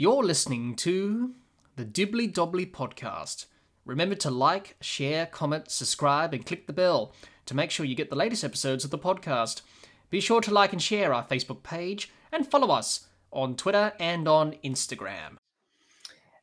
You're 0.00 0.22
listening 0.22 0.76
to 0.76 1.34
the 1.74 1.84
Dibbly 1.84 2.32
Dobbly 2.32 2.70
podcast. 2.70 3.46
Remember 3.84 4.14
to 4.14 4.30
like, 4.30 4.76
share, 4.80 5.26
comment, 5.26 5.72
subscribe, 5.72 6.32
and 6.32 6.46
click 6.46 6.68
the 6.68 6.72
bell 6.72 7.12
to 7.46 7.56
make 7.56 7.72
sure 7.72 7.84
you 7.84 7.96
get 7.96 8.08
the 8.08 8.14
latest 8.14 8.44
episodes 8.44 8.84
of 8.84 8.92
the 8.92 8.98
podcast. 8.98 9.62
Be 10.08 10.20
sure 10.20 10.40
to 10.40 10.54
like 10.54 10.72
and 10.72 10.80
share 10.80 11.12
our 11.12 11.24
Facebook 11.24 11.64
page 11.64 12.12
and 12.30 12.46
follow 12.46 12.72
us 12.72 13.08
on 13.32 13.56
Twitter 13.56 13.92
and 13.98 14.28
on 14.28 14.54
Instagram. 14.64 15.36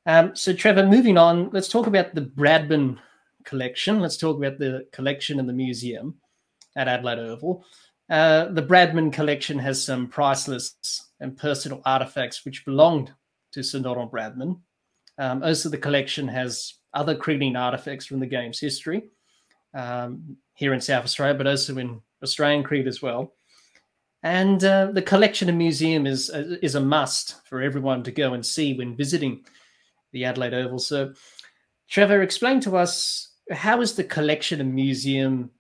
Um, 0.06 0.36
so, 0.36 0.52
Trevor, 0.52 0.86
moving 0.86 1.18
on, 1.18 1.50
let's 1.54 1.70
talk 1.70 1.88
about 1.88 2.14
the 2.14 2.24
Bradman 2.24 2.98
collection. 3.46 4.02
Let's 4.02 4.18
talk 4.18 4.36
about 4.36 4.60
the 4.60 4.86
collection 4.92 5.40
in 5.40 5.48
the 5.48 5.54
museum 5.54 6.16
at 6.76 6.90
Adelaide 6.90 7.20
Oval. 7.20 7.64
Uh, 8.10 8.48
the 8.50 8.64
Bradman 8.64 9.14
collection 9.14 9.58
has 9.60 9.82
some 9.82 10.10
priceless 10.10 10.76
and 11.22 11.38
personal 11.38 11.82
artifacts 11.86 12.44
which 12.44 12.66
belonged 12.66 13.14
to 13.56 13.64
Sir 13.64 13.80
Donald 13.80 14.12
Bradman. 14.12 14.60
Um, 15.18 15.42
also, 15.42 15.70
the 15.70 15.78
collection 15.78 16.28
has 16.28 16.76
other 16.94 17.16
cricketing 17.16 17.56
artifacts 17.56 18.06
from 18.06 18.20
the 18.20 18.26
game's 18.26 18.60
history 18.60 19.04
um, 19.74 20.38
here 20.54 20.74
in 20.74 20.82
South 20.82 21.06
Australia, 21.06 21.34
but 21.34 21.48
also 21.48 21.78
in 21.78 22.02
Australian 22.22 22.64
cricket 22.64 22.88
as 22.88 23.02
well. 23.02 23.34
And 24.24 24.64
uh, 24.64 24.88
the 24.92 25.02
collection 25.02 25.48
and 25.50 25.58
museum 25.58 26.06
is 26.06 26.30
is 26.30 26.76
a 26.76 26.82
must 26.82 27.46
for 27.48 27.62
everyone 27.62 28.04
to 28.04 28.12
go 28.12 28.34
and 28.34 28.46
see 28.46 28.74
when 28.74 28.98
visiting 28.98 29.46
the 30.12 30.26
Adelaide 30.26 30.54
Oval. 30.54 30.80
So, 30.80 31.14
Trevor, 31.90 32.24
explain 32.24 32.60
to 32.62 32.76
us 32.76 33.30
how 33.52 33.82
is 33.82 33.94
the 33.94 34.04
collection 34.04 34.60
and 34.60 34.74
museum 34.74 35.52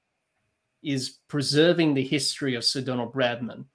is 0.84 1.20
preserving 1.30 1.94
the 1.94 2.04
history 2.04 2.56
of 2.56 2.64
Sir 2.64 2.82
Donald 2.82 3.14
Bradman 3.14 3.66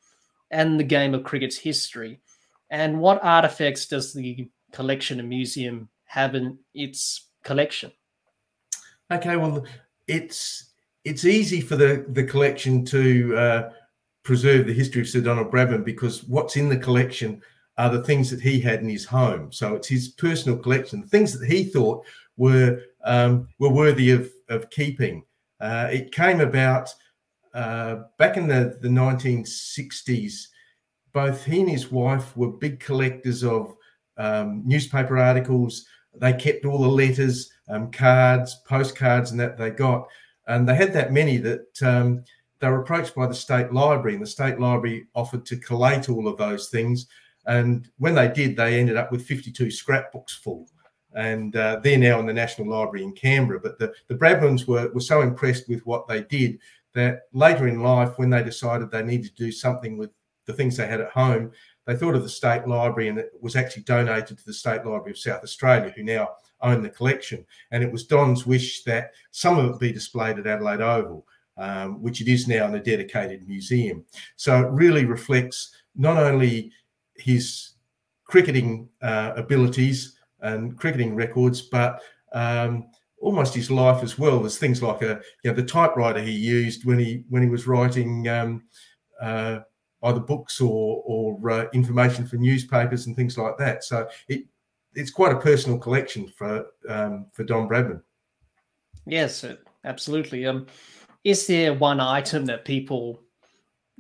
and 0.51 0.79
the 0.79 0.84
game 0.84 1.15
of 1.15 1.24
cricket's 1.24 1.57
history 1.57 2.21
and 2.70 3.01
what 3.01 3.23
artifacts 3.24 3.87
does 3.87 4.12
the 4.12 4.48
collection 4.73 5.20
and 5.20 5.29
museum 5.29 5.88
have 6.05 6.34
in 6.34 6.59
its 6.74 7.29
collection? 7.45 7.93
Okay, 9.10 9.37
well, 9.37 9.65
it's 10.07 10.71
it's 11.04 11.24
easy 11.24 11.60
for 11.60 11.76
the 11.76 12.04
the 12.10 12.24
collection 12.24 12.85
to 12.87 13.37
uh, 13.37 13.71
preserve 14.23 14.66
the 14.66 14.73
history 14.73 15.01
of 15.01 15.09
Sir 15.09 15.21
Donald 15.21 15.51
Bradman 15.51 15.85
because 15.85 16.24
what's 16.24 16.57
in 16.57 16.68
the 16.68 16.76
collection 16.76 17.43
are 17.79 17.91
the 17.91 18.02
things 18.02 18.30
that 18.30 18.41
he 18.41 18.60
had 18.60 18.80
in 18.80 18.88
his 18.88 19.04
home. 19.04 19.51
So 19.51 19.74
it's 19.74 19.88
his 19.88 20.09
personal 20.09 20.59
collection, 20.59 21.02
things 21.02 21.38
that 21.38 21.46
he 21.51 21.65
thought 21.65 22.04
were 22.37 22.82
um, 23.04 23.48
were 23.59 23.71
worthy 23.71 24.10
of 24.10 24.30
of 24.48 24.71
keeping. 24.71 25.24
Uh, 25.60 25.88
it 25.91 26.13
came 26.13 26.41
about 26.41 26.95
uh, 27.52 28.02
back 28.18 28.37
in 28.37 28.46
the 28.46 28.79
the 28.80 28.88
1960s 28.88 30.46
both 31.13 31.45
he 31.45 31.61
and 31.61 31.71
his 31.71 31.91
wife 31.91 32.37
were 32.37 32.49
big 32.49 32.80
collectors 32.80 33.45
of 33.45 33.77
um, 34.16 34.63
newspaper 34.65 35.19
articles. 35.19 35.87
They 36.15 36.33
kept 36.33 36.65
all 36.65 36.79
the 36.79 36.89
letters, 36.89 37.51
um, 37.69 37.91
cards, 37.91 38.57
postcards, 38.66 39.31
and 39.31 39.41
that 39.41 39.57
they 39.57 39.71
got. 39.71 40.07
And 40.47 40.69
they 40.69 40.75
had 40.75 40.93
that 40.95 41.13
many 41.13 41.37
that 41.38 41.83
um, 41.83 42.25
they 42.59 42.69
were 42.69 42.83
approached 42.83 43.15
by 43.15 43.27
the 43.27 43.35
state 43.35 43.73
library, 43.73 44.15
and 44.15 44.23
the 44.23 44.27
state 44.27 44.59
library 44.59 45.07
offered 45.15 45.47
to 45.47 45.57
collate 45.57 46.09
all 46.09 46.29
of 46.29 46.37
those 46.37 46.69
things. 46.69 47.07
And 47.47 47.88
when 47.99 48.15
they 48.15 48.29
did, 48.29 48.57
they 48.57 48.79
ended 48.79 48.97
up 48.97 49.11
with 49.11 49.25
52 49.27 49.71
scrapbooks 49.71 50.35
full. 50.35 50.69
And 51.15 51.57
uh, 51.57 51.81
they're 51.83 51.99
now 51.99 52.21
in 52.21 52.27
the 52.27 52.33
National 52.33 52.69
Library 52.69 53.03
in 53.03 53.13
Canberra. 53.13 53.61
But 53.61 53.79
the, 53.79 53.93
the 54.09 54.65
were, 54.69 54.91
were 54.93 55.01
so 55.01 55.23
impressed 55.23 55.69
with 55.69 55.85
what 55.87 56.07
they 56.07 56.23
did 56.23 56.59
that 56.95 57.23
later 57.33 57.66
in 57.66 57.83
life, 57.83 58.19
when 58.19 58.31
they 58.31 58.43
decided 58.43 58.91
they 58.91 59.03
needed 59.03 59.37
to 59.37 59.45
do 59.45 59.53
something 59.53 59.97
with 59.97 60.11
the 60.51 60.56
things 60.56 60.76
they 60.76 60.87
had 60.87 61.01
at 61.01 61.10
home, 61.10 61.52
they 61.87 61.96
thought 61.96 62.15
of 62.15 62.23
the 62.23 62.29
State 62.29 62.66
Library 62.66 63.09
and 63.09 63.18
it 63.18 63.32
was 63.40 63.56
actually 63.56 63.82
donated 63.84 64.38
to 64.38 64.44
the 64.44 64.53
State 64.53 64.84
Library 64.84 65.12
of 65.12 65.19
South 65.19 65.42
Australia, 65.42 65.92
who 65.94 66.03
now 66.03 66.28
own 66.62 66.82
the 66.82 66.91
collection. 66.91 67.44
And 67.70 67.82
it 67.82 67.91
was 67.91 68.06
Don's 68.06 68.47
wish 68.47 68.82
that 68.84 69.12
some 69.31 69.59
of 69.59 69.75
it 69.75 69.81
be 69.81 69.92
displayed 69.92 70.38
at 70.38 70.47
Adelaide 70.47 70.81
Oval, 70.81 71.26
um, 71.56 72.03
which 72.03 72.20
it 72.20 72.28
is 72.28 72.48
now 72.48 72.66
in 72.66 72.75
a 72.75 72.82
dedicated 72.82 73.48
museum. 73.48 74.04
So 74.36 74.60
it 74.60 74.70
really 74.70 75.04
reflects 75.04 75.75
not 75.97 76.16
only 76.16 76.72
his 77.14 77.70
cricketing 78.25 78.88
uh, 79.02 79.32
abilities 79.36 80.16
and 80.41 80.78
cricketing 80.78 81.14
records, 81.14 81.60
but 81.60 82.00
um, 82.32 82.86
almost 83.20 83.54
his 83.54 83.70
life 83.70 84.02
as 84.02 84.19
well. 84.19 84.41
There's 84.41 84.58
things 84.58 84.82
like 84.82 85.02
a 85.02 85.20
you 85.42 85.50
know 85.50 85.54
the 85.54 85.64
typewriter 85.64 86.20
he 86.20 86.32
used 86.32 86.84
when 86.84 86.98
he 86.98 87.25
when 87.28 87.42
he 87.42 87.48
was 87.48 87.66
writing 87.66 88.26
um, 88.28 88.62
uh, 89.20 89.60
either 90.03 90.21
books 90.21 90.61
or 90.61 91.03
or 91.05 91.50
uh, 91.50 91.66
information 91.72 92.27
for 92.27 92.37
newspapers 92.37 93.06
and 93.06 93.16
things 93.16 93.37
like 93.37 93.56
that. 93.59 93.84
So 93.84 94.09
it 94.28 94.44
it's 94.94 95.11
quite 95.11 95.33
a 95.33 95.41
personal 95.41 95.78
collection 95.78 96.28
for 96.37 96.66
um, 96.88 97.27
for 97.33 97.44
Don 97.44 97.69
Bradman. 97.69 98.03
Yes, 99.06 99.44
absolutely. 99.84 100.47
Um, 100.47 100.66
is 101.25 101.47
there 101.47 101.75
one 101.75 102.00
item 102.00 102.47
that 102.47 102.65
people 102.65 103.21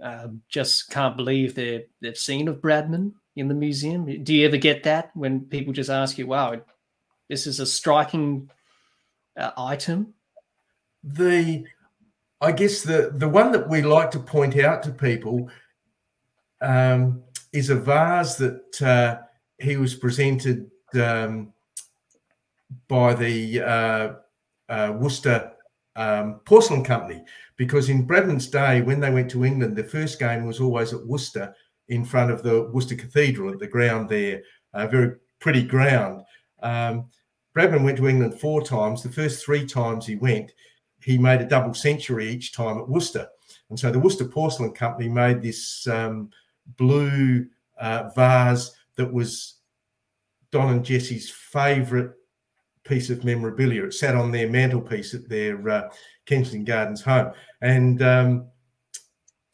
uh, 0.02 0.28
just 0.48 0.90
can't 0.90 1.16
believe 1.16 1.54
they 1.54 1.86
they've 2.00 2.16
seen 2.16 2.48
of 2.48 2.60
Bradman 2.60 3.12
in 3.36 3.48
the 3.48 3.54
museum? 3.54 4.22
Do 4.24 4.34
you 4.34 4.46
ever 4.46 4.56
get 4.56 4.82
that 4.84 5.10
when 5.14 5.40
people 5.40 5.72
just 5.72 5.90
ask 5.90 6.18
you, 6.18 6.26
"Wow, 6.26 6.60
this 7.28 7.46
is 7.46 7.60
a 7.60 7.66
striking 7.66 8.50
uh, 9.36 9.52
item"? 9.56 10.14
The 11.04 11.64
I 12.40 12.52
guess 12.52 12.82
the 12.82 13.12
the 13.14 13.28
one 13.28 13.52
that 13.52 13.68
we 13.68 13.82
like 13.82 14.10
to 14.12 14.18
point 14.18 14.58
out 14.58 14.82
to 14.84 14.90
people 14.90 15.50
um, 16.60 17.22
is 17.52 17.70
a 17.70 17.74
vase 17.74 18.36
that 18.36 18.82
uh, 18.82 19.18
he 19.58 19.76
was 19.76 19.94
presented 19.94 20.70
um, 20.94 21.52
by 22.88 23.14
the 23.14 23.60
uh, 23.60 24.12
uh, 24.68 24.92
Worcester 24.96 25.52
um, 25.96 26.40
Porcelain 26.44 26.84
Company. 26.84 27.22
Because 27.56 27.90
in 27.90 28.06
Bradman's 28.06 28.46
day, 28.46 28.80
when 28.80 29.00
they 29.00 29.10
went 29.10 29.30
to 29.32 29.44
England, 29.44 29.76
the 29.76 29.84
first 29.84 30.18
game 30.18 30.46
was 30.46 30.60
always 30.60 30.94
at 30.94 31.06
Worcester 31.06 31.54
in 31.88 32.04
front 32.04 32.30
of 32.30 32.42
the 32.42 32.70
Worcester 32.72 32.94
Cathedral 32.94 33.52
at 33.52 33.58
the 33.58 33.66
ground 33.66 34.08
there, 34.08 34.42
a 34.72 34.88
very 34.88 35.16
pretty 35.40 35.62
ground. 35.62 36.22
Um, 36.62 37.06
Bradman 37.54 37.84
went 37.84 37.98
to 37.98 38.08
England 38.08 38.40
four 38.40 38.62
times. 38.62 39.02
The 39.02 39.10
first 39.10 39.44
three 39.44 39.66
times 39.66 40.06
he 40.06 40.16
went, 40.16 40.52
he 41.02 41.18
made 41.18 41.40
a 41.40 41.48
double 41.48 41.74
century 41.74 42.28
each 42.28 42.52
time 42.52 42.78
at 42.78 42.88
Worcester. 42.88 43.26
And 43.68 43.78
so 43.78 43.90
the 43.90 43.98
Worcester 43.98 44.26
Porcelain 44.26 44.72
Company 44.72 45.08
made 45.08 45.42
this 45.42 45.86
um, 45.88 46.30
blue 46.76 47.46
uh, 47.78 48.10
vase 48.14 48.72
that 48.96 49.12
was 49.12 49.56
Don 50.50 50.72
and 50.72 50.84
Jessie's 50.84 51.30
favourite 51.30 52.10
piece 52.84 53.10
of 53.10 53.24
memorabilia. 53.24 53.84
It 53.84 53.94
sat 53.94 54.16
on 54.16 54.30
their 54.30 54.48
mantelpiece 54.48 55.14
at 55.14 55.28
their 55.28 55.68
uh, 55.68 55.88
Kensington 56.26 56.64
Gardens 56.64 57.02
home, 57.02 57.32
and 57.60 58.02
um, 58.02 58.46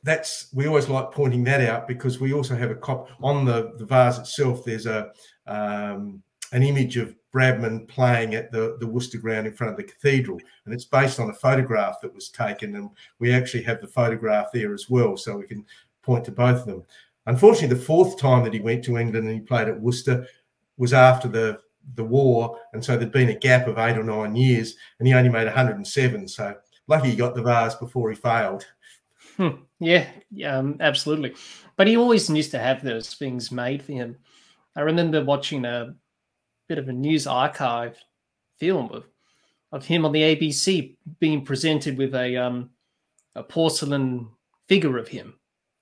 that's 0.03 0.49
we 0.54 0.66
always 0.66 0.88
like 0.88 1.10
pointing 1.10 1.44
that 1.44 1.60
out 1.60 1.88
because 1.88 2.21
we 2.21 2.32
also 2.32 2.56
have 2.56 2.71
a 2.71 2.77
cop 2.77 3.09
on 3.22 3.44
the 3.44 3.72
the 3.78 3.84
vase 3.84 4.19
itself. 4.19 4.65
There's 4.65 4.87
a 4.87 5.10
um, 5.47 6.22
an 6.53 6.62
image 6.62 6.97
of 6.97 7.15
Bradman 7.37 7.87
playing 7.87 8.34
at 8.34 8.50
the, 8.50 8.77
the 8.81 8.87
Worcester 8.87 9.19
ground 9.19 9.47
in 9.47 9.53
front 9.53 9.72
of 9.72 9.77
the 9.77 9.84
cathedral. 9.84 10.38
And 10.65 10.72
it's 10.72 10.87
based 10.87 11.21
on 11.21 11.28
a 11.28 11.34
photograph 11.34 12.00
that 12.00 12.15
was 12.15 12.31
taken. 12.31 12.77
And 12.77 12.91
we 13.19 13.33
actually 13.33 13.62
have 13.65 13.81
the 13.81 13.88
photograph 13.88 14.47
there 14.53 14.72
as 14.72 14.88
well. 14.88 15.16
So 15.19 15.37
we 15.37 15.47
can 15.47 15.66
point 16.03 16.25
to 16.27 16.33
both 16.33 16.60
of 16.60 16.66
them. 16.66 16.84
Unfortunately, 17.26 17.76
the 17.76 17.82
fourth 17.82 18.19
time 18.19 18.44
that 18.44 18.54
he 18.54 18.60
went 18.60 18.84
to 18.84 18.98
England 18.98 19.26
and 19.26 19.34
he 19.34 19.41
played 19.41 19.69
at 19.69 19.81
Worcester 19.81 20.26
was 20.76 20.92
after 20.92 21.28
the 21.28 21.60
the 21.94 22.04
war, 22.04 22.59
and 22.72 22.84
so 22.84 22.97
there'd 22.97 23.12
been 23.12 23.28
a 23.28 23.38
gap 23.38 23.69
of 23.69 23.78
eight 23.78 23.97
or 23.97 24.03
nine 24.03 24.34
years, 24.34 24.75
and 24.98 25.06
he 25.06 25.14
only 25.14 25.31
made 25.31 25.44
107. 25.44 26.26
So 26.28 26.56
lucky 26.88 27.10
he 27.10 27.16
got 27.16 27.34
the 27.34 27.42
vase 27.42 27.76
before 27.76 28.10
he 28.10 28.16
failed. 28.16 28.66
Hmm. 29.36 29.62
Yeah, 29.78 30.06
yeah, 30.31 30.59
um, 30.59 30.76
absolutely. 30.81 31.34
But 31.76 31.86
he 31.86 31.97
always 31.97 32.28
used 32.28 32.50
to 32.53 32.59
have 32.59 32.82
those 32.82 33.15
things 33.15 33.53
made 33.53 33.82
for 33.82 33.92
him. 33.92 34.16
I 34.75 34.81
remember 34.81 35.25
watching 35.25 35.65
a 35.65 35.94
bit 36.68 36.78
of 36.78 36.89
a 36.89 36.92
news 36.92 37.27
archive 37.27 37.97
film 38.59 38.91
of 38.92 39.04
of 39.72 39.84
him 39.84 40.04
on 40.04 40.12
the 40.12 40.22
ABC 40.22 40.97
being 41.18 41.45
presented 41.45 41.98
with 41.98 42.15
a 42.15 42.36
um 42.36 42.71
a 43.34 43.42
porcelain 43.42 44.28
figure 44.66 44.97
of 44.97 45.09
him 45.09 45.34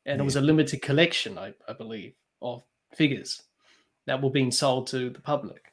and 0.06 0.18
yeah. 0.18 0.22
it 0.22 0.24
was 0.24 0.36
a 0.36 0.40
limited 0.40 0.82
collection, 0.82 1.38
I, 1.38 1.54
I, 1.68 1.72
believe, 1.72 2.14
of 2.42 2.62
figures 2.94 3.42
that 4.06 4.22
were 4.22 4.30
being 4.30 4.50
sold 4.50 4.86
to 4.88 5.10
the 5.10 5.20
public 5.20 5.72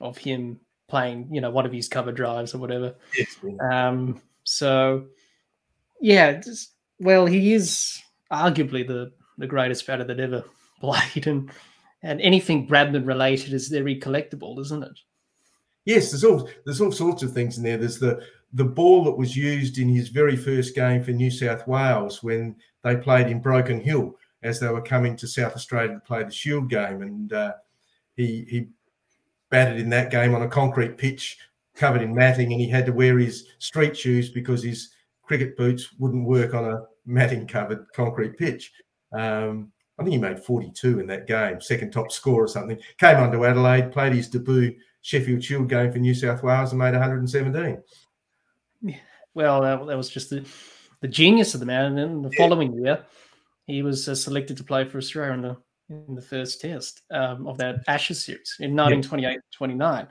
of 0.00 0.18
him 0.18 0.60
playing, 0.88 1.28
you 1.30 1.40
know, 1.40 1.50
one 1.50 1.66
of 1.66 1.72
his 1.72 1.88
cover 1.88 2.12
drives 2.12 2.54
or 2.54 2.58
whatever. 2.58 2.94
Yes, 3.16 3.36
um, 3.70 4.20
so, 4.44 5.06
yeah, 6.00 6.32
just, 6.32 6.72
well, 7.00 7.26
he 7.26 7.54
is 7.54 8.00
arguably 8.32 8.86
the 8.86 9.12
the 9.36 9.46
greatest 9.46 9.86
batter 9.86 10.04
that 10.04 10.20
ever 10.20 10.44
played, 10.80 11.26
and 11.26 11.50
and 12.02 12.20
anything 12.20 12.68
Bradman 12.68 13.06
related 13.06 13.52
is 13.52 13.68
very 13.68 13.98
collectible, 14.00 14.58
isn't 14.60 14.84
it? 14.84 14.98
Yes, 15.84 16.10
there's 16.10 16.24
all 16.24 16.48
there's 16.64 16.80
all 16.80 16.92
sorts 16.92 17.22
of 17.22 17.32
things 17.32 17.58
in 17.58 17.64
there. 17.64 17.78
There's 17.78 17.98
the 17.98 18.22
the 18.54 18.64
ball 18.64 19.04
that 19.04 19.18
was 19.18 19.36
used 19.36 19.78
in 19.78 19.88
his 19.88 20.08
very 20.08 20.36
first 20.36 20.74
game 20.76 21.02
for 21.02 21.10
New 21.10 21.30
South 21.30 21.66
Wales 21.66 22.22
when 22.22 22.54
they 22.82 22.96
played 22.96 23.26
in 23.26 23.40
Broken 23.40 23.80
Hill 23.80 24.16
as 24.44 24.60
they 24.60 24.68
were 24.68 24.80
coming 24.80 25.16
to 25.16 25.26
South 25.26 25.54
Australia 25.54 25.94
to 25.94 26.00
play 26.00 26.22
the 26.22 26.30
Shield 26.30 26.70
game, 26.70 27.02
and 27.02 27.32
uh, 27.32 27.54
he 28.14 28.46
he 28.48 28.68
batted 29.50 29.80
in 29.80 29.90
that 29.90 30.10
game 30.10 30.34
on 30.34 30.42
a 30.42 30.48
concrete 30.48 30.96
pitch 30.96 31.38
covered 31.74 32.02
in 32.02 32.14
matting, 32.14 32.52
and 32.52 32.60
he 32.60 32.68
had 32.68 32.86
to 32.86 32.92
wear 32.92 33.18
his 33.18 33.48
street 33.58 33.96
shoes 33.96 34.30
because 34.30 34.62
his 34.62 34.90
cricket 35.22 35.56
boots 35.56 35.92
wouldn't 35.98 36.26
work 36.26 36.54
on 36.54 36.64
a 36.64 36.82
matting 37.06 37.48
covered 37.48 37.86
concrete 37.92 38.38
pitch. 38.38 38.72
Um, 39.12 39.72
I 39.98 40.02
think 40.02 40.12
he 40.12 40.18
made 40.18 40.38
42 40.38 41.00
in 41.00 41.06
that 41.08 41.26
game, 41.26 41.60
second 41.60 41.92
top 41.92 42.12
score 42.12 42.44
or 42.44 42.48
something. 42.48 42.78
Came 42.98 43.16
on 43.16 43.32
to 43.32 43.44
Adelaide, 43.44 43.92
played 43.92 44.12
his 44.12 44.28
debut 44.28 44.76
Sheffield 45.02 45.42
Shield 45.42 45.68
game 45.68 45.92
for 45.92 45.98
New 45.98 46.14
South 46.14 46.42
Wales 46.42 46.72
and 46.72 46.78
made 46.78 46.94
117. 46.94 47.82
Well, 49.34 49.62
that, 49.62 49.86
that 49.86 49.96
was 49.96 50.08
just 50.08 50.30
the, 50.30 50.46
the 51.00 51.08
genius 51.08 51.54
of 51.54 51.60
the 51.60 51.66
man. 51.66 51.86
And 51.86 51.98
then 51.98 52.22
the 52.22 52.32
following 52.36 52.72
year, 52.74 53.04
he 53.66 53.82
was 53.82 54.08
uh, 54.08 54.14
selected 54.14 54.56
to 54.58 54.64
play 54.64 54.84
for 54.84 54.98
Australia 54.98 55.32
in 55.34 55.42
the, 55.42 55.56
in 55.90 56.14
the 56.14 56.22
first 56.22 56.60
test 56.60 57.02
um, 57.10 57.46
of 57.46 57.58
that 57.58 57.76
Ashes 57.88 58.24
series 58.24 58.56
in 58.60 58.76
1928 58.76 59.40
29. 59.52 60.06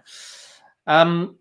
Um, 0.88 1.38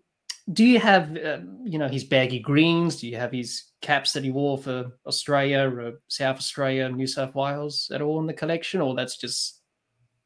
do 0.51 0.65
you 0.65 0.79
have, 0.79 1.15
uh, 1.15 1.39
you 1.63 1.79
know, 1.79 1.87
his 1.87 2.03
baggy 2.03 2.39
greens? 2.39 2.97
Do 2.97 3.07
you 3.07 3.15
have 3.15 3.31
his 3.31 3.63
caps 3.81 4.11
that 4.13 4.23
he 4.23 4.31
wore 4.31 4.57
for 4.57 4.91
Australia 5.07 5.69
or 5.69 5.93
South 6.09 6.37
Australia, 6.37 6.89
New 6.89 7.07
South 7.07 7.33
Wales 7.33 7.89
at 7.93 8.01
all 8.01 8.19
in 8.19 8.27
the 8.27 8.33
collection, 8.33 8.81
or 8.81 8.93
that's 8.93 9.17
just 9.17 9.61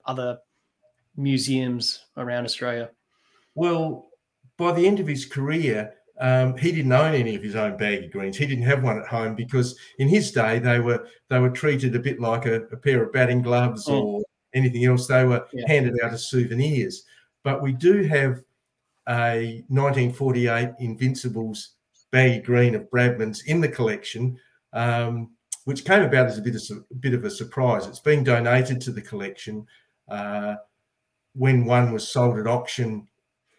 other 0.05 0.39
museums 1.15 2.05
around 2.15 2.45
Australia? 2.45 2.89
Well, 3.53 4.09
by 4.57 4.71
the 4.71 4.87
end 4.87 4.99
of 4.99 5.07
his 5.07 5.25
career, 5.25 5.93
um, 6.19 6.57
he 6.57 6.71
didn't 6.71 6.91
own 6.91 7.13
any 7.13 7.35
of 7.35 7.43
his 7.43 7.55
own 7.55 7.77
baggy 7.77 8.07
greens. 8.07 8.37
He 8.37 8.47
didn't 8.47 8.65
have 8.65 8.83
one 8.83 8.99
at 8.99 9.07
home 9.07 9.35
because 9.35 9.77
in 9.99 10.07
his 10.07 10.31
day 10.31 10.59
they 10.59 10.79
were 10.79 11.07
they 11.29 11.39
were 11.39 11.49
treated 11.49 11.95
a 11.95 11.99
bit 11.99 12.19
like 12.19 12.45
a, 12.45 12.63
a 12.63 12.77
pair 12.77 13.03
of 13.03 13.13
batting 13.13 13.41
gloves 13.41 13.87
mm. 13.87 14.01
or 14.01 14.23
anything 14.53 14.85
else. 14.85 15.07
They 15.07 15.25
were 15.25 15.45
yeah. 15.53 15.67
handed 15.67 15.95
out 16.03 16.13
as 16.13 16.29
souvenirs. 16.29 17.03
But 17.43 17.61
we 17.61 17.71
do 17.71 18.03
have 18.03 18.41
a 19.07 19.63
1948 19.69 20.71
Invincibles 20.79 21.75
baggy 22.11 22.41
green 22.41 22.75
of 22.75 22.89
Bradman's 22.89 23.43
in 23.43 23.61
the 23.61 23.69
collection, 23.69 24.37
um, 24.73 25.31
which 25.65 25.85
came 25.85 26.01
about 26.01 26.27
as 26.27 26.39
a 26.39 26.41
bit 26.41 26.55
of 26.55 26.77
a 26.91 26.95
bit 26.95 27.13
of 27.13 27.25
a 27.25 27.29
surprise. 27.29 27.85
It's 27.85 27.99
been 27.99 28.23
donated 28.23 28.81
to 28.81 28.91
the 28.91 29.01
collection 29.01 29.67
uh, 30.09 30.55
when 31.33 31.65
one 31.65 31.91
was 31.91 32.09
sold 32.09 32.39
at 32.39 32.47
auction 32.47 33.07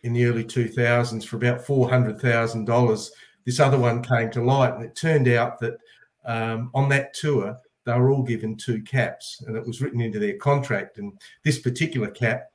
in 0.03 0.13
the 0.13 0.25
early 0.27 0.45
2000s 0.45 1.25
for 1.25 1.37
about 1.37 1.65
$400,000. 1.65 3.11
This 3.45 3.61
other 3.61 3.79
one 3.79 4.03
came 4.03 4.31
to 4.31 4.43
light, 4.43 4.75
and 4.75 4.85
it 4.85 4.95
turned 4.95 5.29
out 5.29 5.59
that 5.61 5.79
um, 6.25 6.71
on 6.75 6.89
that 6.91 7.15
tour 7.15 7.57
they 7.85 7.95
were 7.95 8.11
all 8.11 8.23
given 8.23 8.55
two 8.55 8.83
caps, 8.83 9.43
and 9.47 9.57
it 9.57 9.67
was 9.67 9.81
written 9.81 10.01
into 10.01 10.19
their 10.19 10.37
contract. 10.37 10.99
And 10.99 11.19
this 11.43 11.59
particular 11.59 12.11
cap 12.11 12.51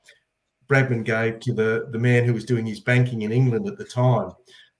Bradman 0.68 1.04
gave 1.04 1.40
to 1.40 1.52
the, 1.52 1.88
the 1.90 1.98
man 1.98 2.24
who 2.24 2.32
was 2.32 2.44
doing 2.44 2.66
his 2.66 2.80
banking 2.80 3.22
in 3.22 3.32
England 3.32 3.66
at 3.66 3.76
the 3.76 3.84
time. 3.84 4.30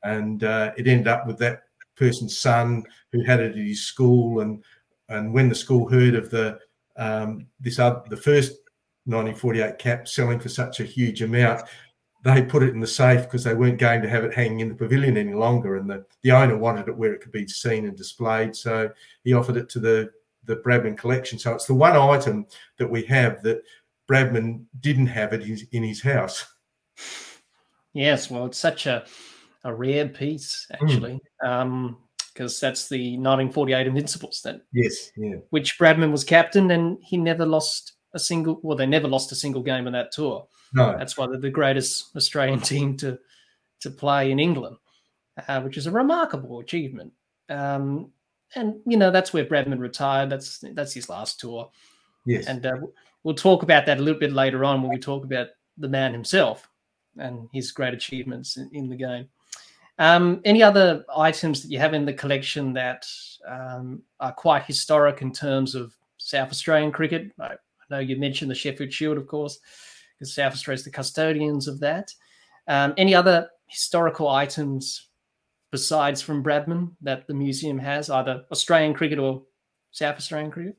And 0.02 0.44
uh, 0.44 0.72
it 0.76 0.86
ended 0.86 1.08
up 1.08 1.26
with 1.26 1.38
that 1.38 1.62
person's 1.96 2.38
son 2.38 2.84
who 3.12 3.22
had 3.22 3.40
it 3.40 3.52
at 3.52 3.56
his 3.56 3.86
school. 3.86 4.40
And 4.40 4.62
and 5.08 5.32
when 5.32 5.48
the 5.48 5.54
school 5.54 5.88
heard 5.88 6.14
of 6.14 6.30
the 6.30 6.58
um, 6.96 7.46
this 7.60 7.78
other, 7.78 8.02
the 8.08 8.16
first 8.16 8.52
1948 9.06 9.78
cap 9.78 10.08
selling 10.08 10.38
for 10.38 10.48
such 10.48 10.80
a 10.80 10.84
huge 10.84 11.22
amount, 11.22 11.62
they 12.24 12.42
put 12.42 12.62
it 12.62 12.70
in 12.70 12.80
the 12.80 12.86
safe 12.86 13.22
because 13.22 13.44
they 13.44 13.54
weren't 13.54 13.78
going 13.78 14.02
to 14.02 14.08
have 14.08 14.24
it 14.24 14.34
hanging 14.34 14.60
in 14.60 14.70
the 14.70 14.74
pavilion 14.74 15.16
any 15.16 15.34
longer. 15.34 15.76
And 15.76 15.88
the, 15.88 16.04
the 16.22 16.32
owner 16.32 16.56
wanted 16.56 16.88
it 16.88 16.96
where 16.96 17.12
it 17.12 17.20
could 17.20 17.32
be 17.32 17.46
seen 17.46 17.86
and 17.86 17.96
displayed. 17.96 18.56
So 18.56 18.90
he 19.24 19.34
offered 19.34 19.58
it 19.58 19.68
to 19.70 19.78
the, 19.78 20.10
the 20.44 20.56
Bradman 20.56 20.96
collection. 20.96 21.38
So 21.38 21.52
it's 21.52 21.66
the 21.66 21.74
one 21.74 21.96
item 21.96 22.46
that 22.78 22.90
we 22.90 23.04
have 23.04 23.42
that 23.42 23.62
Bradman 24.08 24.64
didn't 24.80 25.06
have 25.06 25.32
it 25.34 25.42
in 25.70 25.82
his 25.82 26.02
house. 26.02 26.46
Yes, 27.92 28.30
well, 28.30 28.46
it's 28.46 28.58
such 28.58 28.86
a 28.86 29.04
a 29.64 29.74
rare 29.74 30.08
piece 30.08 30.66
hmm. 30.68 30.84
actually, 30.84 31.20
mm. 31.42 31.48
um, 31.48 31.96
because 32.32 32.58
that's 32.60 32.88
the 32.88 33.16
1948 33.16 33.86
Invincibles 33.86 34.42
then. 34.42 34.60
Yes, 34.72 35.10
yeah. 35.16 35.36
Which 35.50 35.78
Bradman 35.78 36.10
was 36.10 36.24
captain, 36.24 36.70
and 36.72 36.98
he 37.00 37.16
never 37.16 37.46
lost 37.46 37.92
a 38.12 38.18
single. 38.18 38.58
Well, 38.62 38.76
they 38.76 38.86
never 38.86 39.08
lost 39.08 39.32
a 39.32 39.36
single 39.36 39.62
game 39.62 39.86
in 39.86 39.92
that 39.92 40.12
tour. 40.12 40.46
No, 40.74 40.96
that's 40.98 41.16
why 41.16 41.26
they're 41.26 41.38
the 41.38 41.50
greatest 41.50 42.14
Australian 42.16 42.60
team 42.72 42.96
to 42.98 43.18
to 43.80 43.90
play 43.90 44.30
in 44.30 44.38
England, 44.38 44.76
uh, 45.48 45.60
which 45.60 45.76
is 45.76 45.86
a 45.86 45.90
remarkable 45.90 46.60
achievement. 46.60 47.12
Um, 47.48 48.10
and 48.54 48.76
you 48.86 48.96
know 48.96 49.10
that's 49.10 49.32
where 49.32 49.44
Bradman 49.44 49.78
retired. 49.78 50.30
That's 50.30 50.64
that's 50.72 50.94
his 50.94 51.08
last 51.08 51.40
tour. 51.40 51.70
Yes, 52.26 52.46
and 52.46 52.64
uh, 52.64 52.76
we'll 53.22 53.34
talk 53.34 53.62
about 53.62 53.86
that 53.86 53.98
a 53.98 54.02
little 54.02 54.20
bit 54.20 54.32
later 54.32 54.64
on 54.64 54.82
when 54.82 54.90
we 54.90 54.98
talk 54.98 55.24
about 55.24 55.48
the 55.78 55.88
man 55.88 56.12
himself 56.12 56.68
and 57.16 57.48
his 57.52 57.72
great 57.72 57.94
achievements 57.94 58.56
in, 58.56 58.70
in 58.72 58.88
the 58.88 58.96
game. 58.96 59.28
Um, 59.98 60.40
any 60.44 60.62
other 60.62 61.04
items 61.16 61.62
that 61.62 61.70
you 61.70 61.78
have 61.78 61.94
in 61.94 62.04
the 62.04 62.12
collection 62.12 62.72
that 62.72 63.06
um, 63.46 64.02
are 64.18 64.32
quite 64.32 64.64
historic 64.64 65.22
in 65.22 65.32
terms 65.32 65.74
of 65.74 65.94
South 66.18 66.50
Australian 66.50 66.90
cricket? 66.90 67.30
I, 67.38 67.44
I, 67.44 67.56
know 67.90 67.98
you 68.00 68.16
mentioned 68.16 68.50
the 68.50 68.56
Sheffield 68.56 68.92
Shield, 68.92 69.18
of 69.18 69.28
course, 69.28 69.60
because 70.18 70.34
South 70.34 70.52
Australia 70.52 70.76
is 70.76 70.84
the 70.84 70.90
custodians 70.90 71.68
of 71.68 71.80
that. 71.80 72.12
Um, 72.66 72.94
any 72.96 73.14
other 73.14 73.48
historical 73.66 74.28
items 74.28 75.08
besides 75.70 76.22
from 76.22 76.42
Bradman 76.42 76.92
that 77.02 77.26
the 77.26 77.34
museum 77.34 77.78
has, 77.78 78.08
either 78.08 78.44
Australian 78.52 78.94
cricket 78.94 79.18
or 79.18 79.42
South 79.90 80.16
Australian 80.16 80.50
cricket? 80.50 80.76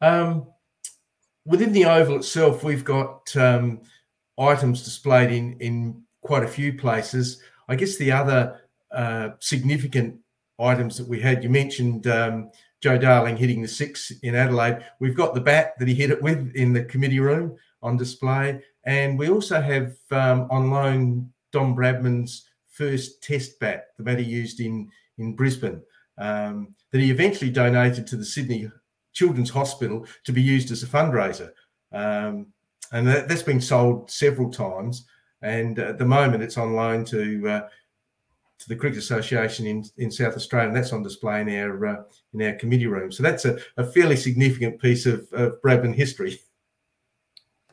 Um, 0.00 0.46
within 1.46 1.72
the 1.72 1.86
oval 1.86 2.16
itself, 2.16 2.62
we've 2.62 2.84
got 2.84 3.34
um, 3.36 3.80
items 4.38 4.82
displayed 4.82 5.30
in 5.30 5.58
in 5.60 6.02
quite 6.22 6.42
a 6.42 6.48
few 6.48 6.76
places. 6.76 7.42
I 7.68 7.76
guess 7.76 7.96
the 7.96 8.12
other 8.12 8.60
uh, 8.92 9.30
significant 9.40 10.18
items 10.58 10.96
that 10.98 11.08
we 11.08 11.20
had, 11.20 11.42
you 11.42 11.48
mentioned 11.48 12.06
um, 12.06 12.50
Joe 12.82 12.98
Darling 12.98 13.36
hitting 13.36 13.62
the 13.62 13.68
six 13.68 14.10
in 14.22 14.34
Adelaide. 14.34 14.84
We've 14.98 15.16
got 15.16 15.34
the 15.34 15.40
bat 15.40 15.78
that 15.78 15.88
he 15.88 15.94
hit 15.94 16.10
it 16.10 16.22
with 16.22 16.52
in 16.54 16.72
the 16.72 16.84
committee 16.84 17.20
room 17.20 17.56
on 17.82 17.96
display, 17.96 18.62
and 18.84 19.18
we 19.18 19.28
also 19.28 19.60
have 19.60 19.96
um, 20.10 20.46
on 20.50 20.70
loan 20.70 21.30
Don 21.52 21.74
Bradman's 21.74 22.48
first 22.68 23.22
test 23.22 23.58
bat, 23.60 23.88
the 23.96 24.02
bat 24.02 24.18
he 24.18 24.24
used 24.24 24.60
in 24.60 24.88
in 25.18 25.36
Brisbane, 25.36 25.82
um, 26.18 26.74
that 26.92 27.00
he 27.00 27.10
eventually 27.10 27.50
donated 27.50 28.06
to 28.06 28.16
the 28.16 28.24
Sydney 28.24 28.70
Children's 29.12 29.50
Hospital 29.50 30.06
to 30.24 30.32
be 30.32 30.42
used 30.42 30.70
as 30.70 30.82
a 30.82 30.86
fundraiser. 30.86 31.50
Um, 31.92 32.46
and 32.92 33.06
that, 33.06 33.30
has 33.30 33.42
been 33.42 33.60
sold 33.60 34.10
several 34.10 34.50
times. 34.50 35.06
And 35.42 35.78
at 35.78 35.98
the 35.98 36.04
moment, 36.04 36.42
it's 36.42 36.58
on 36.58 36.74
loan 36.74 37.04
to 37.06 37.48
uh, 37.48 37.68
to 38.58 38.68
the 38.68 38.76
Cricket 38.76 38.98
Association 38.98 39.66
in, 39.66 39.84
in 39.96 40.10
South 40.10 40.36
Australia, 40.36 40.68
and 40.68 40.76
that's 40.76 40.92
on 40.92 41.02
display 41.02 41.40
in 41.40 41.48
our 41.48 41.86
uh, 41.86 42.02
in 42.34 42.42
our 42.42 42.52
committee 42.54 42.86
room. 42.86 43.10
So 43.10 43.22
that's 43.22 43.46
a, 43.46 43.58
a 43.78 43.84
fairly 43.84 44.16
significant 44.16 44.80
piece 44.80 45.06
of, 45.06 45.26
of 45.32 45.60
Bradman 45.62 45.94
history. 45.94 46.38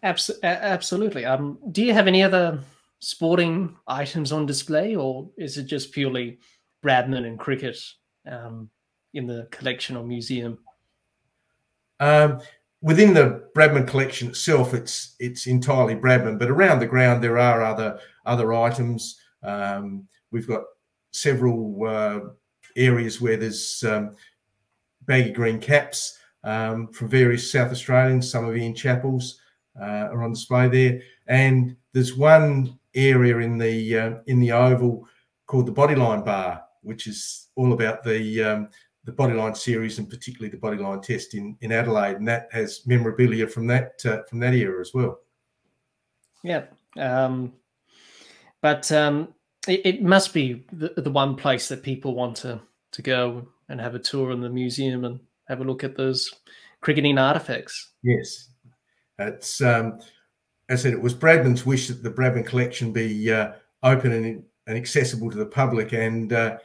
absolutely. 0.04 1.26
Um, 1.26 1.58
do 1.72 1.84
you 1.84 1.94
have 1.94 2.08
any 2.08 2.24
other 2.24 2.60
sporting 3.00 3.76
items 3.88 4.32
on 4.32 4.46
display, 4.46 4.96
or 4.96 5.30
is 5.38 5.58
it 5.58 5.66
just 5.66 5.92
purely 5.92 6.40
Bradman 6.84 7.26
and 7.26 7.40
cricket 7.40 7.78
um, 8.30 8.70
in 9.14 9.28
the 9.28 9.48
collection 9.52 9.98
or 9.98 10.04
museum? 10.04 10.60
Um, 12.00 12.42
within 12.82 13.14
the 13.14 13.50
Bradman 13.56 13.88
collection 13.88 14.30
itself, 14.30 14.74
it's 14.74 15.16
it's 15.20 15.48
entirely 15.48 15.96
Bradman, 15.96 16.40
but 16.40 16.50
around 16.50 16.80
the 16.80 16.88
ground 16.88 17.24
there 17.24 17.38
are 17.38 17.62
other 17.62 18.00
other 18.26 18.54
items. 18.54 19.20
Um, 19.44 20.08
we've 20.32 20.48
got 20.48 20.64
several 21.12 21.88
uh, 21.88 22.20
areas 22.76 23.22
where 23.22 23.38
there's 23.38 23.84
um, 23.84 24.16
baggy 25.06 25.32
green 25.32 25.60
caps 25.60 26.18
um, 26.44 26.88
from 26.90 27.08
various 27.08 27.52
South 27.52 27.72
Australians. 27.72 28.30
Some 28.30 28.46
of 28.46 28.56
Ian 28.56 28.76
Chappell's 28.76 29.40
uh, 29.80 30.10
are 30.12 30.24
on 30.24 30.34
display 30.34 30.68
there, 30.68 31.02
and 31.28 31.76
there's 31.94 32.16
one 32.16 32.78
area 32.96 33.38
in 33.40 33.58
the 33.58 33.98
uh, 33.98 34.14
in 34.28 34.40
the 34.40 34.52
oval 34.52 35.08
called 35.46 35.66
the 35.66 35.74
Bodyline 35.74 36.26
Bar, 36.26 36.64
which 36.82 37.08
is 37.08 37.48
all 37.56 37.74
about 37.74 38.04
the 38.04 38.44
um, 38.44 38.70
the 39.08 39.14
bodyline 39.14 39.56
series 39.56 40.00
and 40.00 40.10
particularly 40.10 40.50
the 40.50 40.58
bodyline 40.62 41.02
test 41.02 41.34
in, 41.34 41.58
in 41.62 41.72
Adelaide, 41.72 42.18
and 42.18 42.28
that 42.28 42.50
has 42.52 42.86
memorabilia 42.86 43.48
from 43.48 43.66
that 43.66 43.94
uh, 44.06 44.22
from 44.30 44.40
that 44.40 44.54
era 44.54 44.82
as 44.82 44.94
well. 44.94 45.20
Yeah, 46.44 46.66
um, 46.98 47.54
but 48.62 48.92
um, 48.92 49.34
it, 49.68 49.82
it, 49.86 50.04
must 50.04 50.34
be 50.34 50.66
the, 50.74 50.94
the, 50.98 51.10
one 51.10 51.36
place 51.36 51.70
that 51.70 51.84
people 51.84 52.16
want 52.16 52.36
to 52.38 52.60
to 52.92 53.02
go 53.02 53.48
and 53.70 53.80
have 53.80 53.96
a 53.96 54.00
tour 54.00 54.32
in 54.32 54.42
the 54.42 54.50
museum 54.50 55.06
and 55.06 55.20
have 55.48 55.62
a 55.62 55.64
look 55.64 55.86
at 55.86 55.96
those 55.96 56.34
cricketing 56.82 57.18
artifacts. 57.18 57.94
Yes, 58.04 58.50
it's 59.20 59.62
um, 59.62 60.00
as 60.70 60.82
I 60.82 60.84
said, 60.84 60.94
it 60.94 61.02
was 61.02 61.16
Bradman's 61.16 61.66
wish 61.66 61.88
that 61.88 62.04
the 62.04 62.12
Bradman 62.12 62.46
collection 62.46 62.92
be 62.92 63.32
uh, 63.32 63.54
open 63.84 64.12
and, 64.12 64.44
and 64.68 64.78
accessible 64.78 65.32
to 65.32 65.38
the 65.38 65.46
public, 65.46 65.94
and 65.94 66.34
uh, 66.34 66.58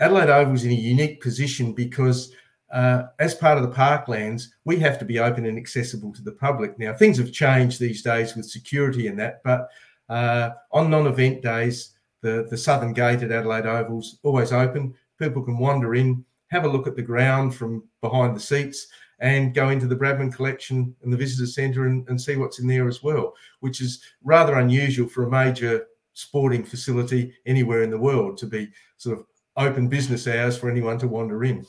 Adelaide 0.00 0.30
Oval 0.30 0.54
is 0.54 0.64
in 0.64 0.70
a 0.70 0.74
unique 0.74 1.20
position 1.20 1.72
because 1.72 2.32
uh, 2.72 3.04
as 3.18 3.34
part 3.34 3.58
of 3.58 3.64
the 3.64 3.74
parklands, 3.74 4.44
we 4.64 4.78
have 4.78 4.98
to 4.98 5.04
be 5.04 5.18
open 5.18 5.44
and 5.44 5.58
accessible 5.58 6.12
to 6.12 6.22
the 6.22 6.32
public. 6.32 6.78
Now, 6.78 6.94
things 6.94 7.18
have 7.18 7.32
changed 7.32 7.78
these 7.78 8.02
days 8.02 8.34
with 8.34 8.48
security 8.48 9.08
and 9.08 9.18
that, 9.18 9.42
but 9.44 9.68
uh, 10.08 10.50
on 10.72 10.90
non-event 10.90 11.42
days, 11.42 11.90
the, 12.22 12.46
the 12.50 12.56
southern 12.56 12.92
gate 12.92 13.22
at 13.22 13.32
Adelaide 13.32 13.66
Oval's 13.66 14.18
always 14.22 14.52
open. 14.52 14.94
People 15.18 15.42
can 15.42 15.58
wander 15.58 15.94
in, 15.94 16.24
have 16.48 16.64
a 16.64 16.68
look 16.68 16.86
at 16.86 16.96
the 16.96 17.02
ground 17.02 17.54
from 17.54 17.82
behind 18.00 18.36
the 18.36 18.40
seats, 18.40 18.86
and 19.20 19.54
go 19.54 19.68
into 19.68 19.86
the 19.86 19.96
Bradman 19.96 20.34
collection 20.34 20.94
and 21.02 21.12
the 21.12 21.16
visitor 21.16 21.46
centre 21.46 21.86
and, 21.86 22.08
and 22.08 22.20
see 22.20 22.36
what's 22.36 22.58
in 22.58 22.66
there 22.66 22.88
as 22.88 23.02
well, 23.02 23.34
which 23.60 23.80
is 23.80 24.02
rather 24.24 24.58
unusual 24.58 25.08
for 25.08 25.24
a 25.24 25.30
major 25.30 25.86
sporting 26.14 26.64
facility 26.64 27.32
anywhere 27.46 27.82
in 27.82 27.90
the 27.90 27.98
world 27.98 28.36
to 28.38 28.46
be 28.46 28.68
sort 28.96 29.18
of 29.18 29.26
open 29.56 29.88
business 29.88 30.26
hours 30.26 30.56
for 30.56 30.70
anyone 30.70 30.98
to 30.98 31.08
wander 31.08 31.44
in. 31.44 31.64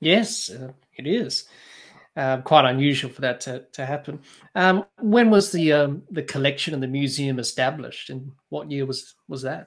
Yes, 0.00 0.50
uh, 0.50 0.72
it 0.96 1.06
is. 1.06 1.48
Uh, 2.16 2.40
quite 2.42 2.64
unusual 2.64 3.10
for 3.10 3.22
that 3.22 3.40
to, 3.40 3.64
to 3.72 3.84
happen. 3.84 4.20
Um, 4.54 4.84
when 5.00 5.30
was 5.30 5.50
the 5.50 5.72
um, 5.72 6.02
the 6.12 6.22
collection 6.22 6.72
and 6.72 6.80
the 6.80 6.86
museum 6.86 7.40
established, 7.40 8.08
and 8.08 8.30
what 8.50 8.70
year 8.70 8.86
was 8.86 9.16
was 9.26 9.42
that? 9.42 9.66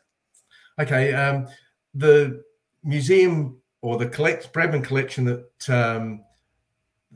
Okay, 0.80 1.14
um, 1.14 1.48
the 1.94 2.42
museum 2.86 3.58
or 3.82 3.98
the 3.98 4.08
collect 4.08 4.54
Bradman 4.54 4.84
collection 4.84 5.26
that 5.26 5.70
um, 5.70 6.22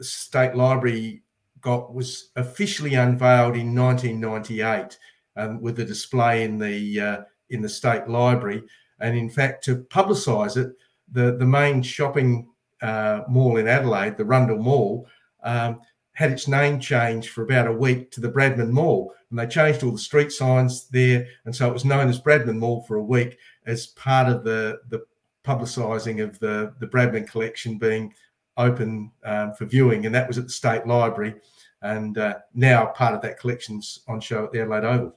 the 0.02 0.06
State 0.06 0.56
Library 0.56 1.22
got 1.62 1.94
was 1.94 2.32
officially 2.36 2.96
unveiled 2.96 3.56
in 3.56 3.76
1998 3.76 4.98
um, 5.36 5.62
with 5.62 5.80
a 5.80 5.86
display 5.86 6.44
in 6.44 6.58
the 6.58 7.00
uh, 7.00 7.18
in 7.52 7.62
the 7.62 7.70
State 7.70 8.08
Library, 8.08 8.64
and 9.00 9.16
in 9.16 9.30
fact 9.30 9.64
to 9.66 9.84
publicise 9.84 10.58
it, 10.58 10.72
the 11.12 11.38
the 11.38 11.46
main 11.46 11.84
shopping 11.84 12.48
uh, 12.82 13.22
mall 13.30 13.58
in 13.58 13.68
Adelaide, 13.68 14.18
the 14.18 14.26
Rundle 14.26 14.58
Mall, 14.58 15.06
um, 15.44 15.80
had 16.14 16.32
its 16.32 16.48
name 16.48 16.80
changed 16.80 17.30
for 17.30 17.44
about 17.44 17.68
a 17.68 17.72
week 17.72 18.10
to 18.10 18.22
the 18.22 18.32
Bradman 18.32 18.72
Mall. 18.72 19.14
And 19.30 19.38
they 19.38 19.46
changed 19.46 19.84
all 19.84 19.92
the 19.92 20.00
street 20.00 20.32
signs 20.32 20.88
there. 20.90 21.28
And 21.46 21.56
so 21.56 21.70
it 21.70 21.74
was 21.74 21.86
known 21.86 22.10
as 22.10 22.20
Bradman 22.20 22.58
Mall 22.58 22.82
for 22.88 22.96
a 22.96 23.04
week 23.04 23.38
as 23.68 23.86
part 23.86 24.28
of 24.28 24.44
the, 24.44 24.80
the 24.90 25.06
publicising 25.46 26.24
of 26.24 26.40
the, 26.40 26.74
the 26.80 26.88
Bradman 26.88 27.30
collection 27.30 27.78
being 27.78 28.12
open 28.58 29.12
um, 29.24 29.54
for 29.54 29.66
viewing. 29.66 30.06
And 30.06 30.14
that 30.16 30.28
was 30.28 30.38
at 30.38 30.46
the 30.46 30.52
State 30.52 30.86
Library. 30.88 31.36
And 31.82 32.18
uh, 32.18 32.36
now 32.54 32.88
part 32.88 33.16
of 33.16 33.22
that 33.22 33.40
collection's 33.40 34.02
on 34.08 34.20
show 34.20 34.46
at 34.46 34.52
the 34.52 34.62
Adelaide 34.62 34.84
Oval. 34.84 35.16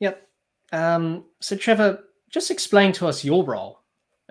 Yep. 0.00 0.28
Um, 0.72 1.24
so, 1.40 1.56
Trevor, 1.56 2.04
just 2.30 2.50
explain 2.50 2.92
to 2.92 3.06
us 3.06 3.24
your 3.24 3.44
role 3.44 3.80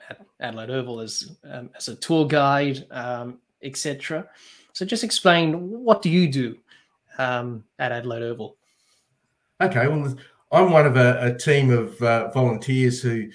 at 0.10 0.26
Adelaide 0.40 0.70
Oval 0.70 1.00
as 1.00 1.32
um, 1.50 1.70
as 1.76 1.88
a 1.88 1.96
tour 1.96 2.28
guide, 2.28 2.86
um, 2.92 3.40
etc. 3.62 4.28
So 4.74 4.86
just 4.86 5.04
explain 5.04 5.70
what 5.84 6.02
do 6.02 6.10
you 6.10 6.28
do 6.28 6.58
um, 7.18 7.64
at 7.80 7.92
Adelaide 7.92 8.24
Oval? 8.24 8.58
Okay, 9.62 9.88
well, 9.88 10.16
I'm 10.52 10.72
one 10.72 10.86
of 10.86 10.98
a, 10.98 11.34
a 11.34 11.38
team 11.38 11.70
of 11.70 12.02
uh, 12.02 12.30
volunteers 12.32 13.02
who 13.02 13.30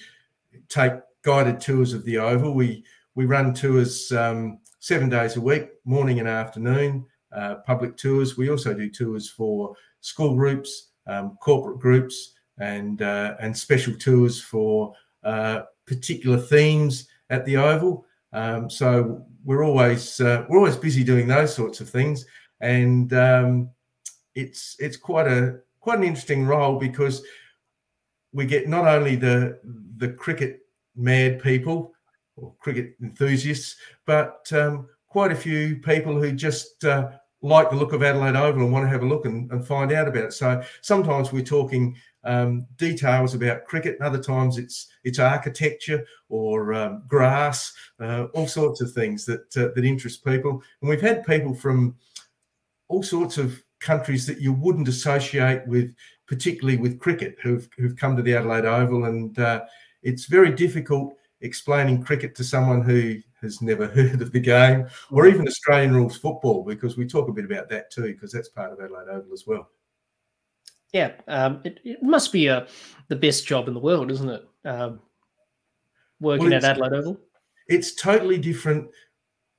take 0.69 0.93
guided 1.23 1.61
tours 1.61 1.93
of 1.93 2.05
the 2.05 2.19
Oval. 2.19 2.55
We 2.55 2.85
we 3.19 3.27
run 3.27 3.53
tours 3.53 4.13
um, 4.13 4.61
seven 4.79 5.09
days 5.09 5.35
a 5.35 5.41
week, 5.41 5.71
morning 5.85 6.21
and 6.21 6.29
afternoon, 6.29 7.05
uh, 7.35 7.57
public 7.67 7.97
tours. 7.97 8.37
We 8.37 8.49
also 8.49 8.73
do 8.73 8.89
tours 8.89 9.29
for 9.29 9.75
school 10.01 10.37
groups, 10.37 10.91
um, 11.09 11.37
corporate 11.43 11.81
groups, 11.81 12.35
and 12.59 13.03
uh, 13.03 13.35
and 13.41 13.59
special 13.59 13.95
tours 13.95 14.41
for 14.41 14.93
uh, 15.25 15.63
particular 15.85 16.39
themes 16.39 17.09
at 17.29 17.45
the 17.45 17.57
Oval. 17.57 18.07
Um, 18.33 18.71
so 18.71 19.27
we're 19.45 19.65
always 19.65 20.21
uh, 20.21 20.45
we're 20.49 20.59
always 20.59 20.77
busy 20.77 21.03
doing 21.03 21.27
those 21.27 21.53
sorts 21.53 21.81
of 21.81 21.91
things, 21.91 22.25
and 22.61 23.13
um, 23.15 23.69
it's 24.37 24.77
it's 24.79 24.97
quite 24.97 25.27
a 25.27 25.59
quite 25.81 25.99
an 25.99 26.05
interesting 26.05 26.47
role 26.47 26.79
because 26.79 27.25
we 28.33 28.47
get 28.47 28.69
not 28.69 28.87
only 28.87 29.17
the 29.17 29.59
the 29.97 30.11
cricket 30.13 30.61
mad 30.95 31.43
people 31.43 31.93
or 32.41 32.55
cricket 32.59 32.95
enthusiasts, 33.03 33.77
but 34.07 34.51
um, 34.53 34.89
quite 35.09 35.33
a 35.33 35.37
few 35.37 35.77
people 35.77 36.21
who 36.21 36.33
just 36.33 36.85
uh, 36.85 37.11
like 37.43 37.71
the 37.71 37.77
look 37.77 37.93
of 37.93 38.03
Adelaide 38.03 38.37
Oval 38.37 38.63
and 38.63 38.73
want 38.73 38.85
to 38.85 38.91
have 38.91 39.03
a 39.03 39.07
look 39.07 39.25
and, 39.25 39.51
and 39.53 39.67
find 39.67 39.93
out 39.93 40.09
about 40.09 40.25
it. 40.25 40.33
So 40.33 40.63
sometimes 40.81 41.33
we're 41.33 41.43
talking 41.43 41.97
um, 42.25 42.67
details 42.77 43.35
about 43.35 43.65
cricket, 43.65 43.97
and 43.99 44.07
other 44.07 44.23
times 44.23 44.59
it's 44.59 44.89
it's 45.05 45.19
architecture 45.19 46.05
or 46.29 46.75
um, 46.75 47.05
grass, 47.07 47.73
uh, 48.01 48.25
all 48.35 48.47
sorts 48.47 48.81
of 48.81 48.93
things 48.93 49.25
that 49.27 49.57
uh, 49.57 49.69
that 49.75 49.85
interest 49.85 50.25
people. 50.25 50.63
And 50.81 50.91
we've 50.91 51.01
had 51.01 51.27
people 51.27 51.55
from 51.55 51.97
all 52.89 53.03
sorts 53.03 53.39
of 53.39 53.63
countries 53.81 54.27
that 54.27 54.41
you 54.41 54.53
wouldn't 54.53 54.89
associate 54.89 55.67
with, 55.67 55.95
particularly 56.27 56.77
with 56.77 56.99
cricket, 56.99 57.37
who've 57.43 57.69
who've 57.79 57.97
come 57.97 58.17
to 58.17 58.23
the 58.23 58.35
Adelaide 58.35 58.65
Oval, 58.67 59.05
and 59.05 59.39
uh, 59.39 59.65
it's 60.03 60.27
very 60.27 60.51
difficult 60.51 61.15
explaining 61.41 62.03
cricket 62.03 62.35
to 62.35 62.45
someone 62.45 62.83
who 62.83 63.17
has 63.41 63.63
never 63.63 63.87
heard 63.95 64.21
of 64.21 64.33
the 64.33 64.41
game 64.41 64.87
or 65.11 65.27
even 65.27 65.47
Australian 65.47 65.95
rules 65.95 66.17
football 66.17 66.65
because 66.65 66.97
we 66.97 67.07
talk 67.07 67.29
a 67.29 67.33
bit 67.33 67.45
about 67.45 67.69
that 67.69 67.91
too 67.91 68.13
because 68.13 68.33
that's 68.33 68.49
part 68.49 68.73
of 68.73 68.81
Adelaide 68.81 69.09
Oval 69.09 69.33
as 69.33 69.47
well. 69.47 69.69
Yeah, 70.93 71.13
um, 71.29 71.61
it, 71.65 71.81
it, 71.85 72.03
must 72.03 72.33
be 72.33 72.47
a, 72.47 72.59
uh, 72.59 72.67
the 73.09 73.17
best 73.17 73.47
job 73.47 73.69
in 73.69 73.75
the 73.75 73.81
world, 73.81 74.11
isn't 74.11 74.29
it? 74.31 74.49
Um, 74.65 75.01
working 76.19 76.47
well, 76.47 76.55
at 76.55 76.65
Adelaide 76.65 76.95
Oval. 76.95 77.21
It's 77.69 77.95
totally 77.95 78.39
different 78.39 78.89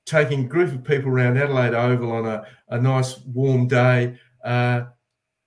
taking 0.06 0.44
a 0.44 0.48
group 0.48 0.72
of 0.72 0.82
people 0.82 1.08
around 1.08 1.38
Adelaide 1.38 1.74
Oval 1.74 2.10
on 2.10 2.26
a, 2.26 2.44
a 2.70 2.80
nice 2.80 3.20
warm 3.26 3.68
day 3.68 4.18
uh, 4.44 4.82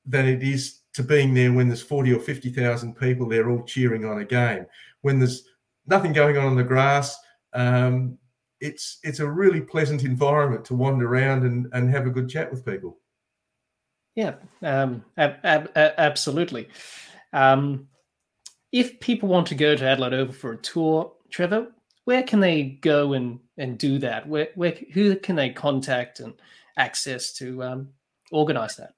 than 0.05 0.25
it 0.25 0.41
is 0.41 0.79
to 0.93 1.03
being 1.03 1.33
there 1.33 1.51
when 1.51 1.67
there's 1.67 1.81
40 1.81 2.13
or 2.13 2.19
50,000 2.19 2.95
people 2.95 3.27
there 3.27 3.49
all 3.49 3.63
cheering 3.63 4.05
on 4.05 4.19
a 4.19 4.25
game. 4.25 4.65
When 5.01 5.19
there's 5.19 5.49
nothing 5.85 6.13
going 6.13 6.37
on 6.37 6.45
on 6.45 6.55
the 6.55 6.63
grass, 6.63 7.17
um, 7.53 8.17
it's 8.59 8.99
it's 9.03 9.19
a 9.19 9.29
really 9.29 9.61
pleasant 9.61 10.03
environment 10.03 10.65
to 10.65 10.75
wander 10.75 11.07
around 11.07 11.43
and, 11.43 11.67
and 11.73 11.89
have 11.89 12.07
a 12.07 12.11
good 12.11 12.29
chat 12.29 12.49
with 12.49 12.65
people. 12.65 12.97
Yeah, 14.15 14.35
um, 14.61 15.03
ab- 15.17 15.39
ab- 15.43 15.71
absolutely. 15.75 16.69
Um, 17.33 17.87
if 18.71 18.99
people 18.99 19.29
want 19.29 19.47
to 19.47 19.55
go 19.55 19.75
to 19.75 19.85
Adelaide 19.85 20.13
Oval 20.13 20.33
for 20.33 20.51
a 20.53 20.57
tour, 20.57 21.11
Trevor, 21.29 21.67
where 22.05 22.23
can 22.23 22.39
they 22.39 22.63
go 22.63 23.13
and, 23.13 23.39
and 23.57 23.77
do 23.77 23.99
that? 23.99 24.27
Where, 24.27 24.49
where 24.55 24.75
who 24.93 25.15
can 25.15 25.35
they 25.35 25.49
contact 25.49 26.19
and 26.19 26.33
access 26.77 27.33
to 27.33 27.63
um, 27.63 27.89
organise 28.31 28.75
that? 28.75 28.93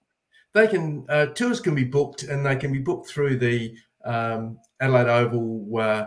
They 0.54 0.68
can 0.68 1.06
uh, 1.10 1.28
tours 1.28 1.60
can 1.60 1.76
be 1.76 1.84
booked, 1.84 2.24
and 2.24 2.46
they 2.46 2.56
can 2.56 2.72
be 2.72 2.80
booked 2.80 3.10
through 3.10 3.38
the 3.38 3.76
um, 4.06 4.60
Adelaide 4.80 5.10
Oval 5.10 5.78
uh, 5.78 6.06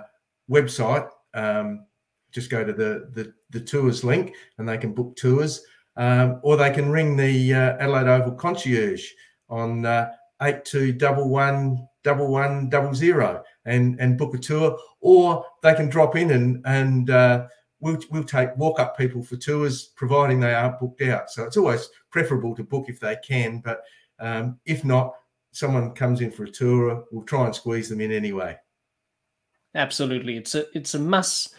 website. 0.50 1.08
Um, 1.34 1.86
just 2.30 2.50
go 2.50 2.64
to 2.64 2.72
the, 2.72 3.10
the 3.14 3.32
the 3.50 3.60
tours 3.60 4.04
link, 4.04 4.34
and 4.58 4.68
they 4.68 4.78
can 4.78 4.92
book 4.92 5.16
tours 5.16 5.64
um, 5.98 6.38
or 6.42 6.56
they 6.56 6.70
can 6.70 6.90
ring 6.90 7.16
the 7.16 7.52
uh, 7.52 7.76
Adelaide 7.80 8.08
Oval 8.08 8.32
concierge 8.32 9.04
on 9.50 9.84
uh, 9.84 10.10
eight 10.42 10.64
two 10.64 10.92
double 10.92 11.28
one 11.28 11.86
double 12.04 12.28
one 12.28 12.70
double 12.70 12.94
zero 12.94 13.42
and 13.66 14.00
and 14.00 14.16
book 14.16 14.34
a 14.34 14.38
tour, 14.38 14.78
or 15.00 15.44
they 15.62 15.74
can 15.74 15.88
drop 15.88 16.16
in 16.16 16.30
and 16.30 16.62
and 16.64 17.10
uh, 17.10 17.46
we'll 17.80 17.98
we'll 18.10 18.24
take 18.24 18.56
walk 18.56 18.78
up 18.78 18.96
people 18.96 19.22
for 19.22 19.36
tours, 19.36 19.88
providing 19.96 20.38
they 20.38 20.54
aren't 20.54 20.78
booked 20.78 21.02
out. 21.02 21.30
So 21.30 21.42
it's 21.42 21.56
always 21.56 21.90
preferable 22.10 22.54
to 22.54 22.62
book 22.62 22.86
if 22.88 23.00
they 23.00 23.16
can, 23.26 23.60
but 23.60 23.80
um, 24.20 24.58
if 24.64 24.84
not, 24.84 25.14
someone 25.50 25.92
comes 25.94 26.20
in 26.20 26.30
for 26.30 26.44
a 26.44 26.50
tour, 26.50 27.04
we'll 27.10 27.24
try 27.24 27.44
and 27.44 27.54
squeeze 27.54 27.88
them 27.88 28.00
in 28.00 28.12
anyway. 28.12 28.56
Absolutely, 29.74 30.36
it's 30.36 30.54
a 30.54 30.64
it's 30.76 30.94
a 30.94 30.98
must 30.98 31.54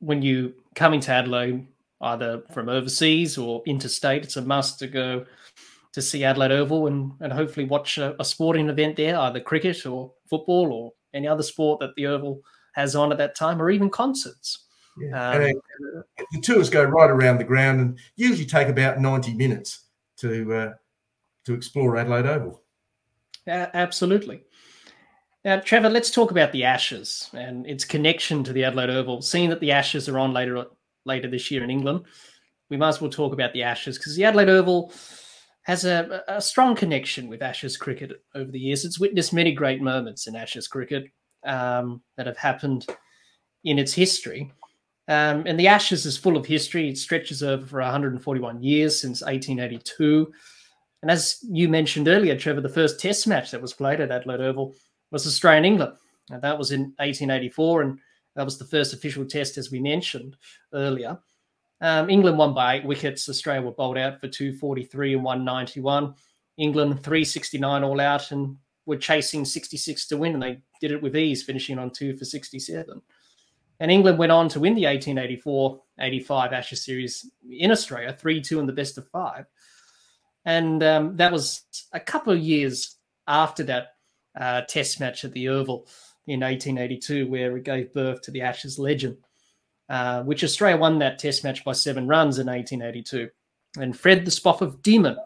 when 0.00 0.22
you 0.22 0.54
coming 0.74 1.00
to 1.00 1.12
Adelaide 1.12 1.66
either 2.02 2.42
from 2.52 2.68
overseas 2.68 3.38
or 3.38 3.62
interstate. 3.66 4.24
It's 4.24 4.36
a 4.36 4.42
must 4.42 4.78
to 4.80 4.86
go 4.86 5.24
to 5.92 6.02
see 6.02 6.24
Adelaide 6.24 6.52
Oval 6.52 6.88
and, 6.88 7.12
and 7.20 7.32
hopefully 7.32 7.64
watch 7.64 7.96
a, 7.98 8.20
a 8.20 8.24
sporting 8.24 8.68
event 8.68 8.96
there, 8.96 9.18
either 9.18 9.40
cricket 9.40 9.86
or 9.86 10.12
football 10.28 10.72
or 10.72 10.92
any 11.14 11.26
other 11.26 11.42
sport 11.42 11.80
that 11.80 11.94
the 11.96 12.06
Oval 12.06 12.42
has 12.74 12.94
on 12.94 13.12
at 13.12 13.18
that 13.18 13.34
time, 13.34 13.60
or 13.62 13.70
even 13.70 13.88
concerts. 13.88 14.66
Yeah. 14.98 15.30
Um, 15.30 15.52
the 16.32 16.40
tours 16.40 16.68
go 16.68 16.84
right 16.84 17.10
around 17.10 17.38
the 17.38 17.44
ground 17.44 17.80
and 17.80 17.98
usually 18.16 18.46
take 18.46 18.68
about 18.68 19.00
90 19.00 19.34
minutes 19.34 19.84
to 20.18 20.52
uh, 20.52 20.72
to 21.44 21.54
explore 21.54 21.96
Adelaide 21.96 22.26
Oval. 22.26 22.62
Uh, 23.48 23.66
absolutely. 23.74 24.42
Now, 25.46 25.60
Trevor, 25.60 25.88
let's 25.88 26.10
talk 26.10 26.32
about 26.32 26.50
the 26.50 26.64
Ashes 26.64 27.30
and 27.32 27.68
its 27.68 27.84
connection 27.84 28.42
to 28.42 28.52
the 28.52 28.64
Adelaide 28.64 28.90
Oval. 28.90 29.22
Seeing 29.22 29.48
that 29.50 29.60
the 29.60 29.70
Ashes 29.70 30.08
are 30.08 30.18
on 30.18 30.32
later 30.32 30.64
later 31.04 31.30
this 31.30 31.52
year 31.52 31.62
in 31.62 31.70
England, 31.70 32.04
we 32.68 32.76
might 32.76 32.88
as 32.88 33.00
well 33.00 33.12
talk 33.12 33.32
about 33.32 33.52
the 33.52 33.62
Ashes 33.62 33.96
because 33.96 34.16
the 34.16 34.24
Adelaide 34.24 34.48
Oval 34.48 34.92
has 35.62 35.84
a, 35.84 36.24
a, 36.26 36.40
strong 36.40 36.74
connection 36.74 37.28
with 37.28 37.42
Ashes 37.42 37.76
cricket 37.76 38.24
over 38.34 38.50
the 38.50 38.58
years. 38.58 38.84
It's 38.84 38.98
witnessed 38.98 39.32
many 39.32 39.52
great 39.52 39.80
moments 39.80 40.26
in 40.26 40.34
Ashes 40.34 40.66
cricket 40.66 41.04
um, 41.44 42.02
that 42.16 42.26
have 42.26 42.38
happened 42.38 42.84
in 43.62 43.78
its 43.78 43.92
history. 43.92 44.50
Um, 45.06 45.44
and 45.46 45.60
the 45.60 45.68
Ashes 45.68 46.06
is 46.06 46.16
full 46.16 46.36
of 46.36 46.44
history. 46.44 46.88
It 46.88 46.98
stretches 46.98 47.44
over 47.44 47.64
for 47.64 47.80
141 47.80 48.64
years 48.64 49.00
since 49.00 49.20
1882. 49.20 50.28
And 51.02 51.10
as 51.10 51.38
you 51.48 51.68
mentioned 51.68 52.08
earlier, 52.08 52.36
Trevor, 52.36 52.62
the 52.62 52.68
first 52.68 52.98
Test 52.98 53.28
match 53.28 53.52
that 53.52 53.62
was 53.62 53.74
played 53.74 54.00
at 54.00 54.10
Adelaide 54.10 54.40
Oval 54.40 54.74
was 55.10 55.26
Australia 55.26 55.58
and 55.58 55.66
England. 55.66 55.92
And 56.30 56.42
that 56.42 56.58
was 56.58 56.72
in 56.72 56.80
1884, 56.98 57.82
and 57.82 57.98
that 58.34 58.44
was 58.44 58.58
the 58.58 58.64
first 58.64 58.92
official 58.92 59.24
Test, 59.24 59.58
as 59.58 59.70
we 59.70 59.80
mentioned 59.80 60.36
earlier. 60.72 61.18
Um, 61.80 62.10
England 62.10 62.38
won 62.38 62.54
by 62.54 62.76
eight 62.76 62.84
wickets. 62.84 63.28
Australia 63.28 63.62
were 63.62 63.72
bowled 63.72 63.98
out 63.98 64.20
for 64.20 64.28
243 64.28 65.14
and 65.14 65.24
191. 65.24 66.14
England 66.56 66.94
369 67.02 67.84
all 67.84 68.00
out 68.00 68.30
and 68.32 68.56
were 68.86 68.96
chasing 68.96 69.44
66 69.44 70.06
to 70.08 70.16
win, 70.16 70.34
and 70.34 70.42
they 70.42 70.60
did 70.80 70.92
it 70.92 71.02
with 71.02 71.16
ease, 71.16 71.42
finishing 71.42 71.78
on 71.78 71.90
two 71.90 72.16
for 72.16 72.24
67. 72.24 73.00
And 73.78 73.90
England 73.90 74.18
went 74.18 74.32
on 74.32 74.48
to 74.50 74.60
win 74.60 74.74
the 74.74 74.86
1884 74.86 75.82
85 76.00 76.52
Ashes 76.52 76.84
series 76.84 77.30
in 77.50 77.70
Australia, 77.70 78.12
3 78.12 78.40
2 78.40 78.60
in 78.60 78.66
the 78.66 78.72
best 78.72 78.96
of 78.96 79.08
five. 79.08 79.46
And 80.44 80.82
um, 80.82 81.16
that 81.16 81.32
was 81.32 81.62
a 81.92 82.00
couple 82.00 82.32
of 82.32 82.38
years 82.38 82.96
after 83.26 83.64
that 83.64 83.95
uh, 84.36 84.62
test 84.62 85.00
match 85.00 85.24
at 85.24 85.32
the 85.32 85.48
Oval 85.48 85.86
in 86.26 86.40
1882, 86.40 87.28
where 87.28 87.56
it 87.56 87.64
gave 87.64 87.92
birth 87.92 88.22
to 88.22 88.30
the 88.30 88.42
Ashes 88.42 88.78
legend, 88.78 89.16
uh, 89.88 90.22
which 90.24 90.44
Australia 90.44 90.76
won 90.76 90.98
that 90.98 91.18
test 91.18 91.44
match 91.44 91.64
by 91.64 91.72
seven 91.72 92.06
runs 92.06 92.38
in 92.38 92.46
1882. 92.46 93.30
And 93.78 93.96
Fred 93.96 94.24
the 94.24 94.30
Spofforth 94.30 94.82
Demon 94.82 95.16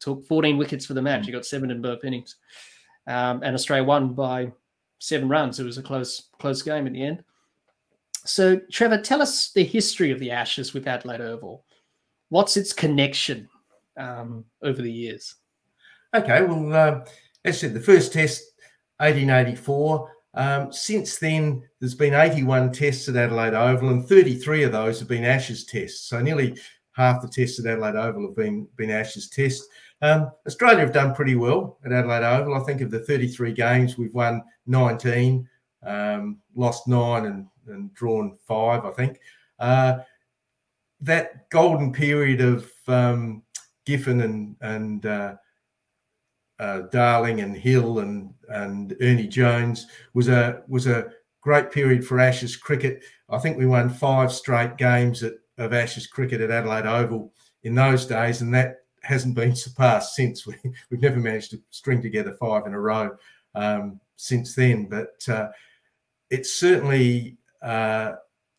took 0.00 0.26
14 0.26 0.56
wickets 0.56 0.86
for 0.86 0.94
the 0.94 1.02
match. 1.02 1.26
He 1.26 1.32
got 1.32 1.46
seven 1.46 1.70
in 1.70 1.82
both 1.82 2.04
innings. 2.04 2.36
Um, 3.06 3.42
and 3.42 3.54
Australia 3.54 3.84
won 3.84 4.14
by 4.14 4.52
seven 4.98 5.28
runs. 5.28 5.58
It 5.58 5.64
was 5.64 5.78
a 5.78 5.82
close, 5.82 6.28
close 6.38 6.62
game 6.62 6.86
in 6.86 6.92
the 6.92 7.02
end. 7.02 7.24
So, 8.24 8.60
Trevor, 8.70 9.00
tell 9.00 9.22
us 9.22 9.52
the 9.52 9.64
history 9.64 10.10
of 10.10 10.18
the 10.18 10.30
Ashes 10.30 10.74
with 10.74 10.86
Adelaide 10.86 11.20
Oval. 11.20 11.64
What's 12.28 12.56
its 12.56 12.72
connection 12.72 13.48
um, 13.96 14.44
over 14.62 14.82
the 14.82 14.92
years? 14.92 15.36
Okay, 16.14 16.42
well, 16.42 16.72
uh, 16.72 17.04
as 17.44 17.56
I 17.56 17.58
said, 17.58 17.74
the 17.74 17.80
first 17.80 18.12
test, 18.12 18.42
1884. 18.98 20.10
Um, 20.34 20.72
since 20.72 21.18
then, 21.18 21.62
there's 21.80 21.94
been 21.94 22.14
81 22.14 22.72
tests 22.72 23.08
at 23.08 23.16
Adelaide 23.16 23.54
Oval, 23.54 23.90
and 23.90 24.06
33 24.06 24.64
of 24.64 24.72
those 24.72 24.98
have 24.98 25.08
been 25.08 25.24
Ashes 25.24 25.64
tests. 25.64 26.08
So 26.08 26.20
nearly 26.20 26.56
half 26.92 27.22
the 27.22 27.28
tests 27.28 27.58
at 27.58 27.66
Adelaide 27.66 27.96
Oval 27.96 28.26
have 28.26 28.36
been 28.36 28.68
been 28.76 28.90
Ashes 28.90 29.28
tests. 29.28 29.66
Um, 30.00 30.30
Australia 30.46 30.80
have 30.80 30.92
done 30.92 31.14
pretty 31.14 31.34
well 31.34 31.78
at 31.84 31.92
Adelaide 31.92 32.22
Oval. 32.24 32.54
I 32.54 32.64
think 32.64 32.80
of 32.80 32.90
the 32.90 33.00
33 33.00 33.52
games, 33.52 33.98
we've 33.98 34.14
won 34.14 34.42
19, 34.66 35.48
um, 35.84 36.38
lost 36.54 36.86
nine, 36.86 37.26
and, 37.26 37.46
and, 37.66 37.92
drawn 37.94 38.36
five. 38.46 38.84
I 38.84 38.90
think 38.90 39.20
uh, 39.58 39.98
that 41.00 41.48
golden 41.50 41.92
period 41.92 42.40
of 42.40 42.70
um, 42.86 43.42
Giffen 43.86 44.20
and 44.20 44.56
and 44.60 45.06
uh, 45.06 45.34
uh, 46.58 46.82
Darling 46.92 47.40
and 47.40 47.56
Hill 47.56 48.00
and 48.00 48.32
and 48.48 48.96
Ernie 49.00 49.28
Jones 49.28 49.86
was 50.14 50.28
a 50.28 50.62
was 50.68 50.86
a 50.86 51.10
great 51.40 51.70
period 51.70 52.06
for 52.06 52.18
Ashes 52.18 52.56
cricket. 52.56 53.02
I 53.28 53.38
think 53.38 53.56
we 53.56 53.66
won 53.66 53.88
five 53.88 54.32
straight 54.32 54.76
games 54.76 55.22
at, 55.22 55.34
of 55.56 55.72
Ashes 55.72 56.06
cricket 56.06 56.40
at 56.40 56.50
Adelaide 56.50 56.86
Oval 56.86 57.32
in 57.62 57.74
those 57.74 58.06
days, 58.06 58.40
and 58.40 58.52
that 58.54 58.76
hasn't 59.02 59.34
been 59.34 59.54
surpassed 59.66 60.14
since. 60.14 60.46
We, 60.46 60.54
we've 60.90 61.02
never 61.02 61.18
managed 61.18 61.50
to 61.52 61.62
string 61.70 62.02
together 62.02 62.36
five 62.40 62.66
in 62.66 62.74
a 62.74 62.80
row 62.80 63.16
um, 63.54 64.00
since 64.16 64.54
then. 64.54 64.88
But 64.88 65.28
uh, 65.28 65.48
it's 66.30 66.54
certainly 66.54 67.38
uh, 67.62 68.12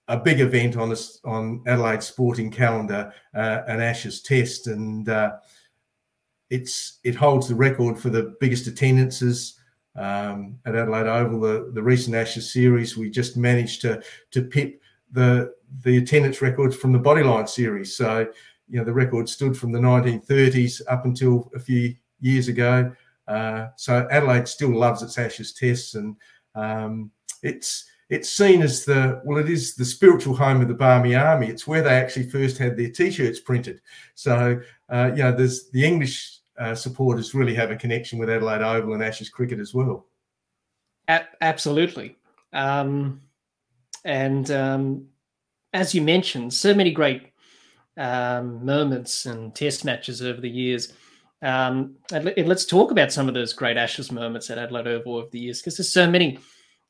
a 0.07 0.17
big 0.17 0.39
event 0.39 0.77
on 0.77 0.89
this 0.89 1.19
on 1.25 1.63
Adelaide 1.67 2.03
sporting 2.03 2.51
calendar, 2.51 3.13
uh, 3.35 3.61
an 3.67 3.81
Ashes 3.81 4.21
Test, 4.21 4.67
and 4.67 5.07
uh, 5.07 5.33
it's 6.49 6.99
it 7.03 7.15
holds 7.15 7.47
the 7.47 7.55
record 7.55 7.97
for 7.97 8.09
the 8.09 8.35
biggest 8.39 8.67
attendances 8.67 9.59
um, 9.95 10.57
at 10.65 10.75
Adelaide 10.75 11.07
Oval. 11.07 11.41
The, 11.41 11.71
the 11.73 11.83
recent 11.83 12.15
Ashes 12.15 12.51
series, 12.51 12.97
we 12.97 13.09
just 13.09 13.37
managed 13.37 13.81
to 13.81 14.01
to 14.31 14.41
pip 14.41 14.81
the 15.11 15.53
the 15.83 15.97
attendance 15.97 16.41
records 16.41 16.75
from 16.75 16.91
the 16.91 16.99
Bodyline 16.99 17.47
series. 17.47 17.95
So 17.95 18.27
you 18.67 18.79
know 18.79 18.85
the 18.85 18.93
record 18.93 19.29
stood 19.29 19.57
from 19.57 19.71
the 19.71 19.79
1930s 19.79 20.81
up 20.87 21.05
until 21.05 21.51
a 21.55 21.59
few 21.59 21.95
years 22.19 22.47
ago. 22.47 22.91
Uh, 23.27 23.67
so 23.75 24.07
Adelaide 24.09 24.47
still 24.47 24.75
loves 24.75 25.03
its 25.03 25.17
Ashes 25.17 25.53
tests, 25.53 25.93
and 25.95 26.15
um, 26.55 27.11
it's 27.43 27.85
it's 28.09 28.29
seen 28.29 28.63
as 28.63 28.85
the 28.85 29.21
well, 29.23 29.37
it 29.37 29.49
is 29.49 29.75
the 29.75 29.85
spiritual 29.85 30.35
home 30.35 30.61
of 30.61 30.67
the 30.67 30.73
Barmy 30.73 31.15
Army. 31.15 31.47
It's 31.47 31.67
where 31.67 31.83
they 31.83 31.91
actually 31.95 32.27
first 32.27 32.57
had 32.57 32.75
their 32.75 32.89
T-shirts 32.89 33.39
printed. 33.39 33.81
So 34.15 34.59
uh, 34.89 35.11
you 35.15 35.23
know, 35.23 35.31
there's 35.31 35.69
the 35.69 35.85
English 35.85 36.38
uh, 36.59 36.75
supporters 36.75 37.33
really 37.33 37.55
have 37.55 37.71
a 37.71 37.75
connection 37.75 38.19
with 38.19 38.29
Adelaide 38.29 38.61
Oval 38.61 38.93
and 38.93 39.03
Ashes 39.03 39.29
cricket 39.29 39.59
as 39.59 39.73
well. 39.73 40.05
A- 41.07 41.25
absolutely. 41.41 42.17
Um, 42.53 43.21
and 44.05 44.51
um, 44.51 45.07
as 45.73 45.95
you 45.95 46.01
mentioned, 46.01 46.53
so 46.53 46.73
many 46.73 46.91
great 46.91 47.31
um, 47.97 48.63
moments 48.65 49.25
and 49.25 49.55
test 49.55 49.85
matches 49.85 50.21
over 50.21 50.41
the 50.41 50.49
years. 50.49 50.93
Um, 51.41 51.95
and 52.11 52.33
let's 52.45 52.65
talk 52.65 52.91
about 52.91 53.13
some 53.13 53.27
of 53.29 53.33
those 53.33 53.53
great 53.53 53.77
Ashes 53.77 54.11
moments 54.11 54.49
at 54.49 54.57
Adelaide 54.57 54.87
Oval 54.87 55.17
over 55.17 55.29
the 55.31 55.39
years, 55.39 55.61
because 55.61 55.77
there's 55.77 55.91
so 55.91 56.09
many. 56.09 56.39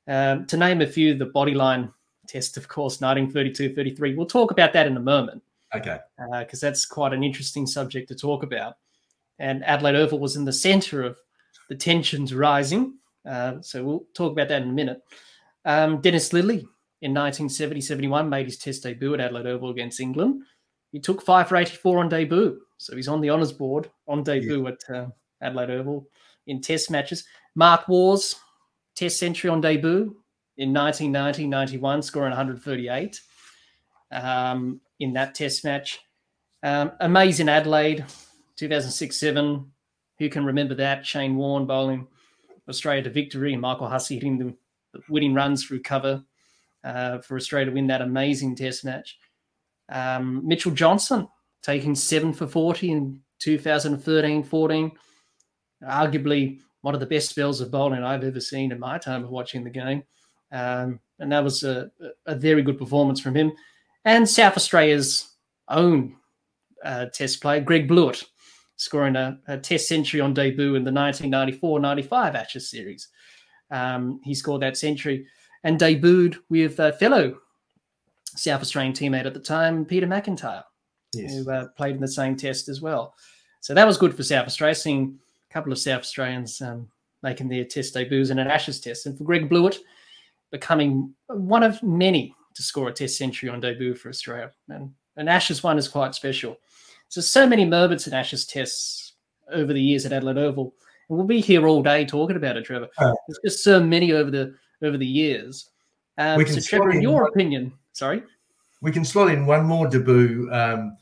Um, 0.07 0.47
to 0.47 0.57
name 0.57 0.81
a 0.81 0.87
few, 0.87 1.13
the 1.13 1.27
bodyline 1.27 1.93
test, 2.27 2.57
of 2.57 2.67
course, 2.67 2.99
1932 2.99 3.75
33. 3.75 4.15
We'll 4.15 4.25
talk 4.25 4.49
about 4.49 4.73
that 4.73 4.87
in 4.87 4.97
a 4.97 4.99
moment. 4.99 5.43
Okay. 5.75 5.99
Because 6.39 6.63
uh, 6.63 6.67
that's 6.67 6.87
quite 6.87 7.13
an 7.13 7.23
interesting 7.23 7.67
subject 7.67 8.07
to 8.07 8.15
talk 8.15 8.41
about 8.41 8.77
and 9.39 9.63
Adelaide 9.63 9.95
Oval 9.95 10.19
was 10.19 10.35
in 10.35 10.45
the 10.45 10.53
centre 10.53 11.01
of 11.01 11.17
the 11.69 11.75
tensions 11.75 12.33
rising. 12.33 12.95
Uh, 13.25 13.61
so 13.61 13.83
we'll 13.83 14.05
talk 14.13 14.31
about 14.31 14.49
that 14.49 14.61
in 14.61 14.69
a 14.69 14.73
minute. 14.73 15.01
Um, 15.65 16.01
Dennis 16.01 16.29
Lillee 16.29 16.65
in 17.01 17.13
1970-71 17.13 18.27
made 18.27 18.45
his 18.45 18.57
Test 18.57 18.83
debut 18.83 19.13
at 19.13 19.21
Adelaide 19.21 19.47
Oval 19.47 19.69
against 19.69 19.99
England. 19.99 20.43
He 20.91 20.99
took 20.99 21.21
five 21.21 21.47
for 21.47 21.55
84 21.55 21.99
on 21.99 22.09
debut, 22.09 22.59
so 22.77 22.95
he's 22.95 23.07
on 23.07 23.21
the 23.21 23.29
honours 23.29 23.51
board 23.51 23.89
on 24.07 24.23
debut 24.23 24.63
yeah. 24.63 24.69
at 24.69 24.95
uh, 24.95 25.07
Adelaide 25.41 25.71
Oval 25.71 26.07
in 26.47 26.61
Test 26.61 26.89
matches. 26.91 27.23
Mark 27.55 27.87
Waugh's 27.87 28.35
Test 28.95 29.19
century 29.19 29.49
on 29.49 29.61
debut 29.61 30.15
in 30.57 30.73
1990-91, 30.73 32.03
scoring 32.03 32.31
138 32.31 33.21
um, 34.11 34.81
in 34.99 35.13
that 35.13 35.35
Test 35.35 35.63
match. 35.63 35.99
Um, 36.63 36.91
amazing 36.99 37.47
Adelaide 37.47 38.03
2006 38.59 39.17
7. 39.17 39.71
Who 40.19 40.29
can 40.29 40.45
remember 40.45 40.75
that? 40.75 41.05
Shane 41.05 41.37
Warne 41.37 41.65
bowling 41.65 42.07
Australia 42.67 43.03
to 43.03 43.09
victory 43.09 43.53
and 43.53 43.61
Michael 43.61 43.87
Hussey 43.87 44.15
hitting 44.15 44.37
the 44.37 45.01
winning 45.07 45.33
runs 45.33 45.63
through 45.63 45.81
cover 45.81 46.23
uh, 46.83 47.19
for 47.19 47.37
Australia 47.37 47.67
to 47.67 47.71
win 47.71 47.87
that 47.87 48.01
amazing 48.01 48.55
test 48.55 48.83
match. 48.83 49.17
Um, 49.87 50.45
Mitchell 50.45 50.71
Johnson 50.71 51.27
taking 51.63 51.95
seven 51.95 52.33
for 52.33 52.47
40 52.47 52.91
in 52.91 53.21
2013 53.39 54.43
14. 54.43 54.91
Arguably 55.83 56.59
one 56.81 56.93
of 56.93 56.99
the 56.99 57.05
best 57.05 57.29
spells 57.29 57.61
of 57.61 57.71
bowling 57.71 58.03
I've 58.03 58.23
ever 58.23 58.41
seen 58.41 58.71
in 58.71 58.79
my 58.79 58.97
time 58.97 59.23
of 59.23 59.29
watching 59.29 59.63
the 59.63 59.69
game. 59.69 60.03
Um, 60.51 60.99
and 61.19 61.31
that 61.31 61.43
was 61.43 61.63
a, 61.63 61.91
a, 62.25 62.35
very 62.35 62.63
good 62.63 62.77
performance 62.77 63.19
from 63.19 63.35
him. 63.35 63.51
And 64.05 64.27
South 64.27 64.57
Australia's 64.57 65.35
own 65.67 66.15
uh, 66.83 67.05
test 67.07 67.41
player, 67.41 67.61
Greg 67.61 67.87
Blewett, 67.87 68.23
scoring 68.79 69.17
a, 69.17 69.37
a 69.47 69.57
test 69.57 69.89
century 69.89 70.21
on 70.21 70.33
debut 70.33 70.75
in 70.75 70.85
the 70.85 70.91
1994-95 70.91 72.33
Ashes 72.33 72.71
series. 72.71 73.09
Um, 73.71 74.21
he 74.23 74.33
scored 74.33 74.61
that 74.61 74.77
century 74.77 75.27
and 75.63 75.77
debuted 75.77 76.37
with 76.49 76.79
a 76.79 76.93
fellow 76.93 77.37
South 78.25 78.61
Australian 78.61 78.93
teammate 78.93 79.25
at 79.25 79.33
the 79.33 79.39
time, 79.39 79.83
Peter 79.83 80.07
McIntyre, 80.07 80.63
yes. 81.13 81.33
who 81.33 81.51
uh, 81.51 81.67
played 81.75 81.95
in 81.95 82.01
the 82.01 82.07
same 82.07 82.37
test 82.37 82.69
as 82.69 82.81
well. 82.81 83.13
So 83.59 83.73
that 83.73 83.85
was 83.85 83.97
good 83.97 84.15
for 84.15 84.23
South 84.23 84.47
Australia, 84.47 84.75
seeing 84.75 85.19
a 85.49 85.53
couple 85.53 85.73
of 85.73 85.77
South 85.77 86.01
Australians 86.01 86.61
um, 86.61 86.87
making 87.21 87.49
their 87.49 87.65
test 87.65 87.93
debuts 87.93 88.29
in 88.29 88.39
an 88.39 88.47
Ashes 88.47 88.79
test. 88.79 89.05
And 89.05 89.17
for 89.17 89.25
Greg 89.25 89.49
Blewett, 89.49 89.79
becoming 90.51 91.13
one 91.27 91.63
of 91.63 91.83
many 91.83 92.33
to 92.55 92.63
score 92.63 92.87
a 92.87 92.93
test 92.93 93.17
century 93.17 93.49
on 93.49 93.59
debut 93.59 93.93
for 93.93 94.07
Australia. 94.07 94.51
And 94.69 94.93
an 95.17 95.27
Ashes 95.27 95.63
one 95.63 95.77
is 95.77 95.89
quite 95.89 96.15
special. 96.15 96.57
So, 97.09 97.21
so 97.21 97.47
many 97.47 97.65
moments 97.65 98.07
in 98.07 98.13
Ashes 98.13 98.45
tests 98.45 99.13
over 99.51 99.73
the 99.73 99.81
years 99.81 100.05
at 100.05 100.13
Adelaide 100.13 100.37
Oval. 100.37 100.73
And 101.09 101.17
we'll 101.17 101.27
be 101.27 101.41
here 101.41 101.67
all 101.67 101.81
day 101.81 102.05
talking 102.05 102.35
about 102.35 102.55
it, 102.55 102.65
Trevor. 102.65 102.87
Uh, 102.97 103.13
There's 103.27 103.39
just 103.43 103.63
so 103.63 103.81
many 103.81 104.13
over 104.13 104.29
the 104.29 104.55
over 104.83 104.97
the 104.97 105.05
years. 105.05 105.69
Um, 106.17 106.45
so, 106.45 106.59
Trevor, 106.59 106.91
in 106.91 107.01
your 107.01 107.23
one, 107.23 107.31
opinion, 107.31 107.73
sorry, 107.93 108.23
we 108.81 108.91
can 108.91 109.03
slot 109.03 109.31
in 109.31 109.45
one 109.45 109.65
more 109.65 109.87
debut 109.87 110.49
um, 110.51 110.95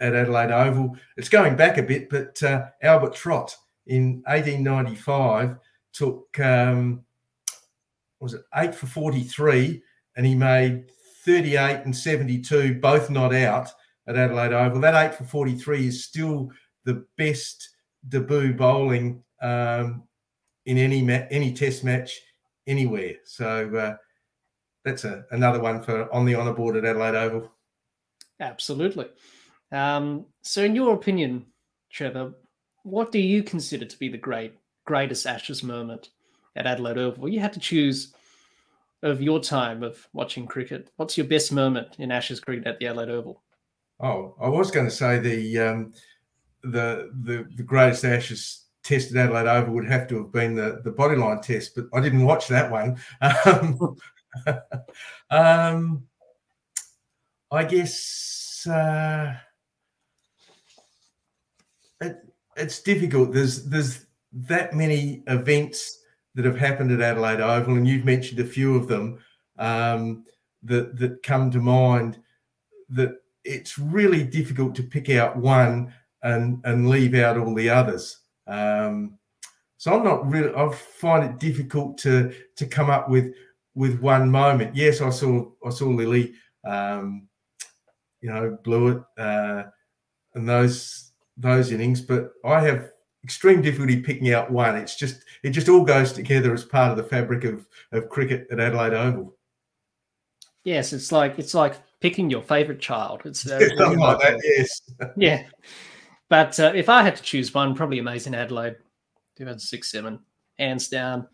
at 0.00 0.14
Adelaide 0.14 0.50
Oval. 0.50 0.96
It's 1.16 1.28
going 1.28 1.54
back 1.54 1.78
a 1.78 1.82
bit, 1.82 2.10
but 2.10 2.42
uh, 2.42 2.66
Albert 2.82 3.14
Trott 3.14 3.56
in 3.86 4.22
1895 4.26 5.56
took 5.92 6.38
um, 6.40 7.04
was 8.20 8.34
it 8.34 8.42
eight 8.56 8.74
for 8.74 8.86
43, 8.86 9.80
and 10.16 10.26
he 10.26 10.34
made 10.34 10.90
38 11.24 11.82
and 11.84 11.96
72, 11.96 12.80
both 12.80 13.08
not 13.08 13.32
out 13.32 13.70
at 14.08 14.16
Adelaide 14.16 14.52
Oval. 14.52 14.80
That 14.80 14.94
eight 14.94 15.14
for 15.14 15.24
43 15.24 15.86
is 15.86 16.04
still 16.04 16.50
the 16.84 17.04
best 17.16 17.76
debut 18.08 18.54
bowling 18.54 19.22
um, 19.42 20.02
in 20.66 20.78
any 20.78 21.02
ma- 21.02 21.26
any 21.30 21.52
Test 21.52 21.84
match 21.84 22.18
anywhere. 22.66 23.14
So 23.24 23.74
uh, 23.76 23.96
that's 24.84 25.04
a, 25.04 25.24
another 25.30 25.60
one 25.60 25.82
for 25.82 26.12
on 26.12 26.24
the 26.24 26.34
honour 26.34 26.54
board 26.54 26.76
at 26.76 26.84
Adelaide 26.84 27.14
Oval. 27.14 27.52
Absolutely. 28.40 29.08
Um, 29.70 30.24
so, 30.42 30.62
in 30.64 30.74
your 30.74 30.94
opinion, 30.94 31.44
Trevor, 31.90 32.32
what 32.84 33.12
do 33.12 33.18
you 33.18 33.42
consider 33.42 33.84
to 33.84 33.98
be 33.98 34.08
the 34.08 34.18
great 34.18 34.54
greatest 34.86 35.26
Ashes 35.26 35.62
moment 35.62 36.10
at 36.56 36.66
Adelaide 36.66 36.98
Oval? 36.98 37.28
You 37.28 37.40
had 37.40 37.52
to 37.52 37.60
choose 37.60 38.14
of 39.02 39.20
your 39.20 39.40
time 39.40 39.82
of 39.82 40.08
watching 40.12 40.46
cricket. 40.46 40.90
What's 40.96 41.18
your 41.18 41.26
best 41.26 41.52
moment 41.52 41.96
in 41.98 42.10
Ashes 42.10 42.40
cricket 42.40 42.66
at 42.66 42.78
the 42.78 42.86
Adelaide 42.86 43.10
Oval? 43.10 43.42
Oh, 44.00 44.34
I 44.40 44.48
was 44.48 44.70
going 44.70 44.86
to 44.86 44.92
say 44.92 45.18
the 45.18 45.58
um, 45.58 45.92
the 46.62 47.10
the 47.22 47.48
the 47.56 47.62
greatest 47.62 48.04
Ashes 48.04 48.66
test 48.84 49.10
at 49.14 49.16
Adelaide 49.16 49.48
Oval 49.48 49.74
would 49.74 49.88
have 49.88 50.06
to 50.08 50.18
have 50.18 50.32
been 50.32 50.54
the 50.54 50.80
the 50.84 50.92
bodyline 50.92 51.42
test, 51.42 51.74
but 51.74 51.86
I 51.92 52.00
didn't 52.00 52.24
watch 52.24 52.48
that 52.48 52.70
one. 52.70 52.98
Um, 53.20 53.96
um, 55.30 56.02
I 57.50 57.64
guess 57.64 58.66
uh, 58.70 59.34
it, 62.00 62.16
it's 62.56 62.80
difficult. 62.82 63.32
There's 63.32 63.64
there's 63.64 64.06
that 64.32 64.74
many 64.74 65.22
events 65.26 66.02
that 66.34 66.44
have 66.44 66.58
happened 66.58 66.92
at 66.92 67.00
Adelaide 67.00 67.40
Oval, 67.40 67.74
and 67.76 67.88
you've 67.88 68.04
mentioned 68.04 68.38
a 68.38 68.44
few 68.44 68.76
of 68.76 68.86
them 68.86 69.18
um, 69.58 70.24
that 70.62 70.96
that 70.98 71.22
come 71.24 71.50
to 71.50 71.58
mind. 71.58 72.20
That 72.90 73.16
it's 73.44 73.78
really 73.78 74.24
difficult 74.24 74.74
to 74.76 74.82
pick 74.82 75.10
out 75.10 75.36
one 75.36 75.92
and 76.22 76.60
and 76.64 76.88
leave 76.88 77.14
out 77.14 77.38
all 77.38 77.54
the 77.54 77.68
others. 77.68 78.18
Um, 78.46 79.18
so 79.76 79.94
I'm 79.94 80.04
not 80.04 80.28
really. 80.28 80.54
I 80.54 80.68
find 80.72 81.24
it 81.24 81.38
difficult 81.38 81.98
to 81.98 82.34
to 82.56 82.66
come 82.66 82.90
up 82.90 83.08
with 83.08 83.34
with 83.74 84.00
one 84.00 84.30
moment. 84.30 84.74
Yes, 84.74 85.00
I 85.00 85.10
saw 85.10 85.50
I 85.64 85.70
saw 85.70 85.86
Lillee, 85.86 86.34
um, 86.64 87.28
you 88.20 88.28
know, 88.28 88.58
Blewett, 88.64 89.02
uh, 89.16 89.64
and 90.34 90.48
those 90.48 91.12
those 91.36 91.70
innings, 91.70 92.00
but 92.00 92.32
I 92.44 92.60
have 92.60 92.90
extreme 93.22 93.62
difficulty 93.62 94.00
picking 94.00 94.32
out 94.32 94.50
one. 94.50 94.76
It's 94.76 94.96
just 94.96 95.22
it 95.44 95.50
just 95.50 95.68
all 95.68 95.84
goes 95.84 96.12
together 96.12 96.52
as 96.52 96.64
part 96.64 96.90
of 96.90 96.96
the 96.96 97.04
fabric 97.04 97.44
of 97.44 97.66
of 97.92 98.08
cricket 98.08 98.48
at 98.50 98.58
Adelaide 98.58 98.94
Oval. 98.94 99.36
Yes, 100.64 100.92
it's 100.92 101.12
like 101.12 101.38
it's 101.38 101.54
like 101.54 101.76
picking 102.00 102.30
your 102.30 102.42
favorite 102.42 102.80
child. 102.80 103.22
It's 103.24 103.46
uh, 103.46 103.58
something 103.76 103.98
like 103.98 104.20
that. 104.20 104.40
Yes. 104.42 104.82
yeah, 105.16 105.44
but 106.28 106.58
uh, 106.60 106.72
if 106.74 106.88
I 106.88 107.02
had 107.02 107.16
to 107.16 107.22
choose 107.22 107.52
one, 107.52 107.74
probably 107.74 107.98
Amazing 107.98 108.34
Adelaide, 108.34 108.76
2006 109.36 109.90
7, 109.90 110.18
hands 110.58 110.88
down, 110.88 111.26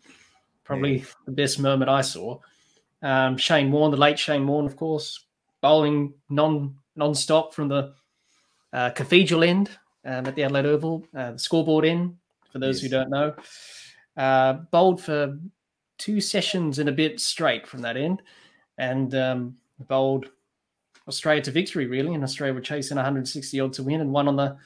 probably 0.63 0.99
yeah. 0.99 1.05
the 1.25 1.31
best 1.31 1.59
moment 1.59 1.89
I 1.89 2.01
saw. 2.01 2.39
Um, 3.01 3.37
Shane 3.37 3.71
Warne, 3.71 3.91
the 3.91 3.97
late 3.97 4.17
Shane 4.17 4.47
Warne, 4.47 4.65
of 4.65 4.75
course, 4.75 5.25
bowling 5.61 6.13
non 6.29 6.75
non-stop 6.95 7.53
from 7.53 7.67
the 7.67 7.93
uh, 8.71 8.89
cathedral 8.91 9.43
end 9.43 9.69
um, 10.05 10.25
at 10.25 10.35
the 10.35 10.43
Adelaide 10.43 10.65
Oval, 10.65 11.05
uh, 11.15 11.33
the 11.33 11.39
scoreboard 11.39 11.85
end, 11.85 12.15
for 12.51 12.59
those 12.59 12.81
yes. 12.81 12.91
who 12.91 12.97
don't 12.97 13.09
know. 13.09 13.35
Uh, 14.15 14.53
bowled 14.71 15.01
for 15.01 15.37
two 15.97 16.21
sessions 16.21 16.79
and 16.79 16.87
a 16.87 16.93
bit 16.93 17.19
straight 17.19 17.67
from 17.67 17.81
that 17.81 17.97
end, 17.97 18.21
and 18.77 19.13
um, 19.13 19.57
bowled 19.87 20.29
Australia 21.07 21.41
to 21.43 21.51
victory, 21.51 21.85
really. 21.87 22.13
And 22.13 22.23
Australia 22.23 22.53
were 22.53 22.61
chasing 22.61 22.95
160 22.95 23.59
odd 23.59 23.73
to 23.73 23.83
win 23.83 24.01
and 24.01 24.11
won 24.11 24.27
on 24.27 24.35
the 24.35 24.57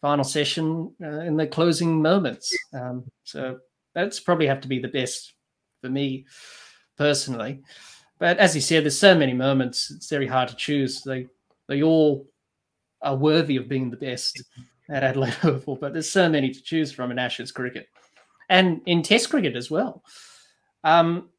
final 0.00 0.24
session 0.24 0.92
uh, 1.02 1.20
in 1.20 1.36
the 1.36 1.46
closing 1.46 2.00
moments. 2.02 2.56
Um, 2.72 3.04
so 3.24 3.58
that's 3.94 4.20
probably 4.20 4.46
have 4.46 4.60
to 4.62 4.68
be 4.68 4.78
the 4.78 4.88
best 4.88 5.34
for 5.80 5.88
me 5.88 6.26
personally. 6.96 7.62
But 8.18 8.38
as 8.38 8.54
you 8.54 8.60
said, 8.60 8.84
there's 8.84 8.98
so 8.98 9.16
many 9.16 9.32
moments; 9.32 9.90
it's 9.90 10.08
very 10.08 10.26
hard 10.26 10.48
to 10.48 10.56
choose. 10.56 11.02
They 11.02 11.26
they 11.68 11.82
all 11.82 12.28
are 13.00 13.16
worthy 13.16 13.56
of 13.56 13.68
being 13.68 13.90
the 13.90 13.96
best 13.96 14.42
at 14.88 15.02
Adelaide 15.02 15.36
Oval, 15.44 15.76
but 15.76 15.92
there's 15.92 16.10
so 16.10 16.28
many 16.28 16.50
to 16.50 16.62
choose 16.62 16.92
from 16.92 17.10
in 17.10 17.18
Ashes 17.18 17.50
cricket 17.50 17.88
and 18.48 18.80
in 18.86 19.02
Test 19.02 19.30
cricket 19.30 19.56
as 19.56 19.70
well. 19.70 20.04
Um, 20.84 21.30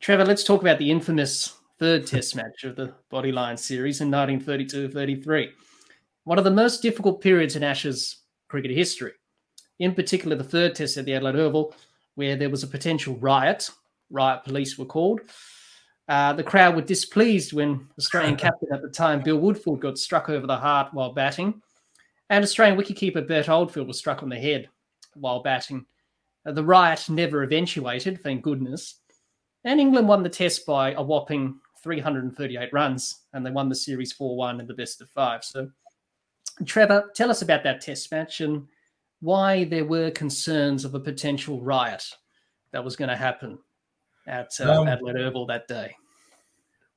Trevor, 0.00 0.24
let's 0.24 0.44
talk 0.44 0.60
about 0.60 0.78
the 0.78 0.90
infamous 0.90 1.54
third 1.78 2.06
Test 2.06 2.36
match 2.36 2.64
of 2.64 2.76
the 2.76 2.94
Bodyline 3.10 3.58
series 3.58 4.00
in 4.00 4.10
1932-33 4.10 5.50
one 6.26 6.38
of 6.38 6.44
the 6.44 6.50
most 6.50 6.82
difficult 6.82 7.20
periods 7.20 7.54
in 7.54 7.62
Ashes 7.62 8.22
cricket 8.48 8.72
history. 8.72 9.12
In 9.78 9.94
particular, 9.94 10.34
the 10.34 10.42
third 10.42 10.74
test 10.74 10.96
at 10.96 11.04
the 11.04 11.14
Adelaide 11.14 11.36
Oval, 11.36 11.72
where 12.16 12.34
there 12.34 12.50
was 12.50 12.64
a 12.64 12.66
potential 12.66 13.16
riot. 13.18 13.70
Riot 14.10 14.42
police 14.42 14.76
were 14.76 14.86
called. 14.86 15.20
Uh, 16.08 16.32
the 16.32 16.42
crowd 16.42 16.74
were 16.74 16.82
displeased 16.82 17.52
when 17.52 17.86
Australian 17.96 18.34
captain 18.44 18.72
at 18.72 18.82
the 18.82 18.88
time, 18.88 19.22
Bill 19.22 19.38
Woodfull, 19.38 19.78
got 19.78 19.98
struck 19.98 20.28
over 20.28 20.48
the 20.48 20.56
heart 20.56 20.92
while 20.92 21.12
batting, 21.12 21.62
and 22.28 22.42
Australian 22.42 22.76
wicketkeeper 22.76 23.26
Bert 23.26 23.48
Oldfield 23.48 23.86
was 23.86 23.98
struck 23.98 24.24
on 24.24 24.28
the 24.28 24.36
head 24.36 24.68
while 25.14 25.44
batting. 25.44 25.86
Uh, 26.44 26.50
the 26.50 26.64
riot 26.64 27.08
never 27.08 27.44
eventuated, 27.44 28.20
thank 28.20 28.42
goodness, 28.42 28.96
and 29.62 29.78
England 29.78 30.08
won 30.08 30.24
the 30.24 30.28
test 30.28 30.66
by 30.66 30.92
a 30.94 31.02
whopping 31.02 31.60
338 31.86 32.72
runs, 32.72 33.20
and 33.32 33.46
they 33.46 33.50
won 33.52 33.68
the 33.68 33.74
series 33.76 34.12
4 34.12 34.36
1 34.36 34.60
in 34.60 34.66
the 34.66 34.74
best 34.74 35.00
of 35.00 35.08
five. 35.10 35.44
So 35.44 35.70
Trevor, 36.64 37.12
tell 37.14 37.30
us 37.30 37.42
about 37.42 37.62
that 37.62 37.80
test 37.80 38.10
match 38.10 38.40
and 38.40 38.66
why 39.20 39.64
there 39.64 39.84
were 39.84 40.10
concerns 40.10 40.84
of 40.84 40.96
a 40.96 41.00
potential 41.00 41.62
riot 41.62 42.04
that 42.72 42.84
was 42.84 42.96
going 42.96 43.08
to 43.08 43.16
happen 43.16 43.58
at 44.26 44.50
uh, 44.58 44.80
um, 44.80 44.88
Adelaide 44.88 45.16
Oval 45.18 45.46
that 45.46 45.68
day. 45.68 45.94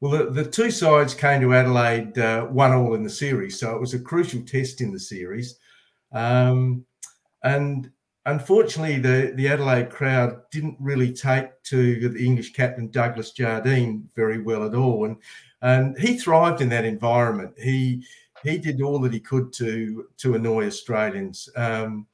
Well, 0.02 0.12
the, 0.12 0.32
the 0.32 0.50
two 0.50 0.72
sides 0.72 1.14
came 1.14 1.40
to 1.42 1.54
Adelaide 1.54 2.18
uh, 2.18 2.46
one 2.46 2.74
all 2.74 2.96
in 2.96 3.04
the 3.04 3.10
series, 3.12 3.60
so 3.60 3.76
it 3.76 3.80
was 3.80 3.94
a 3.94 4.00
crucial 4.00 4.42
test 4.42 4.82
in 4.82 4.92
the 4.92 5.00
series. 5.00 5.60
Um, 6.14 6.84
and 7.44 7.92
unfortunately, 8.32 9.00
the, 9.00 9.34
the 9.36 9.48
Adelaide 9.48 9.90
crowd 9.90 10.42
didn't 10.52 10.78
really 10.80 11.12
take 11.14 11.62
to 11.64 12.10
the 12.10 12.26
English 12.26 12.54
captain 12.54 12.90
Douglas 12.90 13.32
Jardine 13.32 14.10
very 14.16 14.42
well 14.42 14.64
at 14.66 14.76
all, 14.76 15.06
and 15.06 15.18
and 15.62 15.98
he 15.98 16.18
thrived 16.18 16.62
in 16.62 16.70
that 16.70 16.86
environment. 16.86 17.54
He 17.58 18.06
he 18.44 18.58
did 18.58 18.82
all 18.82 19.00
that 19.00 19.14
he 19.14 19.20
could 19.20 19.52
to 19.54 20.08
to 20.18 20.36
annoy 20.36 20.68
Australians. 20.68 21.50
Um, 21.56 22.08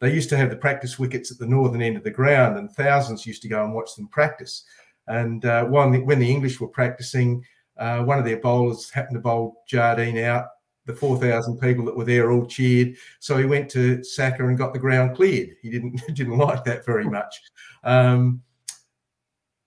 they 0.00 0.12
used 0.12 0.28
to 0.30 0.36
have 0.36 0.50
the 0.50 0.56
practice 0.56 0.98
wickets 0.98 1.32
at 1.32 1.38
the 1.38 1.46
northern 1.46 1.82
end 1.82 1.96
of 1.96 2.04
the 2.04 2.10
ground, 2.10 2.56
and 2.56 2.70
thousands 2.70 3.26
used 3.26 3.42
to 3.42 3.48
go 3.48 3.64
and 3.64 3.74
watch 3.74 3.94
them 3.96 4.08
practice. 4.08 4.64
And 5.08 5.44
uh, 5.44 5.64
when, 5.64 6.04
when 6.04 6.18
the 6.18 6.30
English 6.30 6.60
were 6.60 6.68
practicing, 6.68 7.44
uh, 7.78 8.02
one 8.04 8.18
of 8.18 8.24
their 8.24 8.40
bowlers 8.40 8.90
happened 8.90 9.16
to 9.16 9.20
bowl 9.20 9.64
Jardine 9.66 10.18
out. 10.18 10.46
The 10.88 10.94
4,000 10.94 11.60
people 11.60 11.84
that 11.84 11.96
were 11.96 12.04
there 12.04 12.32
all 12.32 12.46
cheered. 12.46 12.96
So 13.20 13.36
he 13.36 13.44
went 13.44 13.70
to 13.72 14.02
SACA 14.02 14.40
and 14.40 14.56
got 14.56 14.72
the 14.72 14.78
ground 14.78 15.14
cleared. 15.14 15.50
He 15.60 15.70
didn't 15.70 16.00
didn't 16.14 16.38
like 16.38 16.64
that 16.64 16.84
very 16.84 17.04
much. 17.04 17.40
Um, 17.84 18.42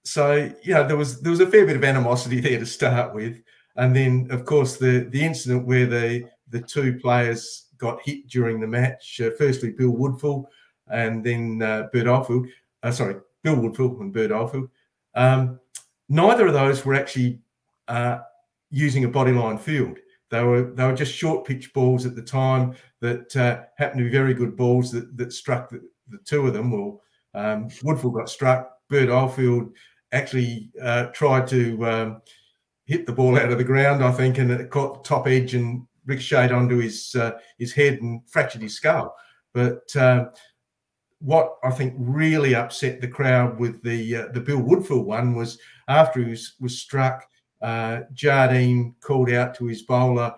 so 0.03 0.51
you 0.63 0.73
know 0.73 0.87
there 0.87 0.97
was 0.97 1.21
there 1.21 1.29
was 1.29 1.39
a 1.39 1.47
fair 1.47 1.65
bit 1.65 1.75
of 1.75 1.83
animosity 1.83 2.39
there 2.39 2.59
to 2.59 2.65
start 2.65 3.13
with. 3.13 3.37
And 3.75 3.95
then, 3.95 4.27
of 4.31 4.45
course, 4.45 4.77
the 4.77 5.07
the 5.11 5.23
incident 5.23 5.67
where 5.67 5.85
the 5.85 6.27
the 6.49 6.59
two 6.59 6.99
players 6.99 7.67
got 7.77 8.01
hit 8.03 8.27
during 8.27 8.59
the 8.59 8.67
match. 8.67 9.21
Uh, 9.21 9.29
firstly, 9.37 9.71
Bill 9.71 9.93
Woodfull, 9.93 10.45
and 10.87 11.23
then 11.23 11.61
uh, 11.61 11.87
Bert 11.93 12.07
Oldfield. 12.07 12.47
Uh, 12.83 12.91
sorry, 12.91 13.15
Bill 13.43 13.55
Woodfull 13.55 13.99
and 14.01 14.11
Bert 14.11 14.31
Oldfield. 14.31 14.69
Um, 15.13 15.59
neither 16.09 16.47
of 16.47 16.53
those 16.53 16.83
were 16.83 16.95
actually 16.95 17.39
uh, 17.87 18.19
using 18.69 19.05
a 19.05 19.09
bodyline 19.09 19.59
field. 19.59 19.97
They 20.31 20.43
were 20.43 20.71
they 20.73 20.85
were 20.85 20.95
just 20.95 21.13
short 21.13 21.45
pitch 21.45 21.73
balls 21.73 22.05
at 22.05 22.15
the 22.15 22.21
time 22.21 22.73
that 23.01 23.35
uh, 23.35 23.63
happened 23.77 23.99
to 23.99 24.05
be 24.05 24.11
very 24.11 24.33
good 24.33 24.55
balls 24.55 24.91
that 24.91 25.15
that 25.17 25.33
struck 25.33 25.69
the, 25.69 25.81
the 26.07 26.17
two 26.19 26.47
of 26.47 26.53
them. 26.53 26.71
Well, 26.71 27.01
um, 27.33 27.67
got 28.13 28.29
struck. 28.29 28.71
Bert 28.89 29.09
Oldfield 29.09 29.73
actually 30.11 30.71
uh, 30.81 31.07
tried 31.07 31.47
to 31.47 31.85
um, 31.85 32.21
hit 32.85 33.05
the 33.05 33.13
ball 33.13 33.37
out 33.37 33.51
of 33.51 33.57
the 33.57 33.63
ground, 33.63 34.03
I 34.03 34.11
think, 34.11 34.37
and 34.37 34.51
it 34.51 34.69
caught 34.69 35.03
the 35.03 35.07
top 35.07 35.27
edge 35.27 35.53
and 35.53 35.85
ricocheted 36.05 36.51
onto 36.51 36.77
his 36.77 37.13
uh, 37.15 37.31
his 37.57 37.73
head 37.73 38.01
and 38.01 38.21
fractured 38.29 38.61
his 38.61 38.75
skull. 38.75 39.15
But 39.53 39.95
uh, 39.95 40.25
what 41.19 41.55
I 41.63 41.71
think 41.71 41.93
really 41.97 42.55
upset 42.55 42.99
the 42.99 43.07
crowd 43.07 43.59
with 43.59 43.83
the 43.83 44.15
uh, 44.15 44.27
the 44.33 44.41
Bill 44.41 44.61
Woodfull 44.61 45.05
one 45.05 45.35
was 45.35 45.59
after 45.87 46.23
he 46.23 46.31
was, 46.31 46.53
was 46.59 46.79
struck, 46.79 47.27
uh, 47.61 48.01
Jardine 48.13 48.95
called 49.01 49.31
out 49.31 49.55
to 49.55 49.65
his 49.65 49.83
bowler 49.83 50.35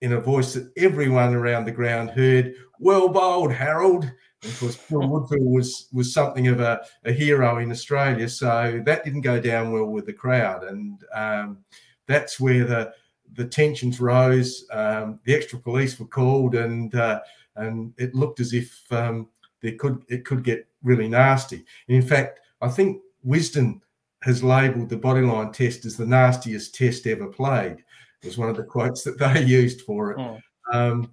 in 0.00 0.12
a 0.12 0.20
voice 0.20 0.54
that 0.54 0.70
everyone 0.76 1.34
around 1.34 1.64
the 1.64 1.72
ground 1.72 2.10
heard, 2.10 2.54
"Well 2.78 3.08
bowled, 3.08 3.52
Harold." 3.52 4.04
And 4.42 4.52
of 4.52 4.60
course, 4.60 4.76
Bill 4.76 5.00
Woodfull 5.00 5.52
was 5.52 5.88
was 5.92 6.14
something 6.14 6.48
of 6.48 6.60
a, 6.60 6.84
a, 7.04 7.12
hero 7.12 7.58
in 7.58 7.70
Australia, 7.70 8.28
so 8.28 8.82
that 8.86 9.04
didn't 9.04 9.20
go 9.20 9.38
down 9.40 9.72
well 9.72 9.86
with 9.86 10.06
the 10.06 10.12
crowd, 10.12 10.64
and 10.64 11.04
um, 11.14 11.58
that's 12.06 12.40
where 12.40 12.64
the 12.64 12.92
the 13.34 13.46
tensions 13.46 14.00
rose. 14.00 14.66
Um, 14.72 15.20
the 15.24 15.34
extra 15.34 15.58
police 15.58 15.98
were 15.98 16.06
called, 16.06 16.54
and 16.54 16.94
uh, 16.94 17.20
and 17.56 17.92
it 17.98 18.14
looked 18.14 18.40
as 18.40 18.54
if 18.54 18.80
um, 18.90 19.28
there 19.60 19.74
could 19.76 20.02
it 20.08 20.24
could 20.24 20.42
get 20.42 20.66
really 20.82 21.08
nasty. 21.08 21.64
And 21.88 21.96
in 21.96 22.02
fact, 22.02 22.40
I 22.62 22.68
think 22.68 23.02
Wisden 23.26 23.80
has 24.22 24.42
labelled 24.42 24.88
the 24.88 24.96
bodyline 24.96 25.52
test 25.52 25.84
as 25.84 25.96
the 25.96 26.06
nastiest 26.06 26.74
test 26.74 27.06
ever 27.06 27.26
played. 27.26 27.84
Was 28.24 28.36
one 28.36 28.50
of 28.50 28.56
the 28.56 28.64
quotes 28.64 29.02
that 29.04 29.18
they 29.18 29.42
used 29.46 29.82
for 29.82 30.12
it. 30.12 30.18
Mm. 30.18 30.40
Um, 30.72 31.10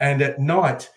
and 0.00 0.20
at 0.20 0.40
night, 0.40 0.90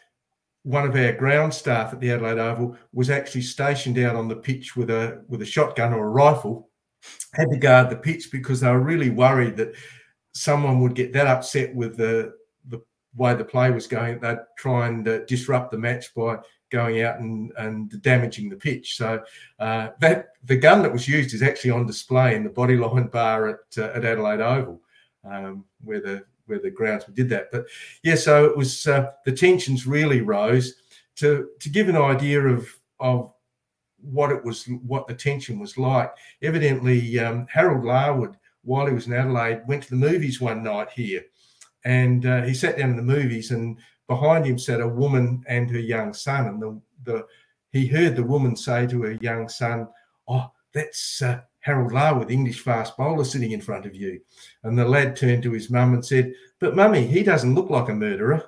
one 0.63 0.83
of 0.83 0.95
our 0.95 1.11
ground 1.11 1.53
staff 1.53 1.93
at 1.93 1.99
the 1.99 2.11
Adelaide 2.11 2.39
Oval 2.39 2.75
was 2.91 3.11
actually 3.11 3.43
stationed 3.43 3.99
out 3.99 4.15
on 4.15 4.27
the 4.27 4.35
pitch 4.35 4.75
with 4.75 4.89
a 4.89 5.23
with 5.27 5.43
a 5.43 5.45
shotgun 5.45 5.93
or 5.93 6.07
a 6.07 6.09
rifle, 6.09 6.69
had 7.33 7.51
to 7.51 7.57
guard 7.57 7.91
the 7.91 7.95
pitch 7.95 8.31
because 8.31 8.61
they 8.61 8.71
were 8.71 8.79
really 8.79 9.11
worried 9.11 9.57
that 9.57 9.75
someone 10.33 10.79
would 10.79 10.95
get 10.95 11.13
that 11.13 11.27
upset 11.27 11.73
with 11.75 11.97
the 11.97 12.33
the 12.67 12.81
way 13.15 13.35
the 13.35 13.45
play 13.45 13.69
was 13.69 13.85
going. 13.85 14.19
They'd 14.19 14.39
try 14.57 14.87
and 14.87 15.07
uh, 15.07 15.19
disrupt 15.25 15.69
the 15.69 15.77
match 15.77 16.13
by 16.15 16.39
going 16.71 17.01
out 17.01 17.19
and, 17.19 17.51
and 17.57 18.01
damaging 18.01 18.49
the 18.49 18.55
pitch. 18.55 18.97
So 18.97 19.23
uh, 19.59 19.89
that 19.99 20.29
the 20.43 20.57
gun 20.57 20.81
that 20.83 20.91
was 20.91 21.07
used 21.07 21.33
is 21.33 21.43
actually 21.43 21.71
on 21.71 21.85
display 21.85 22.35
in 22.35 22.43
the 22.43 22.49
bodyline 22.49 23.11
bar 23.11 23.47
at 23.47 23.77
uh, 23.77 23.91
at 23.95 24.05
Adelaide 24.05 24.41
Oval, 24.41 24.81
um, 25.23 25.65
where 25.83 26.01
the 26.01 26.23
where 26.47 26.59
the 26.59 26.71
groundsman 26.71 27.15
did 27.15 27.29
that. 27.29 27.51
But 27.51 27.65
yeah, 28.03 28.15
so 28.15 28.45
it 28.45 28.55
was 28.55 28.87
uh, 28.87 29.11
the 29.25 29.31
tensions 29.31 29.87
really 29.87 30.21
rose 30.21 30.75
to 31.17 31.49
to 31.59 31.69
give 31.69 31.89
an 31.89 31.97
idea 31.97 32.41
of 32.41 32.67
of 32.99 33.31
what 34.11 34.31
it 34.31 34.43
was, 34.43 34.65
what 34.85 35.07
the 35.07 35.13
tension 35.13 35.59
was 35.59 35.77
like. 35.77 36.11
Evidently, 36.41 37.19
um, 37.19 37.47
Harold 37.49 37.85
Larwood, 37.85 38.35
while 38.63 38.85
he 38.85 38.93
was 38.93 39.07
in 39.07 39.13
Adelaide, 39.13 39.63
went 39.67 39.83
to 39.83 39.89
the 39.89 39.95
movies 39.95 40.39
one 40.39 40.63
night 40.63 40.89
here, 40.91 41.23
and 41.83 42.25
uh, 42.25 42.43
he 42.43 42.53
sat 42.53 42.77
down 42.77 42.91
in 42.91 42.95
the 42.95 43.01
movies, 43.01 43.51
and 43.51 43.77
behind 44.07 44.45
him 44.45 44.57
sat 44.57 44.81
a 44.81 44.87
woman 44.87 45.43
and 45.47 45.69
her 45.69 45.79
young 45.79 46.13
son, 46.13 46.47
and 46.47 46.61
the 46.61 46.81
the 47.03 47.25
he 47.71 47.87
heard 47.87 48.15
the 48.15 48.23
woman 48.23 48.55
say 48.55 48.87
to 48.87 49.03
her 49.03 49.13
young 49.13 49.49
son, 49.49 49.87
"Oh, 50.27 50.51
that's 50.73 51.21
uh, 51.21 51.41
Harold 51.65 51.93
Larwood, 51.93 52.29
English 52.29 52.59
fast 52.59 52.95
bowler, 52.95 53.23
sitting 53.23 53.51
in 53.51 53.59
front 53.59 53.87
of 53.87 53.95
you. 53.95 54.21
And 54.61 54.77
the 54.77 54.85
lad 54.85 55.15
turned 55.15 55.41
to 55.43 55.51
his 55.51 55.71
mum 55.71 55.95
and 55.95 56.05
said, 56.05 56.31
But 56.59 56.75
mummy, 56.75 57.07
he 57.07 57.23
doesn't 57.23 57.55
look 57.55 57.71
like 57.71 57.89
a 57.89 57.93
murderer. 57.93 58.47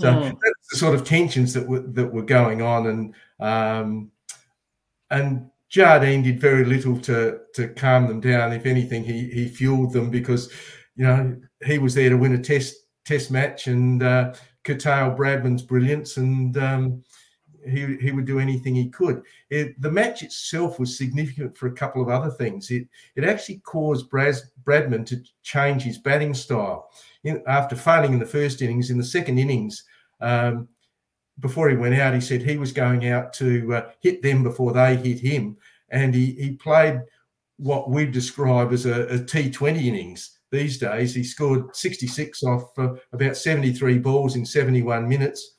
So 0.00 0.08
mm. 0.08 0.22
that's 0.24 0.68
the 0.72 0.76
sort 0.76 0.96
of 0.96 1.04
tensions 1.04 1.54
that 1.54 1.68
were 1.68 1.78
that 1.78 2.12
were 2.12 2.24
going 2.24 2.62
on, 2.62 2.88
and 2.88 3.14
um, 3.38 4.10
and 5.08 5.48
Jardine 5.68 6.22
did 6.22 6.40
very 6.40 6.64
little 6.64 6.98
to 7.02 7.42
to 7.54 7.68
calm 7.68 8.08
them 8.08 8.20
down. 8.20 8.52
If 8.52 8.66
anything, 8.66 9.04
he 9.04 9.28
he 9.30 9.46
fueled 9.46 9.92
them 9.92 10.10
because 10.10 10.52
you 10.96 11.04
know 11.04 11.40
he 11.64 11.78
was 11.78 11.94
there 11.94 12.10
to 12.10 12.16
win 12.16 12.34
a 12.34 12.38
test 12.38 12.74
test 13.04 13.30
match 13.30 13.66
and 13.66 14.02
uh, 14.02 14.34
curtail 14.64 15.14
Bradman's 15.14 15.62
brilliance, 15.62 16.16
and 16.16 16.56
um, 16.56 17.04
he, 17.68 17.96
he 17.96 18.12
would 18.12 18.24
do 18.24 18.38
anything 18.38 18.74
he 18.74 18.88
could. 18.88 19.22
It, 19.50 19.80
the 19.80 19.90
match 19.90 20.22
itself 20.22 20.78
was 20.78 20.96
significant 20.96 21.56
for 21.56 21.66
a 21.66 21.72
couple 21.74 22.02
of 22.02 22.08
other 22.08 22.30
things. 22.30 22.70
It 22.70 22.88
it 23.16 23.24
actually 23.24 23.58
caused 23.58 24.10
Braz, 24.10 24.42
Bradman 24.64 25.06
to 25.06 25.22
change 25.42 25.82
his 25.82 25.98
batting 25.98 26.34
style. 26.34 26.90
In, 27.24 27.42
after 27.46 27.76
failing 27.76 28.12
in 28.12 28.18
the 28.18 28.26
first 28.26 28.60
innings, 28.62 28.90
in 28.90 28.98
the 28.98 29.04
second 29.04 29.38
innings, 29.38 29.84
um, 30.20 30.68
before 31.40 31.68
he 31.70 31.76
went 31.76 31.94
out, 31.94 32.14
he 32.14 32.20
said 32.20 32.42
he 32.42 32.58
was 32.58 32.72
going 32.72 33.08
out 33.08 33.32
to 33.34 33.74
uh, 33.74 33.90
hit 34.00 34.22
them 34.22 34.42
before 34.42 34.72
they 34.72 34.96
hit 34.96 35.20
him, 35.20 35.56
and 35.90 36.14
he 36.14 36.32
he 36.32 36.52
played 36.52 37.00
what 37.56 37.90
we 37.90 38.06
describe 38.06 38.72
as 38.72 38.86
a 38.86 39.06
a 39.06 39.18
T20 39.18 39.84
innings. 39.84 40.33
These 40.54 40.78
days, 40.78 41.12
he 41.16 41.24
scored 41.24 41.74
66 41.74 42.44
off 42.44 42.78
uh, 42.78 42.94
about 43.12 43.36
73 43.36 43.98
balls 43.98 44.36
in 44.36 44.46
71 44.46 45.08
minutes. 45.08 45.56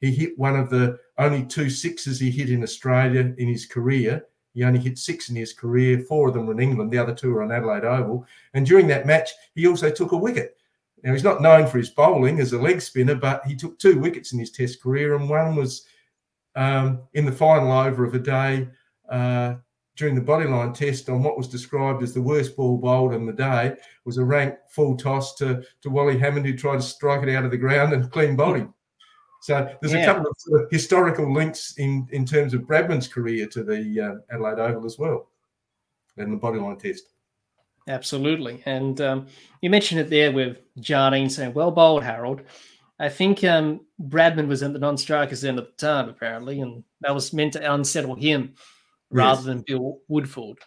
He 0.00 0.10
hit 0.10 0.38
one 0.38 0.56
of 0.56 0.70
the 0.70 0.98
only 1.18 1.44
two 1.44 1.68
sixes 1.68 2.18
he 2.18 2.30
hit 2.30 2.48
in 2.48 2.62
Australia 2.62 3.34
in 3.36 3.46
his 3.46 3.66
career. 3.66 4.24
He 4.54 4.64
only 4.64 4.80
hit 4.80 4.96
six 4.96 5.28
in 5.28 5.36
his 5.36 5.52
career. 5.52 5.98
Four 6.08 6.28
of 6.28 6.34
them 6.34 6.46
were 6.46 6.54
in 6.54 6.60
England. 6.60 6.90
The 6.90 6.96
other 6.96 7.14
two 7.14 7.30
were 7.30 7.42
on 7.42 7.52
Adelaide 7.52 7.84
Oval. 7.84 8.26
And 8.54 8.64
during 8.64 8.86
that 8.86 9.04
match, 9.04 9.28
he 9.54 9.66
also 9.66 9.90
took 9.90 10.12
a 10.12 10.16
wicket. 10.16 10.56
Now, 11.04 11.12
he's 11.12 11.24
not 11.24 11.42
known 11.42 11.66
for 11.66 11.76
his 11.76 11.90
bowling 11.90 12.40
as 12.40 12.54
a 12.54 12.58
leg 12.58 12.80
spinner, 12.80 13.16
but 13.16 13.44
he 13.44 13.54
took 13.54 13.78
two 13.78 13.98
wickets 13.98 14.32
in 14.32 14.38
his 14.38 14.50
Test 14.50 14.82
career, 14.82 15.14
and 15.14 15.28
one 15.28 15.56
was 15.56 15.84
um, 16.56 17.02
in 17.12 17.26
the 17.26 17.32
final 17.32 17.70
over 17.70 18.06
of 18.06 18.14
a 18.14 18.18
day 18.18 18.66
uh, 19.10 19.56
during 19.98 20.14
the 20.14 20.20
bodyline 20.20 20.72
test 20.72 21.08
on 21.08 21.24
what 21.24 21.36
was 21.36 21.48
described 21.48 22.04
as 22.04 22.14
the 22.14 22.22
worst 22.22 22.56
ball 22.56 22.78
bowled 22.78 23.12
in 23.12 23.26
the 23.26 23.32
day 23.32 23.74
was 24.04 24.16
a 24.16 24.24
rank 24.24 24.54
full 24.70 24.96
toss 24.96 25.34
to, 25.34 25.60
to 25.82 25.90
Wally 25.90 26.16
Hammond, 26.16 26.46
who 26.46 26.56
tried 26.56 26.76
to 26.76 26.82
strike 26.82 27.24
it 27.24 27.34
out 27.34 27.44
of 27.44 27.50
the 27.50 27.56
ground 27.56 27.92
and 27.92 28.10
clean 28.10 28.36
bowling. 28.36 28.72
So 29.42 29.68
there's 29.80 29.92
yeah. 29.92 30.02
a 30.02 30.06
couple 30.06 30.30
of, 30.30 30.36
sort 30.38 30.62
of 30.62 30.70
historical 30.70 31.32
links 31.32 31.74
in, 31.78 32.06
in 32.12 32.24
terms 32.24 32.54
of 32.54 32.62
Bradman's 32.62 33.08
career 33.08 33.48
to 33.48 33.64
the 33.64 34.00
uh, 34.00 34.34
Adelaide 34.34 34.60
Oval 34.60 34.86
as 34.86 34.98
well, 34.98 35.30
and 36.16 36.32
the 36.32 36.38
bodyline 36.38 36.78
test. 36.78 37.02
Absolutely, 37.88 38.62
and 38.66 39.00
um, 39.00 39.26
you 39.62 39.70
mentioned 39.70 40.00
it 40.00 40.10
there 40.10 40.30
with 40.30 40.58
Jardine 40.78 41.30
saying, 41.30 41.54
"Well 41.54 41.70
bowled, 41.70 42.04
Harold." 42.04 42.42
I 43.00 43.08
think 43.08 43.44
um, 43.44 43.80
Bradman 44.02 44.48
was 44.48 44.62
at 44.64 44.72
the 44.72 44.78
non-strikers 44.80 45.44
end 45.44 45.58
at 45.58 45.66
the 45.66 45.86
time, 45.86 46.08
apparently, 46.08 46.60
and 46.60 46.82
that 47.00 47.14
was 47.14 47.32
meant 47.32 47.52
to 47.52 47.72
unsettle 47.72 48.16
him 48.16 48.54
rather 49.10 49.40
yes. 49.40 49.46
than 49.46 49.64
Bill 49.66 50.00
Woodford. 50.08 50.58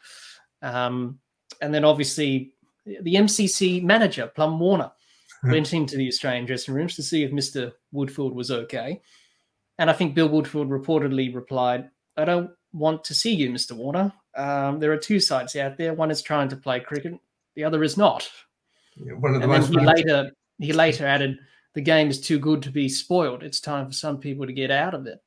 Um, 0.62 1.20
and 1.62 1.74
then 1.74 1.86
obviously 1.86 2.54
the 2.86 3.16
MCC 3.16 3.84
manager, 3.84 4.28
Plum 4.28 4.60
Warner, 4.60 4.92
went 5.44 5.74
into 5.74 5.98
the 5.98 6.08
Australian 6.08 6.46
dressing 6.46 6.74
rooms 6.74 6.96
to 6.96 7.04
see 7.04 7.24
if 7.24 7.32
Mr. 7.32 7.72
Woodford 7.92 8.34
was 8.34 8.52
okay. 8.52 9.02
And 9.80 9.90
I 9.90 9.94
think 9.94 10.14
Bill 10.14 10.30
Woodford 10.30 10.70
reportedly 10.70 11.34
replied, 11.34 11.90
I 12.18 12.26
don't 12.26 12.52
want 12.74 13.04
to 13.06 13.14
see 13.14 13.34
you, 13.34 13.50
Mr. 13.50 13.72
Warner. 13.74 14.14
Um, 14.36 14.80
there 14.80 14.92
are 14.92 14.98
two 14.98 15.20
sides 15.20 15.56
out 15.56 15.78
there. 15.78 15.94
One 15.94 16.12
is 16.12 16.22
trying 16.22 16.50
to 16.50 16.56
play 16.56 16.80
cricket, 16.80 17.20
the 17.56 17.64
other 17.64 17.84
is 17.84 17.98
not. 17.98 18.30
Yeah, 18.96 19.14
one 19.14 19.34
of 19.34 19.42
the 19.42 19.50
and 19.50 19.64
then 19.64 19.72
he 19.72 19.86
later 19.86 20.32
he 20.60 20.74
later 20.74 21.08
added, 21.08 21.40
the 21.74 21.82
game 21.82 22.10
is 22.10 22.22
too 22.22 22.38
good 22.38 22.62
to 22.64 22.70
be 22.70 22.88
spoiled. 22.88 23.44
It's 23.44 23.60
time 23.60 23.88
for 23.88 23.94
some 23.94 24.20
people 24.20 24.46
to 24.46 24.54
get 24.54 24.72
out 24.72 24.94
of 24.94 25.08
it. 25.08 25.20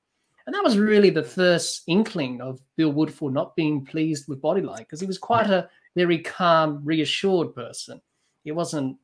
And 0.47 0.55
that 0.55 0.65
was 0.65 0.79
really 0.79 1.11
the 1.11 1.23
first 1.23 1.85
inkling 1.87 2.41
of 2.41 2.61
Bill 2.77 2.93
Woodford 2.93 3.33
not 3.33 3.57
being 3.57 3.85
pleased 3.85 4.29
with 4.29 4.43
Bodyline 4.43 4.79
because 4.79 5.01
he 5.01 5.07
was 5.07 5.19
quite 5.19 5.49
a 5.49 5.69
very 5.97 6.19
calm, 6.19 6.81
reassured 6.85 7.55
person. 7.55 8.01
He 8.43 8.53
wasn't 8.53 8.99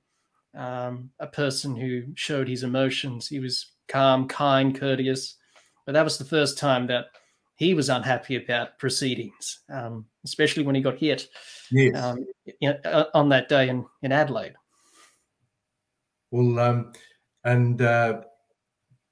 um, 0.54 1.10
a 1.18 1.26
person 1.26 1.74
who 1.74 2.02
showed 2.14 2.48
his 2.48 2.62
emotions. 2.62 3.26
He 3.26 3.38
was 3.38 3.72
calm, 3.88 4.28
kind, 4.28 4.78
courteous. 4.78 5.36
But 5.86 5.92
that 5.92 6.04
was 6.04 6.18
the 6.18 6.24
first 6.24 6.58
time 6.58 6.86
that 6.88 7.06
he 7.56 7.74
was 7.74 7.88
unhappy 7.88 8.36
about 8.36 8.78
proceedings, 8.78 9.60
um, 9.70 10.06
especially 10.24 10.62
when 10.62 10.74
he 10.74 10.80
got 10.80 10.98
hit 10.98 11.28
yes. 11.70 11.94
um, 11.94 12.26
you 12.44 12.70
know, 12.70 12.78
uh, 12.84 13.04
on 13.14 13.28
that 13.30 13.48
day 13.48 13.68
in, 13.68 13.84
in 14.02 14.12
Adelaide. 14.12 14.54
Well, 16.30 16.58
um, 16.58 16.92
and 17.44 17.82
uh, 17.82 18.22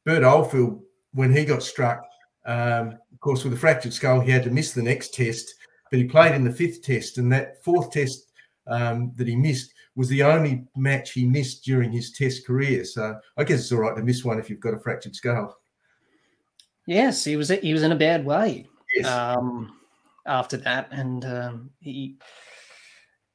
Bert 0.05 0.25
Oldfield, 0.25 0.83
when 1.13 1.35
he 1.35 1.45
got 1.45 1.63
struck, 1.63 2.08
um, 2.49 2.99
of 3.13 3.21
course, 3.21 3.45
with 3.45 3.53
a 3.53 3.57
fractured 3.57 3.93
skull, 3.93 4.21
he 4.21 4.31
had 4.31 4.43
to 4.45 4.51
miss 4.51 4.73
the 4.73 4.83
next 4.83 5.15
test, 5.15 5.55
but 5.91 5.99
he 5.99 6.05
played 6.05 6.35
in 6.35 6.43
the 6.43 6.53
fifth 6.53 6.83
test, 6.83 7.19
and 7.19 7.31
that 7.33 7.63
fourth 7.63 7.93
test 7.93 8.33
um, 8.67 9.13
that 9.17 9.29
he 9.29 9.37
missed 9.37 9.73
was 9.99 10.09
the 10.09 10.23
only 10.23 10.65
match 10.77 11.11
he 11.11 11.27
missed 11.27 11.65
during 11.65 11.91
his 11.91 12.13
Test 12.13 12.47
career. 12.47 12.85
So 12.85 13.19
I 13.37 13.43
guess 13.43 13.61
it's 13.61 13.73
all 13.73 13.81
right 13.81 13.97
to 13.97 14.03
miss 14.03 14.25
one 14.25 14.39
if 14.39 14.49
you've 14.49 14.61
got 14.61 14.75
a 14.75 14.79
fractured 14.79 15.17
skull. 15.17 15.59
Yes, 16.87 17.25
he 17.25 17.37
was 17.37 17.49
he 17.49 17.73
was 17.73 17.83
in 17.83 17.93
a 17.93 17.97
bad 17.97 18.25
way 18.25 18.67
yes. 18.95 19.07
um, 19.07 19.77
after 20.25 20.57
that, 20.59 20.89
and 20.93 21.25
um, 21.25 21.71
he, 21.81 22.17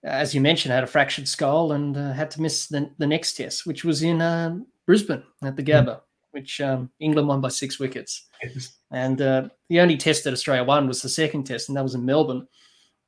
as 0.03 0.33
you 0.33 0.41
mentioned, 0.41 0.73
had 0.73 0.85
a 0.85 0.87
fractured 0.87 1.27
skull 1.27 1.73
and 1.73 1.95
uh, 1.97 2.13
had 2.13 2.31
to 2.31 2.41
miss 2.41 2.67
the, 2.67 2.89
the 2.97 3.05
next 3.05 3.33
test, 3.33 3.67
which 3.67 3.83
was 3.83 4.01
in 4.01 4.21
uh, 4.21 4.57
Brisbane 4.87 5.23
at 5.43 5.55
the 5.55 5.63
Gabba. 5.63 6.01
Which 6.33 6.59
um, 6.61 6.89
England 6.99 7.27
won 7.27 7.41
by 7.41 7.49
six 7.49 7.79
wickets. 7.79 8.27
And 8.91 9.21
uh, 9.21 9.49
the 9.69 9.79
only 9.79 9.97
test 9.97 10.23
that 10.23 10.33
Australia 10.33 10.63
won 10.63 10.87
was 10.87 11.01
the 11.01 11.09
second 11.09 11.43
test, 11.43 11.69
and 11.69 11.77
that 11.77 11.83
was 11.83 11.95
in 11.95 12.05
Melbourne, 12.05 12.47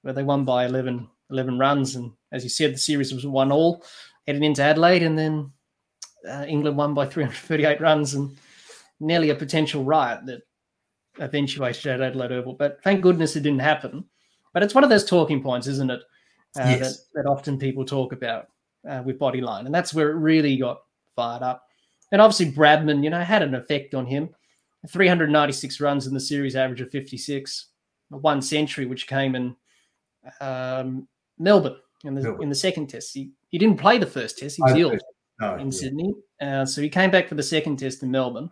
where 0.03 0.13
they 0.13 0.23
won 0.23 0.45
by 0.45 0.65
11, 0.65 1.07
11 1.31 1.59
runs. 1.59 1.95
And 1.95 2.11
as 2.31 2.43
you 2.43 2.49
said, 2.49 2.73
the 2.73 2.77
series 2.77 3.13
was 3.13 3.25
one 3.25 3.51
all 3.51 3.83
heading 4.27 4.43
into 4.43 4.63
Adelaide, 4.63 5.03
and 5.03 5.17
then 5.17 5.51
uh, 6.27 6.45
England 6.47 6.77
won 6.77 6.93
by 6.93 7.05
338 7.05 7.81
runs 7.81 8.13
and 8.13 8.37
nearly 8.99 9.31
a 9.31 9.35
potential 9.35 9.83
riot 9.83 10.25
that 10.25 10.41
eventuated 11.19 11.87
at 11.87 12.01
Adelaide 12.01 12.31
Oval. 12.31 12.53
But 12.53 12.81
thank 12.83 13.01
goodness 13.01 13.35
it 13.35 13.41
didn't 13.41 13.59
happen. 13.59 14.05
But 14.53 14.63
it's 14.63 14.75
one 14.75 14.83
of 14.83 14.89
those 14.89 15.05
talking 15.05 15.41
points, 15.41 15.67
isn't 15.67 15.91
it? 15.91 16.01
Uh, 16.57 16.63
yes. 16.63 16.79
that, 16.79 17.23
that 17.23 17.29
often 17.29 17.57
people 17.57 17.83
talk 17.85 18.13
about 18.13 18.47
uh, 18.87 19.01
with 19.05 19.19
Bodyline. 19.19 19.65
And 19.65 19.73
that's 19.73 19.93
where 19.93 20.11
it 20.11 20.15
really 20.15 20.55
got 20.57 20.79
fired 21.15 21.43
up. 21.43 21.64
And 22.11 22.21
obviously, 22.21 22.51
Bradman, 22.51 23.03
you 23.03 23.09
know, 23.09 23.21
had 23.21 23.41
an 23.41 23.55
effect 23.55 23.95
on 23.95 24.05
him. 24.05 24.29
396 24.87 25.79
runs 25.81 26.07
in 26.07 26.13
the 26.13 26.19
series, 26.19 26.55
average 26.55 26.81
of 26.81 26.91
56, 26.91 27.67
one 28.09 28.41
century, 28.41 28.85
which 28.85 29.07
came 29.07 29.35
in 29.35 29.55
um, 30.39 31.07
Melbourne 31.39 31.77
in 32.03 32.13
the 32.13 32.21
Melbourne. 32.21 32.43
in 32.43 32.49
the 32.49 32.55
second 32.55 32.87
test. 32.87 33.13
He, 33.13 33.31
he 33.49 33.57
didn't 33.57 33.79
play 33.79 33.97
the 33.97 34.05
first 34.05 34.37
test. 34.37 34.57
He 34.57 34.61
was 34.61 34.73
ill 34.75 34.95
No, 35.39 35.55
in 35.55 35.67
yeah. 35.67 35.71
Sydney. 35.71 36.13
Uh, 36.39 36.65
so 36.65 36.81
he 36.81 36.89
came 36.89 37.09
back 37.11 37.27
for 37.27 37.35
the 37.35 37.43
second 37.43 37.77
test 37.77 38.03
in 38.03 38.11
Melbourne. 38.11 38.49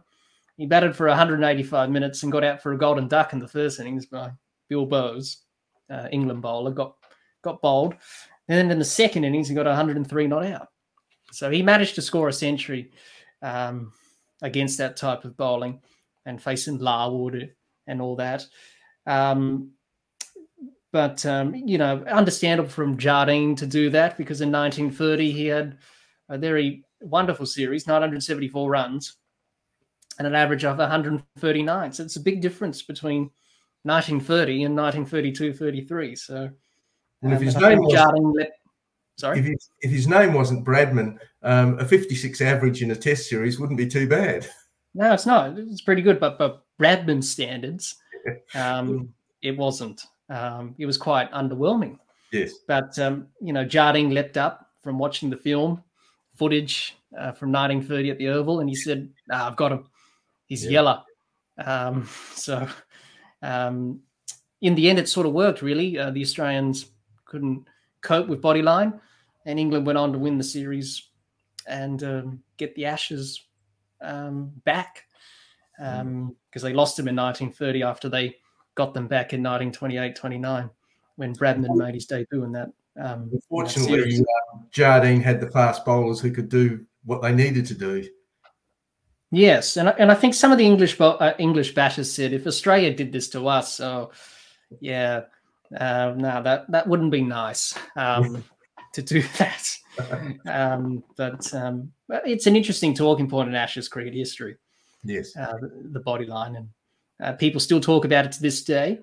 He 0.58 0.66
batted 0.66 0.96
for 0.96 1.08
185 1.08 1.90
minutes 1.90 2.24
and 2.24 2.32
got 2.32 2.44
out 2.44 2.62
for 2.62 2.74
a 2.74 2.78
golden 2.78 3.08
duck 3.08 3.34
in 3.34 3.40
the 3.40 3.48
first 3.48 3.80
innings 3.80 4.06
by 4.06 4.32
Bill 4.70 4.86
Bowes, 4.86 5.44
uh, 5.90 6.08
England 6.12 6.42
bowler, 6.42 6.72
got 6.72 6.96
got 7.42 7.62
bowled. 7.62 7.96
And 8.48 8.58
then 8.58 8.72
in 8.72 8.80
the 8.80 8.86
second 8.86 9.24
innings, 9.24 9.50
he 9.50 9.56
got 9.56 9.66
103 9.66 10.28
not 10.28 10.46
out. 10.46 10.68
So 11.32 11.50
he 11.50 11.62
managed 11.64 11.96
to 11.96 12.02
score 12.02 12.28
a 12.28 12.34
century 12.34 12.92
um, 13.44 13.92
against 14.42 14.80
that 14.80 14.98
type 14.98 15.26
of 15.26 15.38
bowling 15.38 15.80
and 16.26 16.42
facing 16.42 16.80
Larwood 16.80 17.52
and 17.86 18.02
all 18.02 18.16
that. 18.16 18.46
Um, 19.06 19.72
but, 20.92 21.26
um, 21.26 21.54
you 21.56 21.78
know, 21.78 22.04
understandable 22.08 22.70
from 22.70 22.98
Jardine 22.98 23.56
to 23.58 23.68
do 23.68 23.90
that 23.92 24.18
because 24.18 24.42
in 24.42 24.52
1930 24.52 25.32
he 25.32 25.48
had 25.48 25.78
a 26.30 26.38
very 26.38 26.84
wonderful 27.02 27.46
series, 27.46 27.88
974 27.88 28.70
runs, 28.70 29.18
and 30.18 30.28
an 30.28 30.36
average 30.36 30.64
of 30.64 30.78
139. 30.78 31.92
So 31.92 32.04
it's 32.04 32.16
a 32.16 32.22
big 32.22 32.42
difference 32.42 32.84
between 32.84 33.32
1930 33.84 34.64
and 34.66 34.76
1932 34.76 35.54
33. 35.54 36.16
So, 36.16 36.50
And 37.24 37.34
if 37.34 37.40
um, 37.40 37.44
his 37.44 37.58
name 37.58 37.80
was- 37.80 37.94
Jardine 37.94 38.34
let, 38.34 38.52
sorry, 39.18 39.40
If 39.40 39.46
his, 39.46 39.70
if 39.82 39.92
his 39.92 40.08
name 40.08 40.34
wasn't 40.34 40.66
Bradman, 40.66 41.18
um, 41.44 41.78
a 41.80 41.86
56 41.86 42.42
average 42.42 42.82
in 42.82 42.92
a 42.92 42.96
test 42.96 43.30
series 43.30 43.60
wouldn't 43.60 43.78
be 43.78 43.88
too 43.88 44.08
bad. 44.08 44.48
no, 44.94 45.14
it's 45.14 45.26
not. 45.26 45.58
It's 45.58 45.82
pretty 45.82 46.02
good, 46.02 46.20
but 46.20 46.38
but 46.38 46.64
Bradman 46.82 47.24
standards, 47.24 47.96
um, 48.56 49.10
it 49.42 49.58
wasn't. 49.58 50.02
Um, 50.30 50.76
it 50.78 50.86
was 50.86 50.98
quite 50.98 51.32
underwhelming. 51.32 51.98
Yes. 52.32 52.54
But 52.68 52.98
um, 53.00 53.28
you 53.42 53.54
know, 53.54 53.66
Jardine 53.66 54.10
leapt 54.14 54.38
up 54.38 54.70
from 54.82 54.98
watching 54.98 55.30
the 55.30 55.38
film 55.38 55.84
footage 56.36 56.96
uh, 57.18 57.32
from 57.34 57.52
1930 57.52 58.10
at 58.12 58.18
the 58.18 58.30
Oval, 58.30 58.60
and 58.62 58.70
he 58.70 58.76
said, 58.76 59.10
"Ah, 59.32 59.48
"I've 59.48 59.56
got 59.56 59.72
him. 59.72 59.88
He's 60.48 60.66
Yeah. 60.66 60.72
yellow." 60.72 61.04
Um, 61.64 62.10
so, 62.34 62.68
um, 63.42 64.00
in 64.62 64.76
the 64.76 64.90
end, 64.90 64.98
it 65.00 65.10
sort 65.10 65.28
of 65.28 65.34
worked. 65.34 65.62
Really, 65.62 65.98
uh, 66.00 66.10
the 66.12 66.22
Australians 66.22 66.88
couldn't 67.26 67.68
cope 68.04 68.28
with 68.28 68.42
bodyline, 68.42 69.00
and 69.46 69.60
England 69.60 69.86
went 69.88 69.98
on 69.98 70.14
to 70.14 70.20
win 70.20 70.38
the 70.38 70.44
series 70.44 71.10
and 71.68 72.04
um, 72.04 72.40
get 72.58 72.76
the 72.76 72.86
Ashes 72.86 73.42
um, 74.02 74.52
back 74.66 75.06
because 75.78 76.62
they 76.62 76.74
lost 76.74 76.98
them 76.98 77.08
in 77.08 77.16
1930 77.16 77.84
after 77.84 78.10
they 78.10 78.36
got 78.76 78.94
them 78.94 79.08
back 79.08 79.34
in 79.34 79.42
1928-29 79.42 80.70
when 81.16 81.34
Bradman 81.36 81.76
made 81.76 81.96
his 81.96 82.06
debut 82.06 82.44
in 82.44 82.52
that. 82.52 82.70
Um, 83.00 83.30
Unfortunately, 83.34 84.02
series. 84.02 84.20
um, 84.20 84.68
Jardine 84.72 85.22
had 85.22 85.40
the 85.42 85.50
fast 85.50 85.84
bowlers 85.84 86.20
who 86.20 86.32
could 86.32 86.50
do 86.50 86.86
what 87.06 87.22
they 87.22 87.34
needed 87.34 87.66
to 87.68 87.74
do. 87.74 88.08
Yes, 89.32 89.78
and 89.78 89.90
I- 89.90 89.96
and 89.98 90.12
I 90.12 90.16
think 90.16 90.36
some 90.36 90.52
of 90.52 90.60
the 90.60 90.66
English 90.66 91.02
uh, 91.02 91.34
English 91.40 91.74
batters 91.74 92.12
said 92.12 92.34
if 92.34 92.46
Australia 92.46 92.94
did 92.94 93.12
this 93.12 93.30
to 93.30 93.48
us, 93.48 93.74
so 93.74 94.12
yeah, 94.80 95.22
uh, 95.78 96.14
no, 96.18 96.42
that 96.44 96.70
that 96.72 96.88
wouldn't 96.88 97.12
be 97.12 97.22
nice 97.22 97.74
um, 97.96 98.44
to 98.94 99.02
do 99.02 99.24
that. 99.38 99.68
Um, 100.48 101.04
but 101.18 101.54
um, 101.54 101.92
but 102.08 102.28
it's 102.28 102.48
an 102.48 102.56
interesting 102.56 102.94
talking 102.94 103.30
point 103.30 103.50
in 103.50 103.56
Ashes 103.56 103.88
cricket 103.88 104.14
history, 104.14 104.58
Yes. 105.04 105.36
uh, 105.38 105.58
the, 105.62 105.72
the 105.92 106.00
body 106.00 106.26
line, 106.26 106.56
and 106.56 106.70
uh, 107.22 107.34
people 107.34 107.60
still 107.60 107.80
talk 107.80 108.06
about 108.06 108.26
it 108.26 108.32
to 108.34 108.42
this 108.42 108.64
day, 108.64 109.00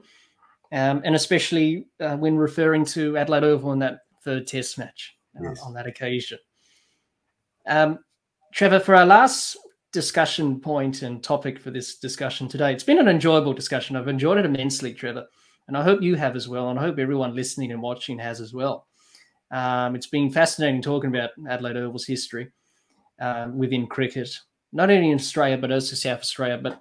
um, 0.72 1.00
and 1.04 1.14
especially 1.14 1.86
uh, 2.00 2.16
when 2.16 2.36
referring 2.36 2.84
to 2.86 3.16
Adelaide 3.16 3.44
Oval 3.44 3.72
in 3.72 3.78
that 3.80 4.00
third 4.24 4.46
Test 4.46 4.78
match 4.78 5.16
uh, 5.38 5.42
Yes. 5.44 5.60
on 5.62 5.72
that 5.74 5.86
occasion. 5.86 6.38
Um, 7.66 7.98
Trevor, 8.52 8.80
for 8.80 8.96
our 8.96 9.06
last 9.06 9.56
discussion 9.92 10.60
point 10.60 11.02
and 11.02 11.22
topic 11.22 11.58
for 11.58 11.70
this 11.70 11.98
discussion 11.98 12.48
today, 12.48 12.72
it's 12.72 12.84
been 12.84 12.98
an 12.98 13.08
enjoyable 13.08 13.52
discussion. 13.52 13.96
I've 13.96 14.08
enjoyed 14.08 14.38
it 14.38 14.44
immensely, 14.44 14.92
Trevor, 14.92 15.26
and 15.70 15.76
I 15.76 15.84
hope 15.84 16.02
you 16.02 16.16
have 16.16 16.34
as 16.34 16.48
well, 16.48 16.68
and 16.70 16.80
I 16.80 16.82
hope 16.82 16.98
everyone 16.98 17.36
listening 17.36 17.70
and 17.70 17.80
watching 17.80 18.18
has 18.18 18.40
as 18.40 18.52
well. 18.52 18.88
Um, 19.52 19.94
it's 19.94 20.08
been 20.08 20.28
fascinating 20.28 20.82
talking 20.82 21.10
about 21.10 21.30
Adelaide 21.48 21.76
Oval's 21.76 22.06
history 22.06 22.50
um, 23.20 23.56
within 23.56 23.86
cricket, 23.86 24.28
not 24.72 24.90
only 24.90 25.10
in 25.10 25.14
Australia 25.14 25.56
but 25.56 25.70
also 25.70 25.94
South 25.94 26.18
Australia. 26.18 26.58
But 26.60 26.80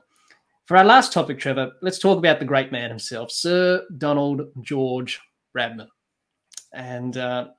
for 0.65 0.75
our 0.75 0.84
last 0.84 1.13
topic, 1.13 1.38
Trevor, 1.38 1.73
let's 1.84 1.99
talk 1.99 2.17
about 2.17 2.39
the 2.39 2.45
great 2.45 2.71
man 2.71 2.89
himself, 2.89 3.30
Sir 3.30 3.86
Donald 3.99 4.41
George 4.62 5.19
Bradman, 5.56 5.88
and 6.73 7.15
uh, 7.15 7.49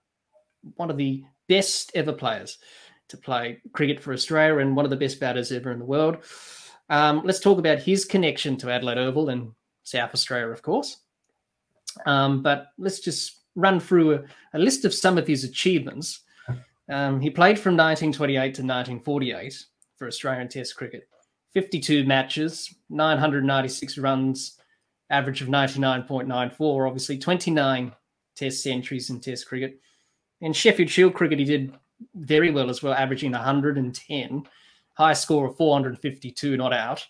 one 0.75 0.91
of 0.91 0.97
the 0.97 1.23
best 1.49 1.93
ever 1.95 2.13
players 2.13 2.59
to 3.09 3.17
play 3.17 3.63
cricket 3.73 4.03
for 4.03 4.13
Australia 4.13 4.59
and 4.59 4.75
one 4.75 4.85
of 4.85 4.91
the 4.91 4.97
best 4.97 5.21
batters 5.21 5.53
ever 5.53 5.71
in 5.71 5.79
the 5.79 5.85
world. 5.85 6.25
Um, 6.89 7.23
let's 7.25 7.39
talk 7.39 7.61
about 7.61 7.79
his 7.79 8.05
connection 8.05 8.57
to 8.57 8.71
Adelaide 8.73 8.99
Oval 8.99 9.29
and 9.29 9.53
South 9.85 10.13
Australia, 10.13 10.49
of 10.49 10.63
course. 10.63 10.97
Um, 12.07 12.43
but 12.43 12.69
let's 12.79 13.01
just 13.01 13.41
run 13.55 13.81
through 13.81 14.15
a, 14.15 14.23
a 14.55 14.59
list 14.59 14.85
of 14.85 14.95
some 14.95 15.19
of 15.19 15.27
his 15.27 15.45
achievements. 15.45 16.21
Um, 16.89 17.21
he 17.21 17.31
played 17.31 17.59
from 17.59 17.77
1928 17.77 18.43
to 18.43 18.63
1948 18.63 19.65
for 19.97 20.09
Australian 20.09 20.49
Test 20.49 20.77
cricket. 20.77 21.09
52 21.53 22.05
matches, 22.05 22.75
996 22.91 23.99
runs, 23.99 24.59
average 25.11 25.43
of 25.43 25.49
99.94, 25.49 26.87
obviously 26.87 27.19
29 27.19 27.93
Test 28.37 28.63
centuries 28.63 29.11
in 29.11 29.21
Test 29.21 29.47
cricket. 29.47 29.81
In 30.41 30.53
Sheffield 30.53 30.89
Shield 30.89 31.15
cricket, 31.15 31.39
he 31.39 31.45
did 31.45 31.75
very 32.15 32.51
well 32.51 32.71
as 32.71 32.83
well, 32.83 32.95
averaging 32.95 33.33
110, 33.33 34.45
high 34.95 35.13
score 35.13 35.47
of 35.47 35.57
452 35.57 36.57
not 36.57 36.73
out, 36.73 37.05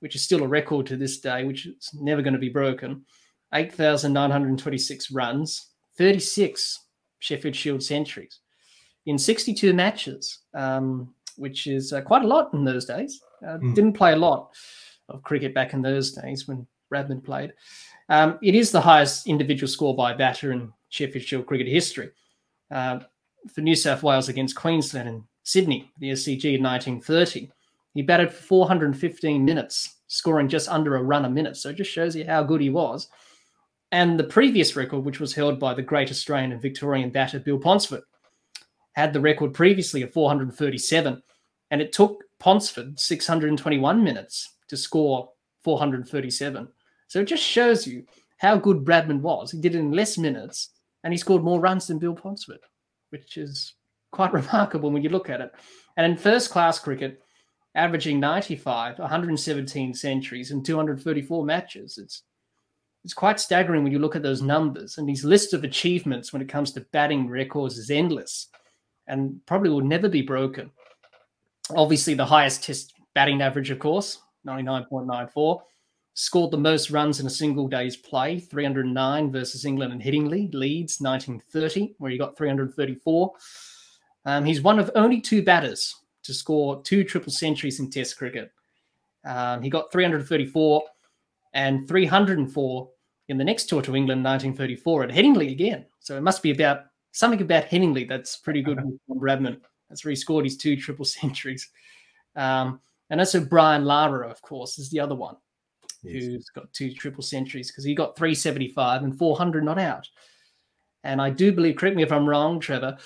which 0.00 0.14
is 0.14 0.22
still 0.22 0.44
a 0.44 0.48
record 0.48 0.86
to 0.86 0.96
this 0.96 1.18
day, 1.18 1.44
which 1.44 1.66
is 1.66 1.90
never 1.94 2.22
going 2.22 2.34
to 2.34 2.38
be 2.38 2.48
broken. 2.48 3.04
8,926 3.54 5.10
runs, 5.10 5.68
36 5.96 6.84
Sheffield 7.20 7.56
Shield 7.56 7.82
centuries 7.82 8.40
in 9.06 9.18
62 9.18 9.72
matches, 9.72 10.40
um, 10.54 11.12
which 11.36 11.66
is 11.66 11.92
uh, 11.92 12.00
quite 12.02 12.24
a 12.24 12.26
lot 12.28 12.52
in 12.52 12.64
those 12.64 12.84
days. 12.84 13.20
Uh, 13.46 13.58
Mm. 13.58 13.74
Didn't 13.74 13.92
play 13.94 14.12
a 14.12 14.16
lot 14.16 14.50
of 15.08 15.22
cricket 15.22 15.54
back 15.54 15.72
in 15.72 15.82
those 15.82 16.12
days 16.12 16.46
when 16.46 16.66
Bradman 16.92 17.24
played. 17.24 17.52
Um, 18.08 18.38
it 18.42 18.54
is 18.54 18.70
the 18.70 18.80
highest 18.80 19.26
individual 19.26 19.68
score 19.68 19.94
by 19.96 20.12
a 20.12 20.16
batter 20.16 20.52
in 20.52 20.72
Sheffield 20.90 21.24
Shield 21.24 21.46
cricket 21.46 21.68
history. 21.68 22.10
Uh, 22.70 23.00
for 23.54 23.60
New 23.60 23.74
South 23.74 24.02
Wales 24.02 24.28
against 24.28 24.56
Queensland 24.56 25.08
and 25.08 25.22
Sydney, 25.44 25.90
the 25.98 26.10
SCG 26.10 26.56
in 26.56 26.62
1930. 26.62 27.50
He 27.94 28.02
batted 28.02 28.32
for 28.32 28.42
415 28.42 29.44
minutes, 29.44 29.96
scoring 30.08 30.48
just 30.48 30.68
under 30.68 30.96
a 30.96 31.02
run 31.02 31.24
a 31.24 31.30
minute. 31.30 31.56
So 31.56 31.70
it 31.70 31.76
just 31.76 31.90
shows 31.90 32.14
you 32.14 32.26
how 32.26 32.42
good 32.42 32.60
he 32.60 32.70
was. 32.70 33.08
And 33.90 34.18
the 34.18 34.24
previous 34.24 34.76
record, 34.76 35.00
which 35.00 35.20
was 35.20 35.34
held 35.34 35.58
by 35.58 35.74
the 35.74 35.82
great 35.82 36.10
Australian 36.10 36.52
and 36.52 36.60
Victorian 36.60 37.10
batter 37.10 37.38
Bill 37.38 37.58
Ponsford, 37.58 38.02
had 38.92 39.12
the 39.12 39.20
record 39.20 39.54
previously 39.54 40.02
of 40.02 40.12
437. 40.12 41.22
And 41.70 41.80
it 41.80 41.92
took 41.92 42.24
Ponsford 42.38 42.98
621 42.98 44.04
minutes 44.04 44.56
to 44.68 44.76
score 44.76 45.30
437. 45.64 46.68
So 47.08 47.20
it 47.20 47.24
just 47.24 47.42
shows 47.42 47.86
you 47.86 48.04
how 48.38 48.56
good 48.56 48.84
Bradman 48.84 49.20
was. 49.20 49.50
He 49.50 49.60
did 49.60 49.74
it 49.74 49.78
in 49.78 49.92
less 49.92 50.18
minutes 50.18 50.70
and 51.04 51.12
he 51.12 51.18
scored 51.18 51.42
more 51.42 51.60
runs 51.60 51.86
than 51.86 51.98
Bill 51.98 52.14
Ponsford, 52.14 52.58
which 53.10 53.36
is 53.36 53.74
quite 54.12 54.32
remarkable 54.34 54.90
when 54.90 55.02
you 55.02 55.08
look 55.08 55.30
at 55.30 55.40
it. 55.40 55.52
And 55.96 56.10
in 56.10 56.18
first 56.18 56.50
class 56.50 56.78
cricket, 56.78 57.22
averaging 57.74 58.20
95, 58.20 58.98
117 58.98 59.94
centuries, 59.94 60.50
and 60.50 60.64
234 60.64 61.44
matches, 61.44 61.98
it's 61.98 62.22
it's 63.04 63.14
quite 63.14 63.40
staggering 63.40 63.82
when 63.82 63.92
you 63.92 63.98
look 63.98 64.16
at 64.16 64.22
those 64.22 64.42
numbers. 64.42 64.98
And 64.98 65.08
his 65.08 65.24
list 65.24 65.54
of 65.54 65.64
achievements 65.64 66.32
when 66.32 66.42
it 66.42 66.48
comes 66.48 66.72
to 66.72 66.86
batting 66.92 67.28
records 67.28 67.78
is 67.78 67.90
endless 67.90 68.48
and 69.06 69.40
probably 69.46 69.70
will 69.70 69.80
never 69.80 70.08
be 70.08 70.22
broken. 70.22 70.70
Obviously, 71.74 72.14
the 72.14 72.26
highest 72.26 72.64
test 72.64 72.94
batting 73.14 73.40
average, 73.42 73.70
of 73.70 73.78
course, 73.78 74.18
99.94. 74.46 75.60
Scored 76.14 76.50
the 76.50 76.58
most 76.58 76.90
runs 76.90 77.20
in 77.20 77.26
a 77.26 77.30
single 77.30 77.68
day's 77.68 77.96
play, 77.96 78.40
309 78.40 79.30
versus 79.30 79.64
England 79.64 79.92
and 79.92 80.02
Headingley, 80.02 80.52
Leeds, 80.52 81.00
1930, 81.00 81.94
where 81.98 82.10
he 82.10 82.18
got 82.18 82.36
334. 82.36 83.32
Um, 84.24 84.44
he's 84.44 84.60
one 84.60 84.80
of 84.80 84.90
only 84.96 85.20
two 85.20 85.42
batters 85.42 85.94
to 86.24 86.34
score 86.34 86.82
two 86.82 87.04
triple 87.04 87.32
centuries 87.32 87.78
in 87.78 87.88
Test 87.88 88.18
cricket. 88.18 88.50
Um, 89.24 89.62
he 89.62 89.70
got 89.70 89.92
334 89.92 90.82
and 91.58 91.88
304 91.88 92.88
in 93.28 93.36
the 93.36 93.44
next 93.44 93.66
tour 93.66 93.82
to 93.82 93.96
England, 93.96 94.22
1934, 94.22 95.04
at 95.04 95.10
Headingley 95.10 95.50
again. 95.50 95.84
So 95.98 96.16
it 96.16 96.22
must 96.22 96.40
be 96.40 96.52
about 96.52 96.82
something 97.10 97.42
about 97.42 97.64
Headingley 97.64 98.08
that's 98.08 98.36
pretty 98.36 98.62
good 98.62 98.80
with 98.84 99.20
Bradman. 99.20 99.60
That's 99.88 100.04
where 100.04 100.10
he 100.10 100.16
scored 100.16 100.44
his 100.44 100.56
two 100.56 100.76
triple 100.76 101.04
centuries. 101.04 101.68
Um, 102.36 102.80
and 103.10 103.18
also 103.20 103.44
Brian 103.44 103.84
Lara, 103.84 104.30
of 104.30 104.40
course, 104.40 104.78
is 104.78 104.88
the 104.90 105.00
other 105.00 105.16
one 105.16 105.34
Yes. 106.04 106.26
who's 106.26 106.48
got 106.54 106.72
two 106.72 106.92
triple 106.92 107.24
centuries 107.24 107.72
because 107.72 107.82
he 107.82 107.92
got 107.92 108.16
375 108.16 109.02
and 109.02 109.18
400 109.18 109.64
not 109.64 109.80
out. 109.80 110.06
And 111.02 111.20
I 111.20 111.30
do 111.30 111.50
believe, 111.50 111.74
correct 111.74 111.96
me 111.96 112.04
if 112.04 112.12
I'm 112.12 112.28
wrong, 112.28 112.60
Trevor, 112.60 112.98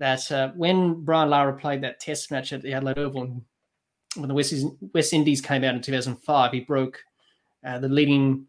that 0.00 0.32
uh, 0.32 0.50
when 0.56 1.04
Brian 1.04 1.30
Lara 1.30 1.56
played 1.56 1.82
that 1.82 2.00
test 2.00 2.32
match 2.32 2.52
at 2.52 2.62
the 2.62 2.72
Adelaide 2.72 2.98
Oval, 2.98 3.40
when 4.16 4.28
the 4.28 4.34
West, 4.34 4.52
West 4.92 5.12
Indies 5.12 5.40
came 5.40 5.62
out 5.62 5.76
in 5.76 5.82
2005, 5.82 6.52
he 6.52 6.60
broke 6.60 7.00
uh, 7.64 7.78
the 7.78 7.88
leading 7.88 8.46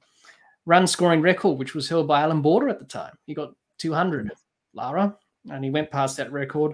run 0.65 0.87
scoring 0.87 1.21
record, 1.21 1.57
which 1.57 1.75
was 1.75 1.89
held 1.89 2.07
by 2.07 2.21
Allan 2.21 2.41
Border 2.41 2.69
at 2.69 2.79
the 2.79 2.85
time. 2.85 3.13
He 3.25 3.33
got 3.33 3.53
200, 3.77 4.31
Lara, 4.73 5.15
and 5.49 5.63
he 5.63 5.71
went 5.71 5.91
past 5.91 6.17
that 6.17 6.31
record. 6.31 6.73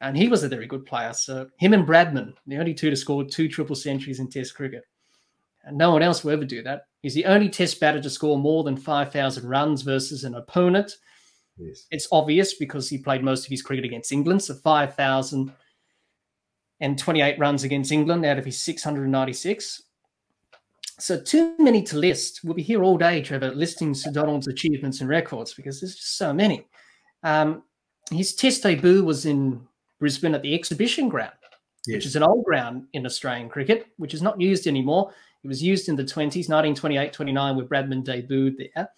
And 0.00 0.16
he 0.16 0.28
was 0.28 0.42
a 0.42 0.48
very 0.48 0.66
good 0.66 0.86
player. 0.86 1.12
So 1.12 1.50
him 1.58 1.74
and 1.74 1.86
Bradman, 1.86 2.32
the 2.46 2.56
only 2.56 2.72
two 2.72 2.88
to 2.88 2.96
score 2.96 3.22
two 3.22 3.48
triple 3.48 3.76
centuries 3.76 4.18
in 4.18 4.30
Test 4.30 4.54
cricket. 4.54 4.84
And 5.64 5.76
no 5.76 5.90
one 5.90 6.00
else 6.02 6.24
will 6.24 6.32
ever 6.32 6.46
do 6.46 6.62
that. 6.62 6.86
He's 7.02 7.12
the 7.12 7.26
only 7.26 7.50
Test 7.50 7.78
batter 7.80 8.00
to 8.00 8.08
score 8.08 8.38
more 8.38 8.64
than 8.64 8.78
5,000 8.78 9.46
runs 9.46 9.82
versus 9.82 10.24
an 10.24 10.34
opponent. 10.34 10.96
Yes. 11.58 11.84
It's 11.90 12.08
obvious 12.10 12.54
because 12.54 12.88
he 12.88 12.96
played 12.96 13.22
most 13.22 13.44
of 13.44 13.50
his 13.50 13.60
cricket 13.60 13.84
against 13.84 14.12
England. 14.12 14.42
So 14.42 14.54
5,028 14.54 17.38
runs 17.38 17.64
against 17.64 17.92
England 17.92 18.24
out 18.24 18.38
of 18.38 18.46
his 18.46 18.58
696. 18.58 19.82
So 21.00 21.18
too 21.18 21.54
many 21.58 21.82
to 21.84 21.96
list. 21.96 22.40
We'll 22.44 22.54
be 22.54 22.62
here 22.62 22.82
all 22.82 22.98
day, 22.98 23.22
Trevor, 23.22 23.52
listing 23.52 23.94
Sir 23.94 24.10
Donald's 24.10 24.48
achievements 24.48 25.00
and 25.00 25.08
records 25.08 25.54
because 25.54 25.80
there's 25.80 25.94
just 25.94 26.18
so 26.18 26.32
many. 26.32 26.66
Um, 27.22 27.62
his 28.10 28.34
Test 28.34 28.62
debut 28.62 29.02
was 29.02 29.24
in 29.24 29.66
Brisbane 29.98 30.34
at 30.34 30.42
the 30.42 30.54
Exhibition 30.54 31.08
Ground, 31.08 31.32
yes. 31.86 31.96
which 31.96 32.06
is 32.06 32.16
an 32.16 32.22
old 32.22 32.44
ground 32.44 32.86
in 32.92 33.06
Australian 33.06 33.48
cricket, 33.48 33.86
which 33.96 34.14
is 34.14 34.20
not 34.20 34.40
used 34.40 34.66
anymore. 34.66 35.12
It 35.42 35.48
was 35.48 35.62
used 35.62 35.88
in 35.88 35.96
the 35.96 36.04
20s, 36.04 36.48
1928 36.48 37.12
29, 37.12 37.56
where 37.56 37.66
Bradman 37.66 38.04
debuted 38.04 38.56
there. 38.74 38.88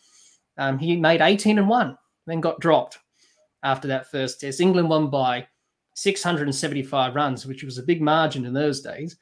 Um, 0.58 0.78
he 0.78 0.96
made 0.96 1.20
18 1.20 1.58
and 1.58 1.68
1, 1.68 1.98
then 2.26 2.40
got 2.40 2.60
dropped 2.60 2.98
after 3.62 3.86
that 3.88 4.10
first 4.10 4.40
test. 4.40 4.60
England 4.60 4.88
won 4.88 5.08
by 5.08 5.46
675 5.94 7.14
runs, 7.14 7.46
which 7.46 7.62
was 7.62 7.78
a 7.78 7.82
big 7.82 8.02
margin 8.02 8.44
in 8.44 8.52
those 8.52 8.80
days 8.80 9.16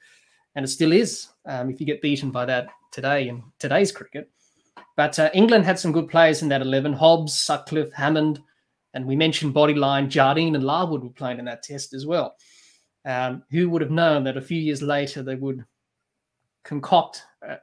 and 0.55 0.65
it 0.65 0.69
still 0.69 0.93
is 0.93 1.29
um, 1.47 1.71
if 1.71 1.81
you 1.81 1.87
get 1.87 2.03
beaten 2.03 2.31
by 2.31 2.45
that 2.45 2.69
today 2.93 3.29
in 3.29 3.43
today's 3.59 3.93
cricket. 3.93 4.31
But 4.97 5.19
uh, 5.19 5.31
England 5.33 5.65
had 5.65 5.79
some 5.79 5.93
good 5.93 6.09
players 6.09 6.43
in 6.43 6.49
that 6.49 6.63
11 6.63 6.93
Hobbs, 6.93 7.39
Sutcliffe, 7.39 7.93
Hammond, 7.93 8.41
and 8.93 9.07
we 9.07 9.17
mentioned 9.17 9.55
Bodyline, 9.55 10.09
Jardine, 10.09 10.55
and 10.55 10.65
Larwood 10.65 11.03
were 11.03 11.11
playing 11.11 11.39
in 11.39 11.45
that 11.45 11.63
test 11.63 11.95
as 11.95 12.07
well. 12.07 12.35
Um, 13.05 13.45
who 13.51 13.71
would 13.71 13.83
have 13.83 13.91
known 13.91 14.25
that 14.25 14.37
a 14.37 14.43
few 14.43 14.61
years 14.61 14.83
later 14.83 15.23
they 15.23 15.37
would 15.37 15.65
concoct 16.65 17.23
a, 17.43 17.57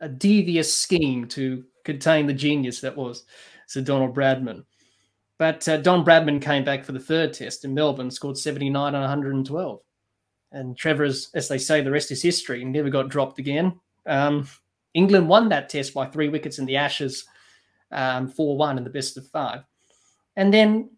a 0.00 0.08
devious 0.08 0.74
scheme 0.74 1.26
to 1.28 1.64
contain 1.84 2.26
the 2.26 2.34
genius 2.34 2.80
that 2.80 2.96
was 2.96 3.24
Sir 3.68 3.80
Donald 3.80 4.14
Bradman? 4.14 4.64
But 5.38 5.66
uh, 5.68 5.78
Don 5.78 6.04
Bradman 6.04 6.42
came 6.42 6.64
back 6.64 6.84
for 6.84 6.92
the 6.92 7.00
third 7.00 7.32
test 7.32 7.64
in 7.64 7.72
Melbourne, 7.74 8.10
scored 8.10 8.36
79 8.36 8.94
on 8.94 9.00
112. 9.00 9.80
And 10.52 10.76
Trevor's, 10.76 11.30
as 11.34 11.48
they 11.48 11.58
say, 11.58 11.80
the 11.80 11.90
rest 11.90 12.10
is 12.10 12.22
history. 12.22 12.64
Never 12.64 12.90
got 12.90 13.08
dropped 13.08 13.38
again. 13.38 13.80
Um, 14.06 14.46
England 14.94 15.28
won 15.28 15.48
that 15.48 15.68
test 15.68 15.94
by 15.94 16.06
three 16.06 16.28
wickets 16.28 16.58
in 16.58 16.66
the 16.66 16.76
Ashes, 16.76 17.24
um, 17.90 18.28
4 18.28 18.56
1 18.56 18.78
in 18.78 18.84
the 18.84 18.90
best 18.90 19.16
of 19.16 19.26
five. 19.28 19.64
And 20.36 20.52
then 20.52 20.90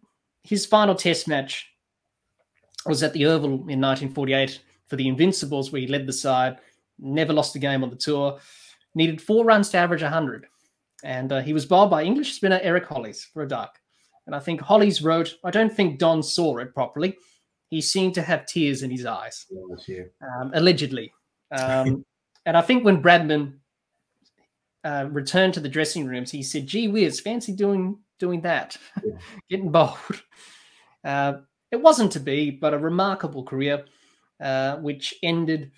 his 0.43 0.65
final 0.65 0.95
test 0.95 1.27
match 1.27 1.69
was 2.85 3.01
at 3.03 3.13
the 3.13 3.25
Oval 3.25 3.49
in 3.49 3.81
1948 3.81 4.61
for 4.87 4.95
the 4.95 5.07
Invincibles, 5.07 5.71
where 5.71 5.81
he 5.81 5.87
led 5.87 6.05
the 6.05 6.13
side, 6.13 6.57
never 6.99 7.33
lost 7.33 7.55
a 7.55 7.59
game 7.59 7.83
on 7.83 7.89
the 7.89 7.95
tour, 7.95 8.39
needed 8.93 9.21
four 9.21 9.45
runs 9.45 9.69
to 9.69 9.77
average 9.77 10.03
100. 10.03 10.45
And 11.03 11.31
uh, 11.31 11.41
he 11.41 11.53
was 11.53 11.65
bowled 11.65 11.89
by 11.89 12.03
English 12.03 12.33
spinner 12.33 12.59
Eric 12.61 12.85
Hollies 12.85 13.27
for 13.33 13.43
a 13.43 13.47
duck. 13.47 13.79
And 14.25 14.35
I 14.35 14.39
think 14.39 14.61
Hollies 14.61 15.01
wrote, 15.01 15.35
I 15.43 15.51
don't 15.51 15.73
think 15.73 15.99
Don 15.99 16.23
saw 16.23 16.57
it 16.57 16.73
properly, 16.73 17.17
he 17.69 17.81
seemed 17.81 18.13
to 18.15 18.21
have 18.21 18.45
tears 18.45 18.83
in 18.83 18.91
his 18.91 19.05
eyes, 19.05 19.45
um, 20.21 20.51
allegedly. 20.53 21.13
Um, 21.51 22.05
and 22.45 22.55
I 22.55 22.61
think 22.61 22.83
when 22.83 23.01
Bradman 23.01 23.55
uh, 24.83 25.07
returned 25.11 25.53
to 25.55 25.59
the 25.59 25.69
dressing 25.69 26.05
rooms, 26.05 26.31
he 26.31 26.43
said, 26.43 26.67
"Gee 26.67 26.87
whiz, 26.87 27.19
fancy 27.19 27.53
doing 27.53 27.99
doing 28.19 28.41
that, 28.41 28.77
yeah. 29.03 29.17
getting 29.49 29.71
bowled." 29.71 30.23
Uh, 31.03 31.33
it 31.71 31.81
wasn't 31.81 32.11
to 32.13 32.19
be, 32.19 32.51
but 32.51 32.73
a 32.73 32.77
remarkable 32.77 33.43
career, 33.43 33.85
uh, 34.39 34.77
which 34.77 35.13
ended 35.23 35.71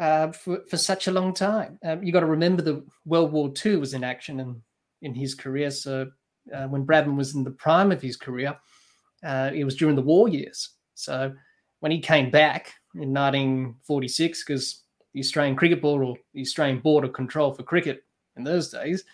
uh, 0.00 0.32
for, 0.32 0.60
for 0.68 0.76
such 0.76 1.06
a 1.06 1.12
long 1.12 1.34
time. 1.34 1.78
Um, 1.84 2.02
you 2.02 2.12
got 2.12 2.20
to 2.20 2.26
remember 2.26 2.62
the 2.62 2.84
World 3.04 3.32
War 3.32 3.52
II 3.64 3.76
was 3.76 3.94
in 3.94 4.04
action 4.04 4.40
in, 4.40 4.62
in 5.02 5.14
his 5.14 5.34
career. 5.34 5.70
So 5.70 6.10
uh, 6.54 6.66
when 6.68 6.86
Bradman 6.86 7.16
was 7.16 7.34
in 7.34 7.44
the 7.44 7.50
prime 7.50 7.92
of 7.92 8.00
his 8.00 8.16
career, 8.16 8.56
uh, 9.24 9.50
it 9.54 9.64
was 9.64 9.76
during 9.76 9.96
the 9.96 10.02
war 10.02 10.28
years. 10.28 10.70
So 10.94 11.32
when 11.80 11.92
he 11.92 12.00
came 12.00 12.30
back 12.30 12.74
in 12.94 13.12
1946, 13.12 14.44
because 14.44 14.82
the 15.14 15.20
Australian 15.20 15.56
Cricket 15.56 15.80
Board 15.80 16.02
or 16.02 16.16
the 16.34 16.40
Australian 16.40 16.80
Board 16.80 17.04
of 17.04 17.12
Control 17.12 17.52
for 17.52 17.62
Cricket 17.62 18.04
in 18.36 18.44
those 18.44 18.70
days 18.70 19.04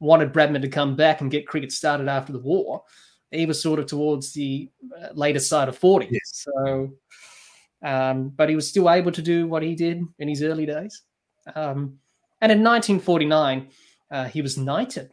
wanted 0.00 0.32
Bradman 0.32 0.62
to 0.62 0.68
come 0.68 0.96
back 0.96 1.20
and 1.20 1.30
get 1.30 1.46
cricket 1.46 1.70
started 1.72 2.08
after 2.08 2.32
the 2.32 2.38
war, 2.38 2.82
he 3.30 3.46
was 3.46 3.62
sort 3.62 3.78
of 3.78 3.86
towards 3.86 4.32
the 4.32 4.68
uh, 5.00 5.08
later 5.14 5.38
side 5.38 5.68
of 5.68 5.78
40. 5.78 6.08
Yes. 6.10 6.20
So, 6.24 6.90
um, 7.82 8.30
but 8.30 8.48
he 8.48 8.56
was 8.56 8.68
still 8.68 8.90
able 8.90 9.12
to 9.12 9.22
do 9.22 9.46
what 9.46 9.62
he 9.62 9.74
did 9.74 10.02
in 10.18 10.28
his 10.28 10.42
early 10.42 10.66
days. 10.66 11.02
Um, 11.54 11.98
and 12.40 12.52
in 12.52 12.62
1949, 12.62 13.68
uh, 14.10 14.24
he 14.24 14.42
was 14.42 14.58
knighted 14.58 15.12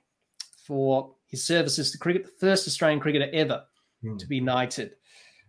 for 0.66 1.14
his 1.28 1.46
services 1.46 1.92
to 1.92 1.98
cricket, 1.98 2.26
the 2.26 2.32
first 2.40 2.68
Australian 2.68 3.00
cricketer 3.00 3.30
ever 3.32 3.64
mm. 4.04 4.18
to 4.18 4.28
be 4.28 4.40
knighted. 4.40 4.96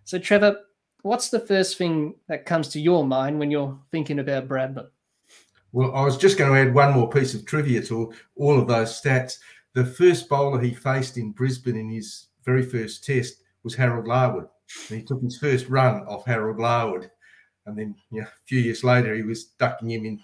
So, 0.04 0.18
Trevor, 0.18 0.58
what's 1.02 1.30
the 1.30 1.40
first 1.40 1.78
thing 1.78 2.14
that 2.28 2.46
comes 2.46 2.68
to 2.68 2.80
your 2.80 3.04
mind 3.04 3.38
when 3.38 3.50
you're 3.50 3.78
thinking 3.90 4.18
about 4.18 4.48
Bradman? 4.48 4.88
Well, 5.72 5.94
I 5.94 6.02
was 6.02 6.16
just 6.16 6.36
going 6.36 6.52
to 6.52 6.58
add 6.60 6.74
one 6.74 6.92
more 6.92 7.08
piece 7.08 7.34
of 7.34 7.46
trivia 7.46 7.82
to 7.84 8.12
all 8.36 8.58
of 8.58 8.66
those 8.66 9.00
stats. 9.00 9.38
The 9.74 9.84
first 9.84 10.28
bowler 10.28 10.60
he 10.60 10.74
faced 10.74 11.16
in 11.16 11.30
Brisbane 11.30 11.76
in 11.76 11.88
his 11.88 12.26
very 12.44 12.62
first 12.62 13.04
test 13.04 13.42
was 13.62 13.74
Harold 13.74 14.08
Larwood. 14.08 14.48
And 14.88 14.98
he 14.98 15.04
took 15.04 15.22
his 15.22 15.38
first 15.38 15.68
run 15.68 16.02
off 16.06 16.26
Harold 16.26 16.58
Larwood. 16.58 17.10
And 17.66 17.78
then 17.78 17.94
you 18.10 18.22
know, 18.22 18.26
a 18.26 18.46
few 18.46 18.58
years 18.58 18.82
later, 18.82 19.14
he 19.14 19.22
was 19.22 19.44
ducking 19.44 19.90
him 19.90 20.04
in, 20.06 20.20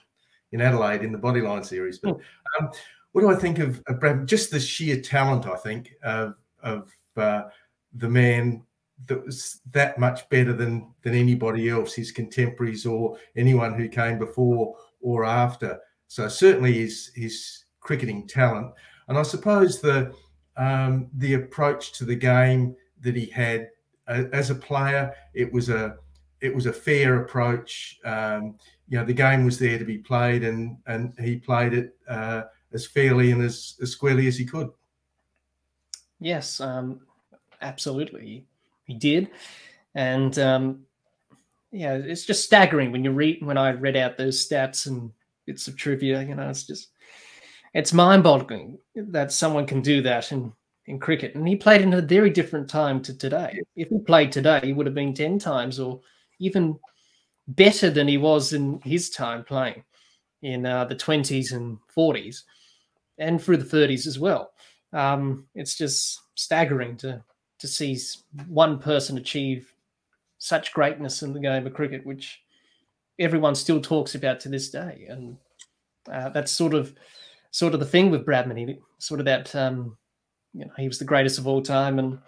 in 0.52 0.60
Adelaide 0.60 1.02
in 1.02 1.12
the 1.12 1.18
Bodyline 1.18 1.64
series. 1.64 1.98
But 1.98 2.14
hmm. 2.14 2.64
um, 2.64 2.70
what 3.12 3.20
do 3.20 3.30
I 3.30 3.36
think 3.36 3.60
of, 3.60 3.80
of 3.86 4.00
Bradman? 4.00 4.26
Just 4.26 4.50
the 4.50 4.58
sheer 4.58 5.00
talent, 5.00 5.46
I 5.46 5.56
think, 5.56 5.92
of, 6.02 6.34
of 6.62 6.90
uh, 7.16 7.44
the 7.96 8.08
man 8.08 8.62
that 9.06 9.24
was 9.24 9.60
that 9.72 9.98
much 9.98 10.28
better 10.28 10.52
than 10.52 10.92
than 11.02 11.14
anybody 11.14 11.68
else, 11.68 11.94
his 11.94 12.12
contemporaries 12.12 12.86
or 12.86 13.18
anyone 13.36 13.74
who 13.74 13.88
came 13.88 14.18
before 14.18 14.76
or 15.00 15.24
after. 15.24 15.78
So 16.08 16.28
certainly 16.28 16.74
his 16.74 17.10
his 17.14 17.64
cricketing 17.80 18.26
talent, 18.26 18.72
and 19.08 19.18
I 19.18 19.22
suppose 19.22 19.80
the 19.80 20.14
um, 20.56 21.08
the 21.14 21.34
approach 21.34 21.92
to 21.98 22.04
the 22.04 22.16
game 22.16 22.74
that 23.00 23.14
he 23.14 23.26
had 23.26 23.68
uh, 24.08 24.24
as 24.32 24.50
a 24.50 24.54
player, 24.54 25.14
it 25.34 25.52
was 25.52 25.68
a 25.68 25.96
it 26.40 26.54
was 26.54 26.66
a 26.66 26.72
fair 26.72 27.22
approach. 27.22 27.98
Um, 28.04 28.56
you 28.88 28.98
know, 28.98 29.04
the 29.04 29.12
game 29.12 29.44
was 29.44 29.58
there 29.58 29.78
to 29.78 29.84
be 29.84 29.98
played, 29.98 30.44
and 30.44 30.76
and 30.86 31.14
he 31.18 31.36
played 31.36 31.74
it 31.74 31.96
uh, 32.08 32.42
as 32.72 32.86
fairly 32.86 33.32
and 33.32 33.42
as, 33.42 33.76
as 33.82 33.90
squarely 33.90 34.26
as 34.26 34.36
he 34.36 34.44
could. 34.44 34.70
Yes, 36.20 36.60
um, 36.60 37.00
absolutely 37.66 38.46
he 38.84 38.94
did, 38.94 39.30
and 39.94 40.38
um, 40.38 40.84
yeah, 41.72 41.94
it's 41.94 42.24
just 42.24 42.44
staggering 42.44 42.92
when 42.92 43.04
you 43.04 43.10
read 43.10 43.44
when 43.44 43.58
I 43.58 43.70
read 43.72 43.96
out 43.96 44.16
those 44.16 44.48
stats 44.48 44.86
and 44.86 45.10
bits 45.44 45.68
of 45.68 45.76
trivia. 45.76 46.22
You 46.22 46.34
know, 46.34 46.48
it's 46.48 46.64
just 46.64 46.88
it's 47.74 47.92
mind-boggling 47.92 48.78
that 48.94 49.32
someone 49.32 49.66
can 49.66 49.82
do 49.82 50.00
that 50.02 50.32
in 50.32 50.52
in 50.86 51.00
cricket. 51.00 51.34
And 51.34 51.46
he 51.46 51.56
played 51.56 51.80
in 51.80 51.94
a 51.94 52.00
very 52.00 52.30
different 52.30 52.70
time 52.70 53.02
to 53.02 53.16
today. 53.16 53.60
If 53.74 53.88
he 53.88 53.98
played 53.98 54.30
today, 54.30 54.60
he 54.62 54.72
would 54.72 54.86
have 54.86 54.94
been 54.94 55.14
ten 55.14 55.38
times 55.38 55.80
or 55.80 56.00
even 56.38 56.78
better 57.48 57.90
than 57.90 58.08
he 58.08 58.18
was 58.18 58.52
in 58.52 58.80
his 58.82 59.10
time 59.10 59.44
playing 59.44 59.82
in 60.42 60.66
uh, 60.66 60.84
the 60.84 60.94
20s 60.94 61.52
and 61.52 61.78
40s 61.96 62.42
and 63.18 63.42
through 63.42 63.56
the 63.56 63.76
30s 63.76 64.06
as 64.06 64.18
well. 64.18 64.52
Um, 64.92 65.46
it's 65.54 65.76
just 65.76 66.20
staggering 66.34 66.96
to 66.98 67.22
to 67.58 67.68
see 67.68 67.98
one 68.48 68.78
person 68.78 69.16
achieve 69.16 69.72
such 70.38 70.72
greatness 70.72 71.22
in 71.22 71.32
the 71.32 71.40
game 71.40 71.66
of 71.66 71.74
cricket, 71.74 72.04
which 72.04 72.42
everyone 73.18 73.54
still 73.54 73.80
talks 73.80 74.14
about 74.14 74.40
to 74.40 74.48
this 74.48 74.70
day. 74.70 75.06
And 75.08 75.36
uh, 76.12 76.28
that's 76.30 76.52
sort 76.52 76.74
of 76.74 76.94
sort 77.50 77.74
of 77.74 77.80
the 77.80 77.86
thing 77.86 78.10
with 78.10 78.26
Bradman. 78.26 78.58
He 78.58 78.78
sort 78.98 79.20
of 79.20 79.26
that 79.26 79.54
um, 79.54 79.96
you 80.52 80.64
know 80.64 80.72
he 80.76 80.88
was 80.88 80.98
the 80.98 81.04
greatest 81.04 81.38
of 81.38 81.46
all 81.46 81.62
time, 81.62 81.98
and 81.98 82.18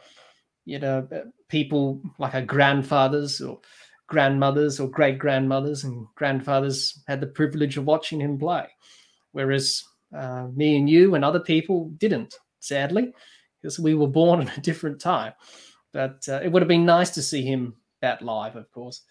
you 0.64 0.78
know 0.78 1.06
people 1.48 2.00
like 2.18 2.34
our 2.34 2.42
grandfathers 2.42 3.40
or 3.40 3.60
grandmothers 4.06 4.80
or 4.80 4.88
great 4.88 5.18
grandmothers 5.18 5.84
and 5.84 6.06
grandfathers 6.14 7.02
had 7.06 7.20
the 7.20 7.26
privilege 7.26 7.76
of 7.76 7.84
watching 7.84 8.20
him 8.20 8.38
play, 8.38 8.66
whereas 9.32 9.84
uh, 10.16 10.46
me 10.54 10.76
and 10.76 10.88
you 10.88 11.14
and 11.14 11.24
other 11.24 11.40
people 11.40 11.90
didn't, 11.98 12.34
sadly 12.60 13.12
because 13.60 13.78
we 13.78 13.94
were 13.94 14.06
born 14.06 14.40
in 14.42 14.48
a 14.48 14.60
different 14.60 15.00
time. 15.00 15.32
But 15.92 16.26
uh, 16.28 16.40
it 16.42 16.52
would 16.52 16.62
have 16.62 16.68
been 16.68 16.84
nice 16.84 17.10
to 17.10 17.22
see 17.22 17.42
him 17.42 17.74
bat 18.00 18.22
live, 18.22 18.56
of 18.56 18.70
course. 18.70 19.02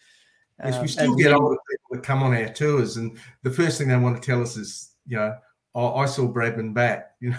Yes, 0.63 0.75
we 0.75 0.81
Um, 0.81 0.87
still 0.87 1.15
get 1.15 1.33
older 1.33 1.57
people 1.69 1.95
that 1.95 2.03
come 2.03 2.23
on 2.23 2.35
our 2.35 2.49
tours, 2.49 2.97
and 2.97 3.17
the 3.43 3.51
first 3.51 3.77
thing 3.77 3.87
they 3.87 3.97
want 3.97 4.21
to 4.21 4.25
tell 4.25 4.41
us 4.41 4.57
is, 4.57 4.91
you 5.05 5.17
know, 5.17 5.35
oh, 5.75 5.95
I 5.95 6.05
saw 6.05 6.31
Bradman 6.31 6.73
bat. 6.73 7.13
You 7.19 7.31
know, 7.31 7.37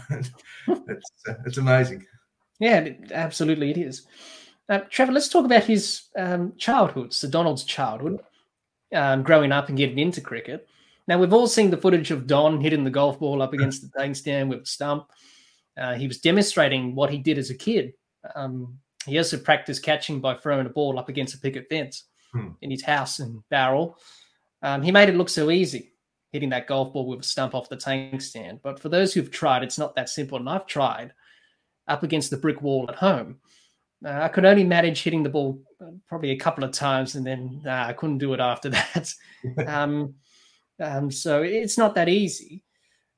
it's 0.88 1.10
uh, 1.28 1.34
it's 1.46 1.58
amazing. 1.58 2.04
Yeah, 2.58 2.88
absolutely, 3.12 3.70
it 3.70 3.78
is. 3.78 4.06
Uh, 4.68 4.80
Trevor, 4.90 5.12
let's 5.12 5.28
talk 5.28 5.44
about 5.44 5.64
his 5.64 6.08
um, 6.16 6.52
childhood, 6.58 7.14
Sir 7.14 7.28
Donald's 7.28 7.62
childhood, 7.64 8.20
um, 8.92 9.22
growing 9.22 9.52
up 9.52 9.68
and 9.68 9.78
getting 9.78 9.98
into 9.98 10.20
cricket. 10.20 10.68
Now, 11.06 11.18
we've 11.18 11.32
all 11.32 11.46
seen 11.46 11.70
the 11.70 11.76
footage 11.76 12.10
of 12.10 12.26
Don 12.26 12.60
hitting 12.60 12.84
the 12.84 12.90
golf 12.90 13.18
ball 13.18 13.40
up 13.40 13.54
against 13.54 13.82
the 13.82 13.88
tank 13.98 14.16
stand 14.16 14.50
with 14.50 14.62
a 14.62 14.66
stump. 14.66 15.06
Uh, 15.78 15.94
he 15.94 16.06
was 16.08 16.18
demonstrating 16.18 16.94
what 16.94 17.10
he 17.10 17.18
did 17.18 17.38
as 17.38 17.50
a 17.50 17.54
kid. 17.54 17.92
Um, 18.34 18.78
he 19.06 19.16
also 19.16 19.38
practiced 19.38 19.82
catching 19.82 20.20
by 20.20 20.34
throwing 20.34 20.66
a 20.66 20.70
ball 20.70 20.98
up 20.98 21.08
against 21.08 21.34
a 21.34 21.38
picket 21.38 21.66
fence 21.70 22.04
Hmm. 22.32 22.48
in 22.60 22.70
his 22.70 22.82
house 22.82 23.20
in 23.20 23.42
Bowral. 23.50 23.96
Um, 24.60 24.82
he 24.82 24.92
made 24.92 25.08
it 25.08 25.14
look 25.14 25.30
so 25.30 25.50
easy, 25.50 25.92
hitting 26.30 26.50
that 26.50 26.66
golf 26.66 26.92
ball 26.92 27.06
with 27.06 27.20
a 27.20 27.22
stump 27.22 27.54
off 27.54 27.70
the 27.70 27.76
tank 27.76 28.20
stand. 28.20 28.60
But 28.62 28.78
for 28.78 28.90
those 28.90 29.14
who've 29.14 29.30
tried, 29.30 29.62
it's 29.62 29.78
not 29.78 29.94
that 29.96 30.10
simple. 30.10 30.36
And 30.38 30.48
I've 30.48 30.66
tried 30.66 31.14
up 31.86 32.02
against 32.02 32.30
the 32.30 32.36
brick 32.36 32.60
wall 32.60 32.84
at 32.88 32.96
home. 32.96 33.38
Uh, 34.04 34.10
I 34.10 34.28
could 34.28 34.44
only 34.44 34.64
manage 34.64 35.02
hitting 35.02 35.22
the 35.22 35.30
ball 35.30 35.62
uh, 35.80 35.92
probably 36.06 36.32
a 36.32 36.36
couple 36.36 36.64
of 36.64 36.72
times, 36.72 37.14
and 37.14 37.26
then 37.26 37.62
uh, 37.64 37.70
I 37.88 37.94
couldn't 37.94 38.18
do 38.18 38.34
it 38.34 38.40
after 38.40 38.68
that. 38.70 39.10
um, 39.66 40.14
um, 40.78 41.10
so 41.10 41.42
it's 41.42 41.78
not 41.78 41.94
that 41.94 42.10
easy. 42.10 42.62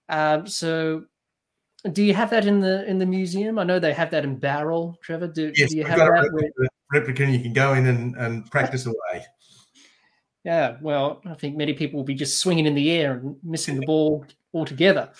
Um, 0.08 0.46
so, 0.46 1.04
do 1.92 2.02
you 2.02 2.14
have 2.14 2.30
that 2.30 2.46
in 2.46 2.60
the 2.60 2.84
in 2.88 2.98
the 2.98 3.06
museum? 3.06 3.58
I 3.58 3.64
know 3.64 3.78
they 3.78 3.92
have 3.92 4.10
that 4.10 4.24
in 4.24 4.36
Bowral, 4.36 4.98
Trevor. 5.02 5.28
Do, 5.28 5.52
Yes, 5.56 5.70
do 5.70 5.78
you 5.78 5.84
have 5.84 5.96
got 5.98 6.08
a 6.08 6.22
that? 6.22 6.32
where- 6.32 6.44
replica, 6.44 6.68
replica 6.92 7.22
and 7.24 7.32
you 7.32 7.40
can 7.40 7.52
go 7.52 7.74
in 7.74 7.86
and, 7.86 8.16
and 8.16 8.50
practice 8.50 8.86
away. 8.86 9.24
Yeah, 10.44 10.76
well, 10.80 11.20
I 11.26 11.34
think 11.34 11.56
many 11.56 11.74
people 11.74 11.98
will 11.98 12.04
be 12.04 12.14
just 12.14 12.38
swinging 12.38 12.66
in 12.66 12.74
the 12.74 12.90
air 12.90 13.12
and 13.14 13.36
missing 13.42 13.78
the 13.78 13.84
ball 13.86 14.24
altogether. 14.54 15.10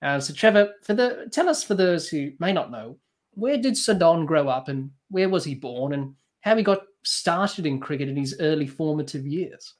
Uh, 0.00 0.20
so, 0.20 0.32
Trevor, 0.32 0.74
for 0.82 0.94
the 0.94 1.28
tell 1.32 1.48
us 1.48 1.64
for 1.64 1.74
those 1.74 2.08
who 2.08 2.32
may 2.38 2.52
not 2.52 2.70
know, 2.70 2.96
where 3.34 3.56
did 3.58 3.76
Sir 3.76 3.94
Don 3.94 4.26
grow 4.26 4.48
up, 4.48 4.68
and 4.68 4.90
where 5.10 5.28
was 5.28 5.44
he 5.44 5.54
born, 5.54 5.92
and 5.92 6.14
how 6.40 6.56
he 6.56 6.62
got 6.62 6.82
started 7.02 7.66
in 7.66 7.80
cricket 7.80 8.08
in 8.08 8.16
his 8.16 8.36
early 8.40 8.66
formative 8.66 9.26
years? 9.26 9.74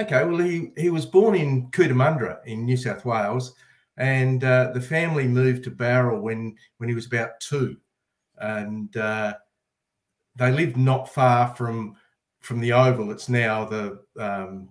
Okay, 0.00 0.24
well, 0.24 0.38
he, 0.38 0.70
he 0.76 0.90
was 0.90 1.04
born 1.04 1.34
in 1.34 1.68
Cootamundra 1.70 2.38
in 2.46 2.64
New 2.64 2.76
South 2.76 3.04
Wales, 3.04 3.54
and 4.02 4.42
uh, 4.42 4.72
the 4.74 4.80
family 4.80 5.28
moved 5.28 5.62
to 5.62 5.70
Bowral 5.70 6.20
when, 6.20 6.56
when 6.78 6.88
he 6.88 6.94
was 6.94 7.06
about 7.06 7.38
two. 7.38 7.76
And 8.36 8.94
uh, 8.96 9.34
they 10.34 10.50
lived 10.50 10.76
not 10.76 11.08
far 11.08 11.54
from 11.54 11.94
from 12.40 12.58
the 12.58 12.72
Oval. 12.72 13.12
It's 13.12 13.28
now 13.28 13.64
the 13.64 14.00
um, 14.18 14.68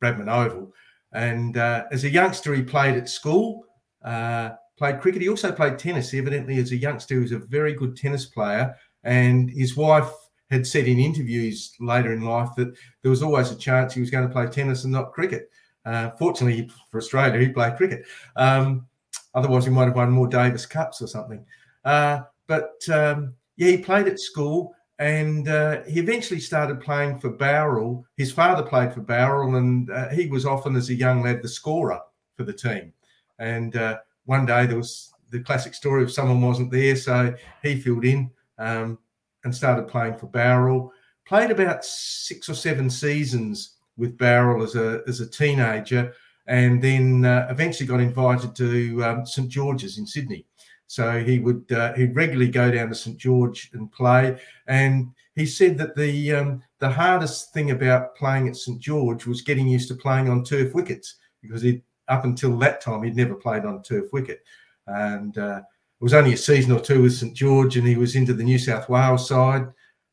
Bradman 0.00 0.32
Oval. 0.32 0.72
And 1.12 1.56
uh, 1.56 1.86
as 1.90 2.04
a 2.04 2.08
youngster, 2.08 2.54
he 2.54 2.62
played 2.62 2.94
at 2.94 3.08
school, 3.08 3.64
uh, 4.04 4.50
played 4.76 5.00
cricket. 5.00 5.22
He 5.22 5.28
also 5.28 5.50
played 5.50 5.80
tennis. 5.80 6.14
Evidently, 6.14 6.58
as 6.58 6.70
a 6.70 6.76
youngster, 6.76 7.16
he 7.16 7.20
was 7.20 7.32
a 7.32 7.40
very 7.40 7.74
good 7.74 7.96
tennis 7.96 8.26
player. 8.26 8.76
And 9.02 9.50
his 9.50 9.76
wife 9.76 10.12
had 10.52 10.64
said 10.64 10.86
in 10.86 11.00
interviews 11.00 11.72
later 11.80 12.12
in 12.12 12.22
life 12.22 12.50
that 12.56 12.72
there 13.02 13.10
was 13.10 13.24
always 13.24 13.50
a 13.50 13.56
chance 13.56 13.92
he 13.92 14.00
was 14.00 14.10
going 14.10 14.28
to 14.28 14.32
play 14.32 14.46
tennis 14.46 14.84
and 14.84 14.92
not 14.92 15.12
cricket. 15.12 15.50
Uh, 15.88 16.10
fortunately 16.18 16.70
for 16.90 16.98
Australia, 16.98 17.40
he 17.40 17.48
played 17.48 17.76
cricket. 17.76 18.04
Um, 18.36 18.86
otherwise, 19.34 19.64
he 19.64 19.70
might 19.70 19.86
have 19.86 19.96
won 19.96 20.10
more 20.10 20.28
Davis 20.28 20.66
Cups 20.66 21.00
or 21.00 21.06
something. 21.06 21.42
Uh, 21.82 22.20
but 22.46 22.86
um, 22.92 23.32
yeah, 23.56 23.70
he 23.70 23.78
played 23.78 24.06
at 24.06 24.20
school 24.20 24.74
and 24.98 25.48
uh, 25.48 25.82
he 25.84 25.98
eventually 25.98 26.40
started 26.40 26.82
playing 26.82 27.18
for 27.18 27.30
Bowral. 27.30 28.04
His 28.18 28.30
father 28.30 28.62
played 28.62 28.92
for 28.92 29.00
Bowral, 29.00 29.54
and 29.54 29.90
uh, 29.90 30.08
he 30.10 30.26
was 30.26 30.44
often, 30.44 30.76
as 30.76 30.90
a 30.90 30.94
young 30.94 31.22
lad, 31.22 31.40
the 31.40 31.48
scorer 31.48 32.00
for 32.36 32.42
the 32.42 32.52
team. 32.52 32.92
And 33.38 33.74
uh, 33.76 33.98
one 34.26 34.44
day 34.44 34.66
there 34.66 34.76
was 34.76 35.12
the 35.30 35.40
classic 35.40 35.72
story 35.72 36.02
of 36.02 36.12
someone 36.12 36.42
wasn't 36.42 36.70
there, 36.70 36.96
so 36.96 37.34
he 37.62 37.80
filled 37.80 38.04
in 38.04 38.30
um, 38.58 38.98
and 39.44 39.54
started 39.54 39.88
playing 39.88 40.16
for 40.16 40.26
Bowral. 40.26 40.92
Played 41.26 41.50
about 41.50 41.84
six 41.84 42.48
or 42.48 42.54
seven 42.54 42.90
seasons 42.90 43.77
with 43.98 44.16
Bowral 44.16 44.62
as 44.62 44.76
a 44.76 45.02
as 45.06 45.20
a 45.20 45.28
teenager, 45.28 46.14
and 46.46 46.80
then 46.80 47.24
uh, 47.24 47.46
eventually 47.50 47.86
got 47.86 48.00
invited 48.00 48.54
to 48.56 49.04
um, 49.04 49.26
St 49.26 49.48
George's 49.48 49.98
in 49.98 50.06
Sydney. 50.06 50.46
So 50.88 51.22
he 51.22 51.38
would 51.38 51.70
uh, 51.70 51.92
he'd 51.92 52.16
regularly 52.16 52.50
go 52.50 52.70
down 52.70 52.88
to 52.88 52.94
St 52.94 53.18
George 53.18 53.70
and 53.74 53.92
play. 53.92 54.40
And 54.66 55.08
he 55.34 55.44
said 55.44 55.76
that 55.78 55.94
the 55.94 56.34
um, 56.34 56.62
the 56.78 56.88
hardest 56.88 57.52
thing 57.52 57.72
about 57.72 58.16
playing 58.16 58.48
at 58.48 58.56
St 58.56 58.80
George 58.80 59.26
was 59.26 59.42
getting 59.42 59.68
used 59.68 59.88
to 59.88 59.94
playing 59.94 60.30
on 60.30 60.44
turf 60.44 60.74
wickets 60.74 61.16
because 61.42 61.60
he 61.60 61.82
up 62.08 62.24
until 62.24 62.56
that 62.58 62.80
time 62.80 63.02
he'd 63.02 63.16
never 63.16 63.34
played 63.34 63.66
on 63.66 63.82
turf 63.82 64.06
wicket. 64.14 64.42
And 64.86 65.36
uh, 65.36 65.60
it 66.00 66.04
was 66.04 66.14
only 66.14 66.32
a 66.32 66.38
season 66.38 66.72
or 66.72 66.80
two 66.80 67.02
with 67.02 67.12
St 67.12 67.34
George, 67.34 67.76
and 67.76 67.86
he 67.86 67.96
was 67.96 68.16
into 68.16 68.32
the 68.32 68.44
New 68.44 68.58
South 68.58 68.88
Wales 68.88 69.28
side. 69.28 69.66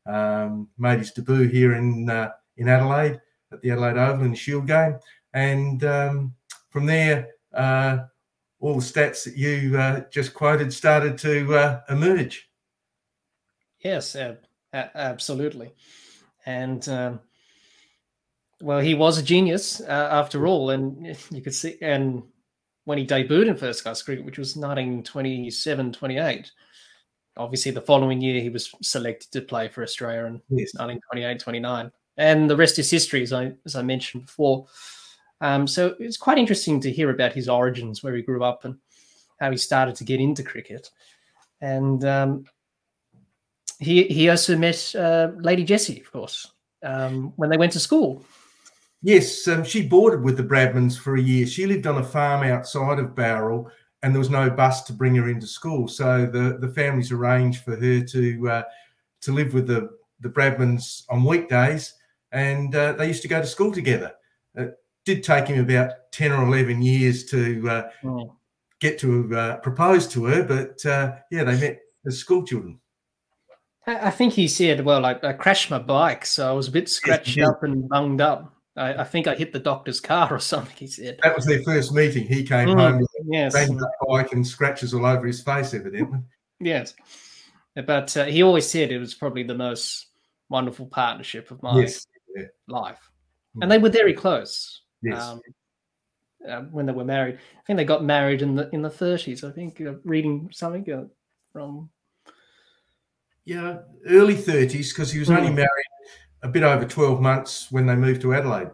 Um, 0.04 0.68
made 0.78 0.98
his 0.98 1.10
debut 1.10 1.48
here 1.48 1.74
in 1.74 2.10
uh, 2.10 2.32
in 2.58 2.68
Adelaide 2.68 3.20
at 3.52 3.60
the 3.62 3.70
Adelaide 3.70 3.96
Oval 3.96 4.24
in 4.24 4.30
the 4.32 4.36
Shield 4.36 4.66
game, 4.66 4.98
and 5.34 5.84
um, 5.84 6.34
from 6.70 6.86
there, 6.86 7.28
uh, 7.54 7.98
all 8.60 8.74
the 8.74 8.80
stats 8.80 9.24
that 9.24 9.36
you 9.36 9.78
uh, 9.78 10.02
just 10.10 10.34
quoted 10.34 10.72
started 10.72 11.18
to 11.18 11.54
uh, 11.54 11.80
emerge. 11.88 12.48
Yes, 13.80 14.16
uh, 14.16 14.36
absolutely. 14.72 15.74
And 16.46 16.88
um, 16.88 17.20
well, 18.60 18.80
he 18.80 18.94
was 18.94 19.18
a 19.18 19.22
genius 19.22 19.80
uh, 19.80 20.08
after 20.10 20.46
all, 20.46 20.70
and 20.70 21.16
you 21.30 21.42
could 21.42 21.54
see. 21.54 21.76
And 21.82 22.22
when 22.84 22.98
he 22.98 23.06
debuted 23.06 23.48
in 23.48 23.56
first 23.56 23.82
class 23.82 24.02
cricket, 24.02 24.24
which 24.24 24.38
was 24.38 24.56
1927 24.56 25.92
28, 25.92 26.50
obviously 27.36 27.72
the 27.72 27.80
following 27.80 28.20
year 28.20 28.40
he 28.40 28.48
was 28.48 28.72
selected 28.82 29.30
to 29.32 29.42
play 29.42 29.68
for 29.68 29.82
Australia 29.82 30.24
in 30.24 30.40
Yes. 30.48 30.72
1928 30.74 31.40
29. 31.40 31.92
And 32.16 32.48
the 32.48 32.56
rest 32.56 32.78
is 32.78 32.90
history, 32.90 33.22
as 33.22 33.32
I, 33.32 33.52
as 33.64 33.76
I 33.76 33.82
mentioned 33.82 34.26
before. 34.26 34.66
Um, 35.40 35.66
so 35.66 35.94
it's 35.98 36.16
quite 36.16 36.38
interesting 36.38 36.80
to 36.80 36.90
hear 36.90 37.10
about 37.10 37.32
his 37.32 37.48
origins, 37.48 38.02
where 38.02 38.14
he 38.14 38.22
grew 38.22 38.42
up, 38.42 38.64
and 38.64 38.76
how 39.38 39.50
he 39.50 39.56
started 39.56 39.94
to 39.96 40.04
get 40.04 40.20
into 40.20 40.42
cricket. 40.42 40.90
And 41.60 42.04
um, 42.04 42.44
he 43.78 44.04
he 44.04 44.30
also 44.30 44.56
met 44.56 44.94
uh, 44.94 45.32
Lady 45.36 45.64
Jessie, 45.64 46.00
of 46.00 46.10
course, 46.10 46.50
um, 46.82 47.32
when 47.36 47.50
they 47.50 47.58
went 47.58 47.72
to 47.72 47.80
school. 47.80 48.24
Yes, 49.02 49.46
um, 49.46 49.62
she 49.62 49.86
boarded 49.86 50.22
with 50.22 50.36
the 50.36 50.42
Bradmans 50.42 50.98
for 50.98 51.16
a 51.16 51.20
year. 51.20 51.46
She 51.46 51.66
lived 51.66 51.86
on 51.86 51.98
a 51.98 52.04
farm 52.04 52.42
outside 52.42 52.98
of 52.98 53.14
Bowral, 53.14 53.70
and 54.02 54.14
there 54.14 54.18
was 54.18 54.30
no 54.30 54.48
bus 54.48 54.82
to 54.84 54.92
bring 54.92 55.14
her 55.16 55.28
into 55.28 55.46
school. 55.46 55.86
So 55.86 56.26
the, 56.26 56.58
the 56.58 56.72
families 56.72 57.12
arranged 57.12 57.62
for 57.62 57.76
her 57.76 58.00
to 58.00 58.48
uh, 58.48 58.62
to 59.20 59.32
live 59.32 59.54
with 59.54 59.66
the 59.66 59.90
the 60.20 60.30
Bradmans 60.30 61.04
on 61.10 61.24
weekdays, 61.24 61.94
and 62.36 62.74
uh, 62.74 62.92
they 62.92 63.08
used 63.08 63.22
to 63.22 63.28
go 63.28 63.40
to 63.40 63.46
school 63.46 63.72
together. 63.72 64.12
It 64.54 64.74
did 65.06 65.24
take 65.24 65.48
him 65.48 65.58
about 65.58 65.92
ten 66.12 66.32
or 66.32 66.44
eleven 66.44 66.82
years 66.82 67.24
to 67.26 67.68
uh, 67.68 67.90
Mm. 68.04 68.30
get 68.78 68.98
to 69.00 69.34
uh, 69.34 69.56
propose 69.56 70.06
to 70.08 70.26
her, 70.26 70.44
but 70.44 70.84
uh, 70.84 71.16
yeah, 71.30 71.44
they 71.44 71.58
met 71.58 71.80
as 72.06 72.18
school 72.18 72.44
children. 72.44 72.78
I, 73.86 74.10
think 74.10 74.34
he 74.34 74.48
said, 74.48 74.84
"Well, 74.84 75.06
I, 75.06 75.18
I 75.22 75.32
crashed 75.32 75.70
my 75.70 75.78
bike, 75.78 76.26
so 76.26 76.48
I 76.48 76.52
was 76.52 76.68
a 76.68 76.72
bit 76.72 76.88
scratched 76.88 77.38
up 77.40 77.62
and 77.62 77.88
bunged 77.88 78.20
up. 78.20 78.52
I, 78.76 78.94
I 78.94 79.04
think 79.04 79.26
I 79.26 79.34
hit 79.34 79.52
the 79.52 79.60
doctor's 79.60 80.00
car 80.00 80.30
or 80.30 80.38
something." 80.52 80.76
He 80.76 80.88
said, 80.88 81.18
That 81.22 81.34
was 81.34 81.46
their 81.46 81.62
first 81.62 81.92
meeting. 81.92 82.26
He 82.26 82.44
came 82.44 82.68
Mm, 82.68 82.76
home 82.76 82.98
with 82.98 83.08
"Yes, 83.30 83.54
a 83.54 83.58
banged 83.66 83.80
up 83.82 83.90
bike 84.06 84.32
and 84.32 84.46
scratches 84.46 84.92
all 84.92 85.06
over 85.06 85.26
his 85.26 85.42
face, 85.42 85.72
evidently. 85.72 86.18
yes." 86.60 86.94
But 87.74 88.16
uh, 88.16 88.24
he 88.24 88.42
always 88.42 88.68
said 88.68 88.90
it 88.90 88.98
was 88.98 89.14
probably 89.14 89.42
the 89.42 89.54
most 89.54 90.06
wonderful 90.48 90.86
partnership 90.86 91.50
of 91.50 91.62
mine. 91.62 91.82
Yes, 91.82 92.06
yeah. 92.36 92.44
life, 92.68 93.00
Mm. 93.56 93.62
and 93.62 93.70
they 93.70 93.78
were 93.78 93.90
very 93.90 94.12
close. 94.12 94.82
Yes. 95.02 95.22
um, 95.22 95.40
uh, 96.48 96.60
when 96.70 96.86
they 96.86 96.92
were 96.92 97.04
married. 97.04 97.36
I 97.58 97.62
think 97.66 97.76
they 97.76 97.84
got 97.84 98.04
married 98.04 98.40
in 98.42 98.54
the 98.54 98.68
in 98.70 98.82
the 98.82 98.90
30s. 98.90 99.42
I 99.42 99.50
think 99.52 99.80
uh, 99.80 99.94
reading 100.04 100.48
something 100.52 100.88
uh, 100.92 101.04
from 101.52 101.90
Yeah, 103.44 103.78
early 104.08 104.34
30s 104.36 104.90
because 104.90 105.10
he 105.12 105.18
was 105.18 105.30
only 105.30 105.48
Mm. 105.50 105.56
married 105.56 105.86
a 106.42 106.48
bit 106.48 106.62
over 106.62 106.84
12 106.84 107.20
months 107.20 107.72
when 107.72 107.86
they 107.86 107.96
moved 107.96 108.20
to 108.22 108.34
Adelaide. 108.34 108.70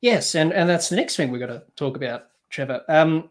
yes, 0.00 0.34
and 0.34 0.52
and 0.52 0.68
that's 0.68 0.88
the 0.88 0.96
next 0.96 1.16
thing 1.16 1.30
we're 1.30 1.38
going 1.38 1.60
to 1.60 1.64
talk 1.76 1.96
about, 1.96 2.28
Trevor. 2.50 2.82
Um, 2.88 3.30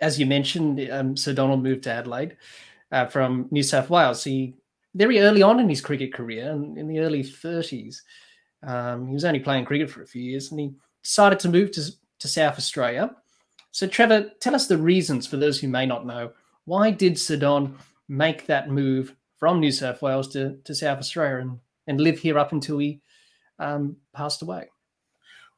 as 0.00 0.18
you 0.20 0.26
mentioned, 0.26 0.80
um, 0.92 1.16
Sir 1.16 1.32
Donald 1.34 1.62
moved 1.62 1.82
to 1.84 1.92
Adelaide 1.92 2.36
uh, 2.92 3.06
from 3.06 3.48
New 3.50 3.62
South 3.64 3.90
Wales. 3.90 4.22
He 4.22 4.54
very 4.94 5.20
early 5.20 5.42
on 5.42 5.60
in 5.60 5.68
his 5.68 5.80
cricket 5.80 6.12
career, 6.12 6.50
in, 6.50 6.76
in 6.76 6.88
the 6.88 7.00
early 7.00 7.22
30s, 7.22 7.96
um, 8.66 9.06
he 9.06 9.14
was 9.14 9.24
only 9.24 9.40
playing 9.40 9.64
cricket 9.64 9.90
for 9.90 10.02
a 10.02 10.06
few 10.06 10.22
years, 10.22 10.50
and 10.50 10.60
he 10.60 10.72
decided 11.02 11.38
to 11.40 11.48
move 11.48 11.70
to 11.72 11.82
to 12.18 12.28
South 12.28 12.58
Australia. 12.58 13.14
So, 13.70 13.86
Trevor, 13.86 14.30
tell 14.40 14.54
us 14.54 14.66
the 14.66 14.78
reasons 14.78 15.26
for 15.26 15.36
those 15.36 15.60
who 15.60 15.68
may 15.68 15.86
not 15.86 16.06
know 16.06 16.32
Why 16.64 16.90
did 16.90 17.18
Sir 17.18 17.36
Don 17.36 17.78
make 18.08 18.46
that 18.46 18.70
move 18.70 19.14
from 19.36 19.60
New 19.60 19.72
South 19.72 20.02
Wales 20.02 20.28
to, 20.28 20.58
to 20.64 20.74
South 20.74 20.98
Australia 20.98 21.38
and, 21.38 21.58
and 21.86 22.00
live 22.00 22.18
here 22.18 22.38
up 22.38 22.52
until 22.52 22.78
he 22.78 23.00
um, 23.58 23.96
passed 24.14 24.42
away? 24.42 24.68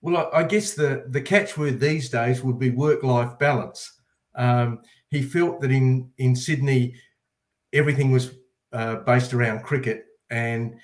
Well, 0.02 0.30
I 0.32 0.44
guess 0.44 0.74
the, 0.74 1.04
the 1.08 1.20
catchword 1.20 1.78
these 1.78 2.08
days 2.08 2.42
would 2.42 2.58
be 2.58 2.70
work 2.70 3.02
life 3.02 3.38
balance. 3.38 3.92
Um, 4.34 4.80
he 5.08 5.22
felt 5.22 5.60
that 5.60 5.70
in, 5.70 6.10
in 6.18 6.34
Sydney, 6.36 6.94
everything 7.72 8.10
was 8.10 8.34
uh, 8.72 8.96
based 8.96 9.34
around 9.34 9.62
cricket, 9.62 10.06
and 10.30 10.74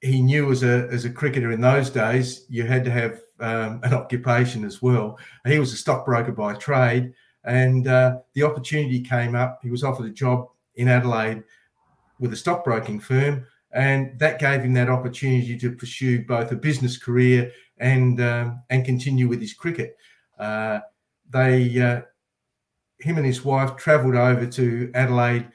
he 0.00 0.20
knew 0.20 0.50
as 0.50 0.62
a 0.62 0.88
as 0.90 1.04
a 1.04 1.10
cricketer 1.10 1.52
in 1.52 1.60
those 1.60 1.90
days, 1.90 2.46
you 2.48 2.64
had 2.64 2.84
to 2.84 2.90
have 2.90 3.20
um, 3.40 3.80
an 3.82 3.94
occupation 3.94 4.64
as 4.64 4.82
well. 4.82 5.18
He 5.46 5.58
was 5.58 5.72
a 5.72 5.76
stockbroker 5.76 6.32
by 6.32 6.54
trade, 6.54 7.12
and 7.44 7.86
uh, 7.86 8.18
the 8.34 8.42
opportunity 8.42 9.00
came 9.00 9.34
up. 9.34 9.60
He 9.62 9.70
was 9.70 9.84
offered 9.84 10.06
a 10.06 10.10
job 10.10 10.48
in 10.74 10.88
Adelaide 10.88 11.42
with 12.18 12.32
a 12.32 12.36
stockbroking 12.36 13.00
firm, 13.00 13.46
and 13.72 14.18
that 14.18 14.38
gave 14.38 14.62
him 14.62 14.74
that 14.74 14.88
opportunity 14.88 15.56
to 15.58 15.72
pursue 15.72 16.24
both 16.24 16.52
a 16.52 16.56
business 16.56 16.96
career 16.96 17.50
and 17.78 18.20
um, 18.20 18.62
and 18.70 18.84
continue 18.84 19.28
with 19.28 19.40
his 19.40 19.54
cricket. 19.54 19.96
Uh, 20.38 20.80
they, 21.30 21.80
uh, 21.80 22.02
him 22.98 23.16
and 23.16 23.26
his 23.26 23.44
wife, 23.44 23.76
travelled 23.76 24.14
over 24.14 24.46
to 24.46 24.90
Adelaide 24.94 25.48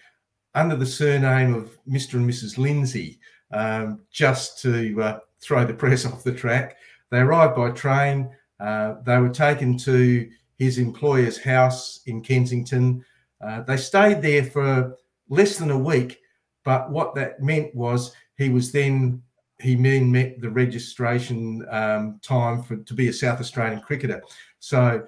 under 0.57 0.75
the 0.75 0.85
surname 0.85 1.53
of 1.53 1.77
Mr. 1.87 2.15
and 2.15 2.27
Mrs. 2.27 2.57
Lindsay, 2.57 3.19
um, 3.51 4.01
just 4.11 4.59
to 4.63 5.01
uh, 5.01 5.19
throw 5.39 5.63
the 5.63 5.73
press 5.83 6.05
off 6.05 6.23
the 6.23 6.31
track. 6.31 6.77
They 7.11 7.19
arrived 7.19 7.55
by 7.55 7.71
train. 7.71 8.29
Uh, 8.59 8.95
they 9.05 9.19
were 9.19 9.29
taken 9.29 9.77
to 9.77 10.27
his 10.57 10.79
employer's 10.79 11.37
house 11.37 12.01
in 12.07 12.21
Kensington. 12.21 13.05
Uh, 13.39 13.61
they 13.61 13.77
stayed 13.77 14.23
there 14.23 14.43
for 14.43 14.97
less 15.29 15.59
than 15.59 15.69
a 15.69 15.77
week, 15.77 16.19
but 16.65 16.89
what 16.89 17.13
that 17.13 17.41
meant 17.41 17.73
was 17.75 18.13
he 18.37 18.49
was 18.49 18.71
then 18.71 19.21
he 19.59 19.75
then 19.75 20.11
met 20.11 20.39
the 20.39 20.49
registration 20.49 21.65
um, 21.69 22.19
time 22.23 22.63
for 22.63 22.77
to 22.77 22.93
be 22.95 23.09
a 23.09 23.13
South 23.13 23.39
Australian 23.39 23.81
cricketer. 23.81 24.23
So 24.59 25.05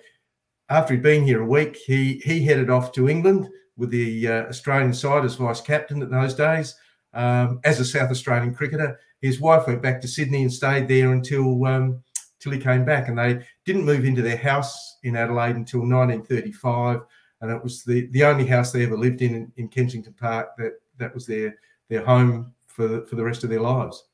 after 0.70 0.94
he'd 0.94 1.04
been 1.04 1.24
here 1.24 1.42
a 1.42 1.46
week, 1.46 1.76
he 1.76 2.22
he 2.24 2.46
headed 2.46 2.70
off 2.70 2.92
to 2.94 3.10
England 3.10 3.50
with 3.80 3.90
the 3.90 4.28
uh, 4.28 4.44
Australian 4.44 4.94
side 4.94 5.26
as 5.26 5.36
vice 5.36 5.62
captain 5.62 6.04
at 6.04 6.12
those 6.12 6.34
days 6.36 6.76
um, 7.14 7.60
as 7.64 7.80
a 7.80 7.86
South 7.86 8.12
Australian 8.12 8.54
cricketer. 8.54 9.00
His 9.22 9.40
wife 9.40 9.68
went 9.68 9.82
back 9.82 10.02
to 10.02 10.08
Sydney 10.08 10.44
and 10.44 10.54
stayed 10.54 10.88
there 10.88 11.14
until 11.14 11.66
um, 11.66 12.04
till 12.40 12.52
he 12.52 12.60
came 12.60 12.86
back, 12.86 13.08
and 13.08 13.18
they 13.18 13.44
didn't 13.66 13.86
move 13.86 14.06
into 14.06 14.22
their 14.22 14.38
house 14.38 14.98
in 15.04 15.16
Adelaide 15.16 15.56
until 15.56 15.80
1935, 15.80 17.02
and 17.42 17.52
it 17.52 17.64
was 17.64 17.84
the 17.84 18.08
the 18.08 18.24
only 18.24 18.46
house 18.46 18.72
they 18.72 18.84
ever 18.84 18.98
lived 18.98 19.22
in 19.22 19.34
in, 19.34 19.52
in 19.58 19.68
Kensington 19.68 20.14
Park 20.14 20.50
that 20.58 20.74
that 20.98 21.14
was 21.14 21.26
their 21.26 21.58
their 21.90 22.06
home 22.06 22.54
for 22.68 22.88
the, 22.88 23.06
for 23.08 23.16
the 23.16 23.24
rest 23.24 23.44
of 23.44 23.50
their 23.50 23.62
lives. 23.62 24.06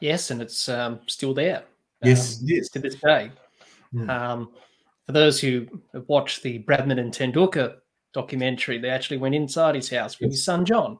Yes, 0.00 0.30
and 0.30 0.40
it's 0.42 0.68
um, 0.68 1.00
still 1.06 1.34
there. 1.34 1.64
Yes, 2.02 2.40
um, 2.40 2.46
yes. 2.46 2.68
to 2.70 2.78
this 2.78 2.94
day. 2.96 3.30
Mm. 3.94 4.08
Um, 4.08 4.50
for 5.06 5.12
those 5.12 5.40
who 5.40 5.66
have 5.94 6.06
watched 6.08 6.42
the 6.42 6.62
Bradman 6.64 7.00
and 7.00 7.12
Tendulkar 7.12 7.76
documentary, 8.12 8.78
they 8.78 8.90
actually 8.90 9.18
went 9.18 9.34
inside 9.34 9.74
his 9.74 9.90
house 9.90 10.18
with 10.20 10.30
his 10.30 10.44
son 10.44 10.64
John, 10.64 10.98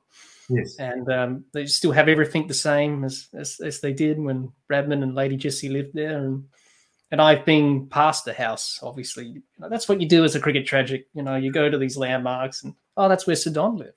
Yes, 0.51 0.77
and 0.79 1.11
um, 1.13 1.45
they 1.53 1.67
still 1.67 1.93
have 1.93 2.09
everything 2.09 2.47
the 2.47 2.55
same 2.55 3.05
as, 3.05 3.29
as 3.35 3.61
as 3.61 3.81
they 3.81 3.93
did 3.93 4.19
when 4.19 4.51
Bradman 4.71 5.03
and 5.03 5.15
Lady 5.15 5.37
Jessie 5.37 5.69
lived 5.69 5.91
there. 5.93 6.19
And 6.19 6.45
and 7.11 7.21
I've 7.21 7.45
been 7.45 7.87
past 7.89 8.25
the 8.25 8.33
house. 8.33 8.81
Obviously, 8.83 9.27
you 9.27 9.43
know, 9.59 9.69
that's 9.69 9.89
what 9.89 10.01
you 10.01 10.09
do 10.09 10.25
as 10.25 10.35
a 10.35 10.41
cricket 10.41 10.67
tragic. 10.67 11.07
You 11.13 11.23
know, 11.23 11.37
you 11.37 11.53
go 11.53 11.69
to 11.69 11.77
these 11.77 11.99
landmarks, 11.99 12.65
and 12.65 12.75
oh, 12.97 13.09
that's 13.09 13.27
where 13.27 13.37
Sir 13.37 13.51
Don 13.51 13.77
lived. 13.77 13.93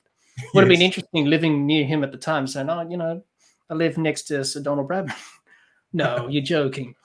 Would 0.54 0.62
have 0.64 0.70
been 0.70 0.82
interesting 0.82 1.26
living 1.26 1.66
near 1.66 1.86
him 1.86 2.04
at 2.04 2.12
the 2.12 2.18
time, 2.18 2.48
saying, 2.48 2.70
"Oh, 2.70 2.88
you 2.90 2.98
know, 2.98 3.24
I 3.70 3.74
live 3.74 3.98
next 3.98 4.24
to 4.24 4.44
Sir 4.44 4.62
Donald 4.62 4.90
Bradman." 4.90 5.16
no, 5.94 6.28
you're 6.30 6.44
joking. 6.44 6.96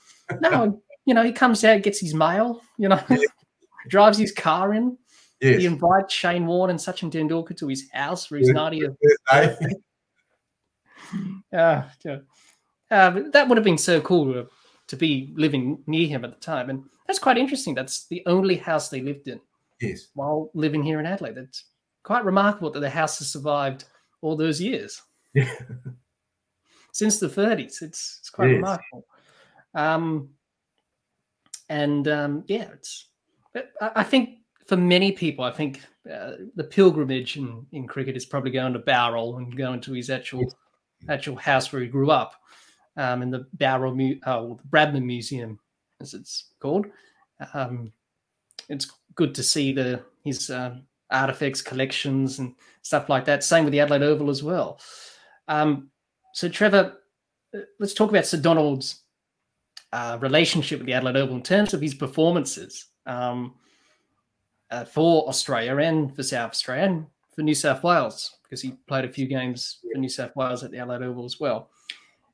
No, 0.41 0.83
you 1.05 1.15
know, 1.15 1.23
he 1.23 1.31
comes 1.31 1.63
out, 1.63 1.83
gets 1.83 2.01
his 2.01 2.15
mail. 2.15 2.63
You 2.79 2.89
know, 2.89 3.01
drives 3.89 4.19
his 4.19 4.33
car 4.33 4.75
in. 4.75 4.99
Yes. 5.41 5.61
He 5.61 5.67
invites 5.67 6.15
Shane 6.15 6.47
Warne 6.47 6.71
and 6.71 6.79
Sachin 6.79 7.11
Tendulkar 7.11 7.57
to 7.59 7.69
his 7.69 7.89
house 7.93 8.27
for 8.27 8.37
his 8.37 8.49
Yeah. 8.49 8.55
90th. 8.55 8.97
Birthday. 9.31 9.75
Uh, 11.53 11.83
yeah. 12.05 12.19
Uh, 12.91 13.23
that 13.33 13.49
would 13.49 13.57
have 13.59 13.65
been 13.65 13.79
so 13.79 14.01
cool 14.01 14.33
to, 14.33 14.49
to 14.89 14.97
be 14.97 15.33
living 15.37 15.83
near 15.87 16.09
him 16.09 16.25
at 16.25 16.33
the 16.35 16.41
time. 16.41 16.71
And 16.71 16.85
that's 17.07 17.19
quite 17.19 17.39
interesting. 17.39 17.75
That's 17.75 18.07
the 18.07 18.23
only 18.27 18.57
house 18.57 18.89
they 18.89 19.01
lived 19.01 19.29
in 19.29 19.41
yes. 19.81 20.09
while 20.15 20.51
living 20.55 20.83
here 20.83 21.01
in 21.01 21.07
Adelaide. 21.07 21.39
It's 21.39 21.65
quite 22.03 22.25
remarkable 22.25 22.71
that 22.71 22.81
the 22.81 22.91
house 22.91 23.19
has 23.19 23.31
survived 23.31 23.85
all 24.23 24.37
those 24.37 24.61
years. 24.61 25.03
Yeah. 25.35 25.51
Since 26.93 27.19
the 27.21 27.29
30s. 27.29 27.83
It's, 27.83 28.19
it's 28.21 28.31
quite 28.31 28.49
Yes. 28.49 28.57
remarkable. 28.57 29.07
Um, 29.75 30.31
and 31.69 32.09
um, 32.09 32.45
yeah, 32.47 32.69
it's. 32.73 33.09
I 33.81 34.03
think 34.05 34.39
for 34.67 34.77
many 34.77 35.13
people, 35.13 35.45
I 35.45 35.51
think 35.51 35.81
uh, 36.13 36.33
the 36.55 36.65
pilgrimage 36.65 37.37
in, 37.37 37.67
in 37.73 37.87
cricket 37.87 38.17
is 38.17 38.27
probably 38.27 38.51
going 38.51 38.73
to 38.73 38.79
Bowral 38.79 39.39
and 39.39 39.57
going 39.57 39.81
to 39.83 39.93
his 39.93 40.11
actual 40.11 40.45
actual 41.09 41.37
house 41.37 41.73
where 41.73 41.83
he 41.83 41.89
grew 41.89 42.11
up, 42.11 42.35
um, 42.97 43.23
in 43.23 43.31
the 43.31 43.47
Bowral, 43.55 43.95
Mu- 43.95 44.19
oh, 44.27 44.59
the 44.61 44.69
Bradman 44.69 45.05
Museum, 45.05 45.59
as 46.01 46.15
it's 46.15 46.51
called. 46.61 46.87
Um, 47.55 47.93
it's 48.69 48.91
good 49.15 49.35
to 49.35 49.43
see 49.43 49.73
the 49.73 50.03
his 50.25 50.51
um, 50.51 50.83
artifacts, 51.11 51.63
collections, 51.63 52.39
and 52.39 52.55
stuff 52.83 53.09
like 53.09 53.25
that. 53.27 53.45
Same 53.45 53.65
with 53.65 53.73
the 53.73 53.81
Adelaide 53.81 54.03
Oval 54.03 54.31
as 54.31 54.43
well. 54.43 54.81
Um, 55.49 55.91
so, 56.33 56.49
Trevor, 56.49 56.99
uh, 57.55 57.61
let's 57.79 57.95
talk 57.95 58.11
about 58.11 58.27
Sir 58.27 58.39
Donald's 58.39 59.03
uh, 59.93 60.19
relationship 60.21 60.81
with 60.81 60.87
the 60.87 60.95
Adelaide 60.95 61.17
Oval 61.17 61.37
in 61.37 61.43
terms 61.43 61.75
of 61.75 61.81
his 61.81 61.95
performances 61.95 62.87
um, 63.07 63.55
uh, 64.71 64.85
for 64.85 65.29
Australia 65.29 65.77
and 65.79 66.15
for 66.15 66.23
South 66.23 66.51
Australia 66.51 66.85
and 66.85 67.07
for 67.35 67.43
New 67.43 67.55
South 67.55 67.83
Wales, 67.83 68.37
because 68.43 68.63
he 68.63 68.73
played 68.87 69.05
a 69.05 69.13
few 69.13 69.27
games 69.27 69.79
for 69.93 69.99
New 69.99 70.09
South 70.09 70.35
Wales 70.37 70.65
at 70.65 70.71
the 70.71 70.79
Adelaide 70.79 71.03
Oval 71.03 71.25
as 71.25 71.39
well. 71.39 71.71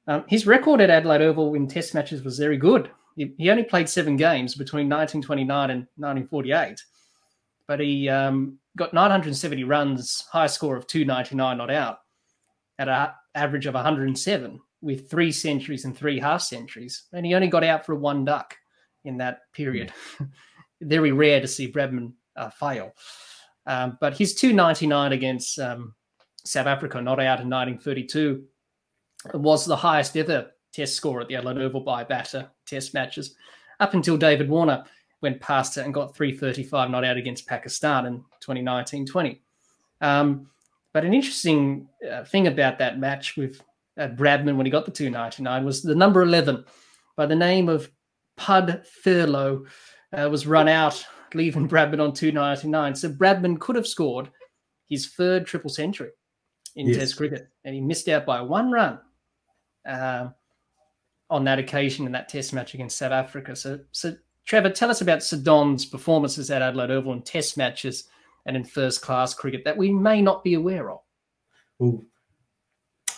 Um, 0.07 0.25
his 0.29 0.47
record 0.47 0.81
at 0.81 0.91
Adelaide 0.91 1.23
Oval 1.23 1.55
in 1.55 1.69
Test 1.69 1.95
matches 1.95 2.23
was 2.23 2.39
very 2.39 2.57
good. 2.57 2.91
He, 3.17 3.35
he 3.39 3.51
only 3.51 3.65
played 3.65 3.89
seven 3.89 4.17
games 4.17 4.55
between 4.55 4.89
1929 4.89 5.71
and 5.71 5.81
1948, 5.97 6.83
but 7.67 7.81
he 7.81 8.09
um, 8.09 8.59
got 8.77 8.95
970 8.95 9.65
runs, 9.65 10.25
high 10.33 10.47
score 10.47 10.77
of 10.77 10.87
299 10.87 11.59
not 11.59 11.71
out, 11.71 11.99
at 12.79 12.89
an 12.89 13.11
average 13.35 13.67
of 13.67 13.75
107 13.75 14.61
with 14.81 15.09
three 15.09 15.31
centuries 15.31 15.85
and 15.85 15.97
three 15.97 16.19
half 16.19 16.43
centuries. 16.43 17.05
And 17.13 17.25
he 17.25 17.35
only 17.35 17.49
got 17.49 17.65
out 17.65 17.87
for 17.87 17.95
one 17.95 18.25
duck 18.25 18.57
in 19.05 19.19
that 19.19 19.41
period. 19.53 19.93
Very 20.81 21.13
rare 21.13 21.41
to 21.41 21.47
see 21.47 21.71
Bradman 21.71 22.13
uh, 22.37 22.51
fail. 22.51 22.95
Um, 23.67 23.99
but 24.01 24.17
his 24.17 24.35
299 24.35 25.13
against 25.13 25.59
um, 25.59 25.95
South 26.45 26.67
Africa, 26.67 27.01
not 27.01 27.21
out 27.21 27.41
in 27.41 27.49
1932, 27.49 28.45
was 29.35 29.65
the 29.65 29.77
highest 29.77 30.17
ever 30.17 30.51
test 30.73 30.95
score 30.95 31.21
at 31.21 31.29
the 31.29 31.37
Adelaide 31.37 31.59
Oval 31.59 31.81
by 31.81 32.03
batter 32.03 32.51
test 32.67 32.95
matches, 32.95 33.35
up 33.81 33.95
until 33.95 34.17
David 34.17 34.49
Warner 34.49 34.85
went 35.21 35.41
past 35.41 35.77
it 35.77 35.85
and 35.85 35.95
got 35.95 36.15
335 36.15 36.91
not 36.91 37.05
out 37.05 37.17
against 37.17 37.47
Pakistan 37.47 38.07
in 38.07 38.17
2019 38.41 39.07
20. 39.07 39.41
Um, 40.01 40.49
but 40.93 41.05
an 41.05 41.15
interesting 41.15 41.89
uh, 42.11 42.25
thing 42.25 42.49
about 42.49 42.79
that 42.79 42.99
match 42.99 43.37
with 43.37 43.63
uh, 43.99 44.09
Bradman 44.09 44.57
when 44.57 44.67
he 44.67 44.73
got 44.73 44.85
the 44.85 44.91
299 44.91 45.65
was 45.65 45.83
the 45.83 45.95
number 45.95 46.23
11 46.23 46.65
by 47.17 47.27
the 47.27 47.37
name 47.37 47.69
of 47.69 47.91
Pud 48.37 48.83
Thurlow 49.05 49.65
uh, 50.13 50.29
was 50.31 50.47
run 50.47 50.69
out, 50.69 51.05
leaving 51.35 51.69
Bradman 51.69 52.01
on 52.01 52.13
299. 52.13 52.95
So 52.95 53.11
Bradman 53.11 53.59
could 53.59 53.77
have 53.77 53.87
scored 53.87 54.31
his 54.89 55.09
third 55.09 55.47
triple 55.47 55.71
century 55.71 56.11
in 56.77 56.87
Yes. 56.87 56.97
Test 56.97 57.17
cricket, 57.17 57.49
and 57.65 57.75
he 57.75 57.81
missed 57.81 58.09
out 58.09 58.25
by 58.25 58.41
one 58.41 58.71
run 58.71 58.99
um, 59.87 60.35
on 61.31 61.45
that 61.45 61.59
occasion 61.59 62.07
in 62.07 62.13
that 62.13 62.29
Test 62.29 62.53
match 62.53 62.75
against 62.75 62.97
South 62.97 63.13
Africa. 63.13 63.55
So, 63.57 63.81
so 63.93 64.17
Trevor, 64.47 64.71
tell 64.71 64.91
us 64.91 65.01
about 65.01 65.23
Sir 65.23 65.39
Don's 65.39 65.85
performances 65.85 66.51
at 66.51 66.63
Adelaide 66.63 66.91
Oval 66.91 67.13
in 67.13 67.23
Test 67.23 67.57
matches 67.57 68.09
and 68.47 68.57
in 68.57 68.65
first 68.65 69.03
class 69.03 69.35
cricket 69.35 69.65
that 69.65 69.77
we 69.77 69.93
may 69.93 70.21
not 70.21 70.43
be 70.43 70.55
aware 70.55 70.91
of. 70.91 71.01
Well, 71.79 72.05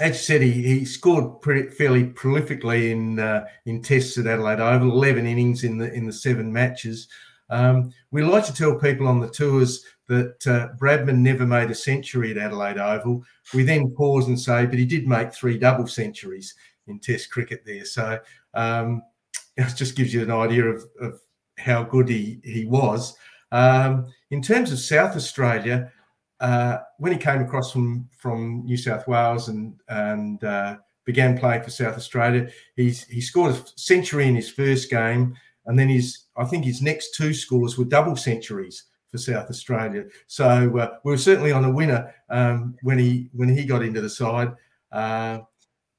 as 0.00 0.16
you 0.16 0.22
said, 0.22 0.42
he, 0.42 0.50
he 0.50 0.84
scored 0.84 1.40
pretty, 1.40 1.70
fairly 1.70 2.04
prolifically 2.04 2.90
in 2.90 3.18
uh, 3.18 3.46
in 3.64 3.82
tests 3.82 4.18
at 4.18 4.26
Adelaide 4.26 4.60
Oval, 4.60 4.90
eleven 4.90 5.26
innings 5.26 5.64
in 5.64 5.78
the 5.78 5.92
in 5.92 6.06
the 6.06 6.12
seven 6.12 6.52
matches. 6.52 7.08
Um, 7.50 7.92
we 8.10 8.22
like 8.22 8.44
to 8.46 8.54
tell 8.54 8.78
people 8.78 9.06
on 9.06 9.20
the 9.20 9.28
tours 9.28 9.84
that 10.08 10.46
uh, 10.46 10.68
Bradman 10.78 11.18
never 11.18 11.46
made 11.46 11.70
a 11.70 11.74
century 11.74 12.30
at 12.30 12.38
Adelaide 12.38 12.78
Oval. 12.78 13.22
We 13.52 13.62
then 13.62 13.90
pause 13.90 14.28
and 14.28 14.38
say, 14.38 14.66
but 14.66 14.78
he 14.78 14.84
did 14.84 15.06
make 15.06 15.32
three 15.32 15.58
double 15.58 15.86
centuries 15.86 16.54
in 16.86 16.98
Test 16.98 17.30
cricket 17.30 17.62
there. 17.64 17.84
So 17.84 18.18
um, 18.54 19.02
it 19.56 19.74
just 19.76 19.96
gives 19.96 20.12
you 20.12 20.22
an 20.22 20.30
idea 20.30 20.64
of, 20.64 20.84
of 21.00 21.20
how 21.58 21.82
good 21.82 22.08
he 22.08 22.40
he 22.44 22.66
was. 22.66 23.16
Um, 23.52 24.12
in 24.30 24.42
terms 24.42 24.72
of 24.72 24.80
South 24.80 25.16
Australia, 25.16 25.92
uh, 26.40 26.78
when 26.98 27.12
he 27.12 27.18
came 27.18 27.40
across 27.40 27.72
from 27.72 28.08
from 28.16 28.64
New 28.64 28.76
South 28.76 29.06
Wales 29.06 29.48
and 29.48 29.74
and 29.88 30.42
uh, 30.42 30.76
began 31.04 31.38
playing 31.38 31.62
for 31.62 31.70
South 31.70 31.96
Australia, 31.96 32.48
he's 32.76 33.04
he 33.04 33.20
scored 33.20 33.54
a 33.54 33.64
century 33.76 34.26
in 34.26 34.34
his 34.34 34.50
first 34.50 34.90
game, 34.90 35.36
and 35.66 35.78
then 35.78 35.88
his 35.88 36.24
I 36.36 36.44
think 36.44 36.64
his 36.64 36.82
next 36.82 37.14
two 37.14 37.34
scores 37.34 37.78
were 37.78 37.84
double 37.84 38.16
centuries 38.16 38.84
for 39.10 39.18
South 39.18 39.48
Australia. 39.48 40.04
So 40.26 40.46
uh, 40.78 40.98
we 41.04 41.12
were 41.12 41.18
certainly 41.18 41.52
on 41.52 41.64
a 41.64 41.70
winner 41.70 42.12
um, 42.30 42.76
when 42.82 42.98
he 42.98 43.30
when 43.32 43.48
he 43.48 43.64
got 43.64 43.82
into 43.82 44.00
the 44.00 44.10
side. 44.10 44.52
Uh, 44.90 45.40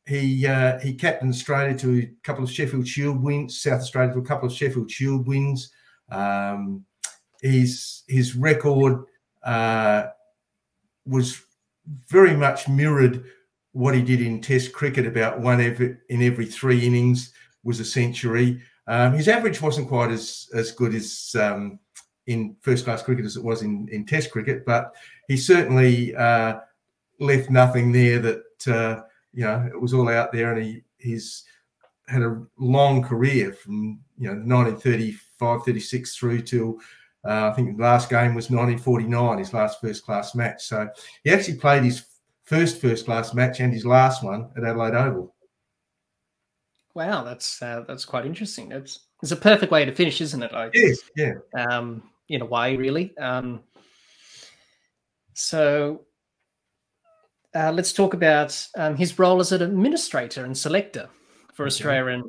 he 0.05 0.45
uh, 0.45 0.80
he 0.80 0.93
captained 0.93 1.34
Australia 1.34 1.78
to 1.78 1.99
a 1.99 2.11
couple 2.24 2.43
of 2.43 2.51
Sheffield 2.51 2.88
Shield 2.88 3.24
wins, 3.24 3.61
South 3.61 3.82
Australia 3.82 4.13
to 4.13 4.20
a 4.20 4.26
couple 4.26 4.47
of 4.47 4.53
Sheffield 4.53 4.91
Shield 4.91 5.28
wins. 5.28 5.72
Um, 6.09 6.86
his 7.41 8.03
his 8.07 8.36
record 8.36 9.05
uh, 9.43 10.07
was 11.05 11.41
very 12.07 12.36
much 12.36 12.68
mirrored 12.68 13.24
what 13.72 13.95
he 13.95 14.01
did 14.01 14.22
in 14.22 14.41
Test 14.41 14.74
cricket. 14.74 15.05
About 15.05 15.39
one 15.39 15.61
every 15.61 15.97
in 16.09 16.22
every 16.22 16.45
three 16.45 16.86
innings 16.86 17.34
was 17.63 17.80
a 17.80 17.86
century. 17.86 18.61
Um, 18.88 19.14
his 19.14 19.28
average 19.28 19.62
wasn't 19.62 19.88
quite 19.88 20.12
as 20.12 20.50
as 20.54 20.72
good 20.72 20.94
as 20.94 21.36
um, 21.40 21.80
in 22.28 22.56
first 22.62 22.86
class 22.86 23.02
cricket 23.02 23.26
as 23.26 23.36
it 23.36 23.44
was 23.44 23.62
in, 23.62 23.88
in 23.92 24.06
Test 24.06 24.32
cricket, 24.32 24.66
but 24.66 24.94
he 25.28 25.38
certainly 25.38 26.16
uh, 26.16 26.60
left 27.20 27.50
nothing 27.50 27.92
there 27.92 28.20
that 28.20 28.68
uh, 28.68 29.02
you 29.34 29.44
know 29.44 29.68
it 29.72 29.80
was 29.80 29.94
all 29.94 30.10
out 30.10 30.32
there, 30.32 30.54
and 30.54 30.64
he 30.64 30.84
he's 30.98 31.44
had 32.08 32.22
a 32.22 32.42
long 32.58 33.02
career 33.02 33.54
from 33.54 34.00
you 34.18 34.28
know 34.28 34.36
1935, 34.36 35.64
36 35.64 36.16
through 36.16 36.42
till 36.42 36.80
uh, 37.28 37.50
I 37.50 37.54
think 37.54 37.78
the 37.78 37.84
last 37.84 38.10
game 38.10 38.36
was 38.36 38.52
1949, 38.52 39.40
his 39.40 39.54
last 39.54 39.82
first 39.82 40.06
class 40.06 40.36
match. 40.36 40.64
So 40.64 40.88
he 41.24 41.32
actually 41.32 41.58
played 41.58 41.84
his 41.84 42.06
first 42.44 42.80
first 42.80 43.06
class 43.06 43.34
match 43.34 43.60
and 43.60 43.74
his 43.74 43.86
last 43.86 44.24
one 44.24 44.52
at 44.56 44.64
Adelaide 44.64 44.94
Oval. 44.94 45.35
Wow, 46.96 47.24
that's 47.24 47.62
uh, 47.62 47.84
that's 47.88 48.06
quite 48.06 48.26
interesting. 48.26 48.72
It's 48.72 49.02
it's 49.22 49.32
a 49.32 49.36
perfect 49.36 49.72
way 49.72 49.86
to 49.86 49.91
finish, 49.91 50.22
isn't 50.22 50.41
it? 50.41 50.54
Like, 50.54 50.72
yes, 50.74 51.00
yeah. 51.16 51.34
Um, 51.54 52.04
in 52.30 52.41
a 52.41 52.46
way, 52.46 52.78
really. 52.78 53.16
Um, 53.18 53.62
so 55.34 56.06
uh, 57.54 57.72
let's 57.72 57.93
talk 57.93 58.14
about 58.14 58.68
um, 58.76 58.96
his 58.96 59.20
role 59.20 59.39
as 59.39 59.52
an 59.52 59.62
administrator 59.62 60.46
and 60.46 60.58
selector 60.58 61.10
for 61.54 61.64
okay. 61.64 61.68
Australia 61.68 62.14
and 62.14 62.24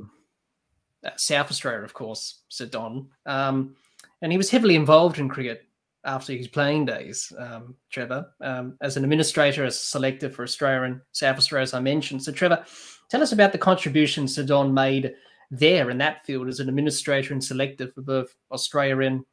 uh, 1.04 1.10
South 1.16 1.50
Australia, 1.50 1.82
of 1.82 1.94
course, 1.94 2.42
Sir 2.48 2.66
Don. 2.66 3.08
Um, 3.24 3.76
and 4.22 4.32
he 4.32 4.38
was 4.38 4.50
heavily 4.50 4.74
involved 4.74 5.18
in 5.18 5.28
cricket 5.28 5.62
after 6.04 6.32
his 6.32 6.48
playing 6.48 6.84
days, 6.84 7.32
um, 7.38 7.74
Trevor, 7.90 8.32
um, 8.40 8.76
as 8.80 8.96
an 8.96 9.04
administrator, 9.04 9.64
as 9.64 9.74
a 9.74 9.78
selector 9.78 10.30
for 10.30 10.44
Australia 10.44 10.82
and 10.82 11.00
South 11.12 11.36
Australia, 11.36 11.64
as 11.64 11.74
I 11.74 11.80
mentioned. 11.80 12.22
So, 12.22 12.32
Trevor, 12.32 12.64
tell 13.10 13.22
us 13.22 13.32
about 13.32 13.52
the 13.52 13.58
contributions 13.58 14.34
Sir 14.34 14.44
Don 14.44 14.72
made 14.72 15.14
there 15.50 15.90
in 15.90 15.98
that 15.98 16.24
field 16.26 16.48
as 16.48 16.60
an 16.60 16.68
administrator 16.68 17.32
and 17.32 17.42
selector 17.42 17.88
for 17.88 18.02
both 18.02 18.34
Australia 18.50 19.06
and 19.06 19.24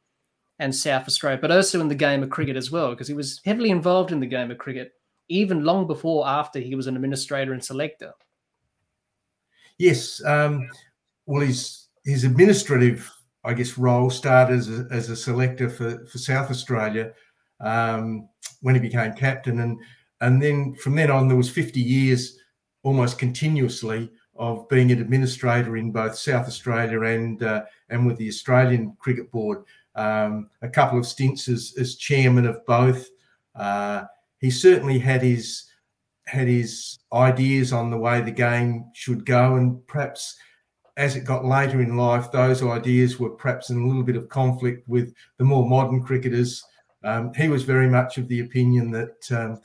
and 0.60 0.72
South 0.72 1.08
Australia, 1.08 1.38
but 1.40 1.50
also 1.50 1.80
in 1.80 1.88
the 1.88 1.94
game 1.94 2.22
of 2.22 2.30
cricket 2.30 2.56
as 2.56 2.70
well, 2.70 2.90
because 2.90 3.08
he 3.08 3.14
was 3.14 3.40
heavily 3.44 3.70
involved 3.70 4.12
in 4.12 4.20
the 4.20 4.26
game 4.26 4.52
of 4.52 4.58
cricket 4.58 4.92
even 5.28 5.64
long 5.64 5.86
before 5.86 6.26
after 6.26 6.60
he 6.60 6.74
was 6.74 6.86
an 6.86 6.96
administrator 6.96 7.52
and 7.52 7.64
selector. 7.64 8.12
Yes, 9.78 10.22
um, 10.24 10.68
well, 11.26 11.42
his 11.42 11.88
his 12.04 12.24
administrative, 12.24 13.10
I 13.42 13.54
guess, 13.54 13.78
role 13.78 14.10
started 14.10 14.58
as 14.58 14.68
a, 14.68 14.86
as 14.90 15.10
a 15.10 15.16
selector 15.16 15.68
for, 15.68 16.04
for 16.06 16.18
South 16.18 16.50
Australia 16.50 17.12
um, 17.60 18.28
when 18.60 18.74
he 18.74 18.80
became 18.80 19.14
captain, 19.14 19.60
and 19.60 19.80
and 20.20 20.40
then 20.40 20.74
from 20.76 20.94
then 20.94 21.10
on 21.10 21.26
there 21.26 21.36
was 21.36 21.50
fifty 21.50 21.80
years 21.80 22.38
almost 22.84 23.18
continuously 23.18 24.10
of 24.36 24.68
being 24.68 24.92
an 24.92 25.00
administrator 25.00 25.76
in 25.76 25.90
both 25.90 26.16
South 26.16 26.46
Australia 26.46 27.02
and 27.02 27.42
uh, 27.42 27.64
and 27.90 28.06
with 28.06 28.16
the 28.16 28.28
Australian 28.28 28.96
Cricket 29.00 29.30
Board 29.32 29.64
um, 29.94 30.50
a 30.62 30.68
couple 30.68 30.98
of 30.98 31.06
stints 31.06 31.48
as, 31.48 31.74
as 31.78 31.96
chairman 31.96 32.46
of 32.46 32.64
both. 32.66 33.08
Uh, 33.54 34.04
he 34.40 34.50
certainly 34.50 34.98
had 34.98 35.22
his 35.22 35.64
had 36.26 36.48
his 36.48 36.98
ideas 37.12 37.72
on 37.72 37.90
the 37.90 37.98
way 37.98 38.20
the 38.20 38.30
game 38.30 38.86
should 38.94 39.26
go, 39.26 39.56
and 39.56 39.86
perhaps 39.86 40.36
as 40.96 41.16
it 41.16 41.24
got 41.24 41.44
later 41.44 41.82
in 41.82 41.96
life, 41.96 42.30
those 42.32 42.62
ideas 42.62 43.18
were 43.18 43.30
perhaps 43.30 43.70
in 43.70 43.82
a 43.82 43.86
little 43.86 44.02
bit 44.02 44.16
of 44.16 44.28
conflict 44.28 44.88
with 44.88 45.12
the 45.38 45.44
more 45.44 45.68
modern 45.68 46.02
cricketers. 46.02 46.64
Um, 47.02 47.32
he 47.34 47.48
was 47.48 47.64
very 47.64 47.88
much 47.88 48.16
of 48.16 48.28
the 48.28 48.40
opinion 48.40 48.90
that 48.92 49.32
um, 49.32 49.60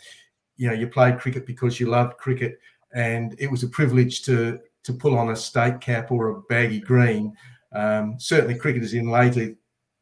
you 0.57 0.67
know 0.67 0.73
you 0.73 0.87
played 0.87 1.19
cricket 1.19 1.45
because 1.45 1.79
you 1.79 1.87
loved 1.87 2.17
cricket, 2.17 2.59
and 2.93 3.35
it 3.39 3.49
was 3.49 3.63
a 3.63 3.67
privilege 3.67 4.23
to 4.23 4.59
to 4.83 4.93
pull 4.93 5.17
on 5.17 5.29
a 5.29 5.35
state 5.35 5.81
cap 5.81 6.11
or 6.11 6.29
a 6.29 6.41
baggy 6.43 6.79
green. 6.79 7.35
Um, 7.73 8.15
certainly, 8.19 8.55
cricketers 8.55 8.93
in 8.93 9.09
later 9.09 9.53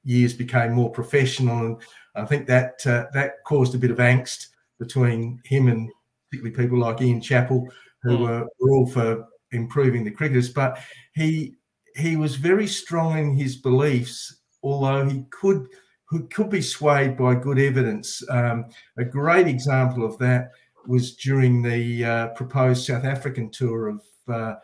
years 0.03 0.33
became 0.33 0.73
more 0.73 0.91
professional, 0.91 1.65
and 1.65 1.81
I 2.15 2.25
think 2.25 2.47
that 2.47 2.85
uh, 2.85 3.05
that 3.13 3.43
caused 3.45 3.75
a 3.75 3.79
bit 3.79 3.91
of 3.91 3.97
angst 3.97 4.47
between 4.79 5.41
him 5.43 5.67
and 5.67 5.89
particularly 6.29 6.55
people 6.55 6.79
like 6.79 7.01
Ian 7.01 7.21
Chappell, 7.21 7.67
who 8.03 8.17
mm. 8.17 8.21
were, 8.21 8.47
were 8.59 8.71
all 8.71 8.87
for 8.87 9.25
improving 9.51 10.03
the 10.03 10.11
cricketers. 10.11 10.49
But 10.49 10.79
he 11.13 11.55
he 11.95 12.15
was 12.15 12.35
very 12.35 12.67
strong 12.67 13.17
in 13.17 13.35
his 13.35 13.57
beliefs, 13.57 14.41
although 14.63 15.05
he 15.05 15.25
could 15.31 15.67
who 16.09 16.27
could 16.27 16.49
be 16.49 16.61
swayed 16.61 17.17
by 17.17 17.35
good 17.35 17.59
evidence. 17.59 18.23
Um, 18.29 18.65
a 18.97 19.03
great 19.03 19.47
example 19.47 20.05
of 20.05 20.17
that 20.19 20.51
was 20.87 21.15
during 21.15 21.61
the 21.61 22.05
uh, 22.05 22.27
proposed 22.29 22.85
South 22.85 23.05
African 23.05 23.49
tour 23.49 23.87
of 23.87 24.01
uh, 24.27 24.55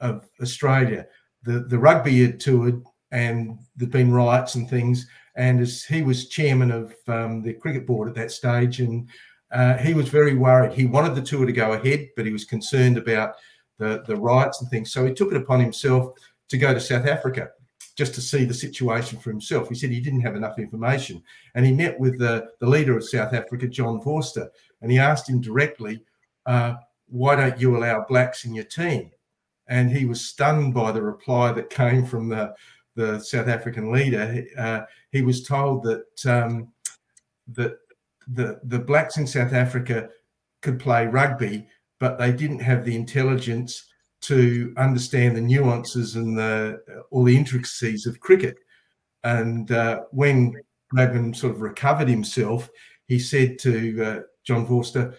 of 0.00 0.28
Australia. 0.40 1.06
The 1.42 1.60
the 1.60 1.78
rugby 1.78 2.22
had 2.22 2.40
toured 2.40 2.82
and 3.10 3.58
there'd 3.76 3.90
been 3.90 4.12
riots 4.12 4.54
and 4.54 4.68
things. 4.68 5.06
And 5.36 5.60
as 5.60 5.84
he 5.84 6.02
was 6.02 6.28
chairman 6.28 6.70
of 6.70 6.94
um, 7.06 7.42
the 7.42 7.54
cricket 7.54 7.86
board 7.86 8.08
at 8.08 8.14
that 8.16 8.32
stage, 8.32 8.80
and 8.80 9.08
uh, 9.52 9.76
he 9.78 9.94
was 9.94 10.08
very 10.08 10.34
worried. 10.34 10.72
He 10.72 10.84
wanted 10.84 11.14
the 11.14 11.22
tour 11.22 11.46
to 11.46 11.52
go 11.52 11.72
ahead, 11.72 12.08
but 12.16 12.26
he 12.26 12.32
was 12.32 12.44
concerned 12.44 12.98
about 12.98 13.34
the, 13.78 14.02
the 14.06 14.16
riots 14.16 14.60
and 14.60 14.70
things. 14.70 14.92
So 14.92 15.06
he 15.06 15.14
took 15.14 15.30
it 15.30 15.40
upon 15.40 15.60
himself 15.60 16.12
to 16.48 16.58
go 16.58 16.74
to 16.74 16.80
South 16.80 17.06
Africa 17.06 17.50
just 17.96 18.14
to 18.14 18.20
see 18.20 18.44
the 18.44 18.54
situation 18.54 19.18
for 19.18 19.30
himself. 19.30 19.68
He 19.68 19.74
said 19.74 19.90
he 19.90 20.00
didn't 20.00 20.20
have 20.20 20.36
enough 20.36 20.58
information. 20.58 21.22
And 21.54 21.64
he 21.64 21.72
met 21.72 21.98
with 21.98 22.18
the, 22.18 22.48
the 22.60 22.68
leader 22.68 22.96
of 22.96 23.08
South 23.08 23.32
Africa, 23.32 23.66
John 23.66 24.00
Vorster, 24.00 24.48
and 24.80 24.90
he 24.90 24.98
asked 24.98 25.28
him 25.28 25.40
directly, 25.40 26.02
uh, 26.46 26.74
Why 27.08 27.36
don't 27.36 27.60
you 27.60 27.76
allow 27.76 28.04
blacks 28.08 28.44
in 28.44 28.54
your 28.54 28.64
team? 28.64 29.10
And 29.68 29.90
he 29.90 30.06
was 30.06 30.26
stunned 30.26 30.74
by 30.74 30.92
the 30.92 31.02
reply 31.02 31.52
that 31.52 31.70
came 31.70 32.06
from 32.06 32.28
the, 32.28 32.54
the 32.98 33.20
South 33.20 33.48
African 33.48 33.92
leader, 33.92 34.44
uh, 34.58 34.80
he 35.12 35.22
was 35.22 35.46
told 35.46 35.84
that 35.84 36.26
um, 36.26 36.68
that 37.52 37.78
the 38.26 38.60
the 38.64 38.78
blacks 38.78 39.16
in 39.16 39.26
South 39.26 39.52
Africa 39.52 40.08
could 40.62 40.80
play 40.80 41.06
rugby, 41.06 41.66
but 42.00 42.18
they 42.18 42.32
didn't 42.32 42.58
have 42.58 42.84
the 42.84 42.96
intelligence 42.96 43.86
to 44.22 44.74
understand 44.76 45.36
the 45.36 45.40
nuances 45.40 46.16
and 46.16 46.36
the 46.36 46.82
all 47.10 47.22
the 47.22 47.36
intricacies 47.36 48.04
of 48.04 48.20
cricket. 48.20 48.58
And 49.22 49.70
uh, 49.70 50.02
when 50.10 50.54
Bradman 50.92 51.36
sort 51.36 51.54
of 51.54 51.60
recovered 51.60 52.08
himself, 52.08 52.68
he 53.06 53.20
said 53.20 53.58
to 53.60 54.04
uh, 54.04 54.20
John 54.48 54.66
Vorster, 54.66 55.14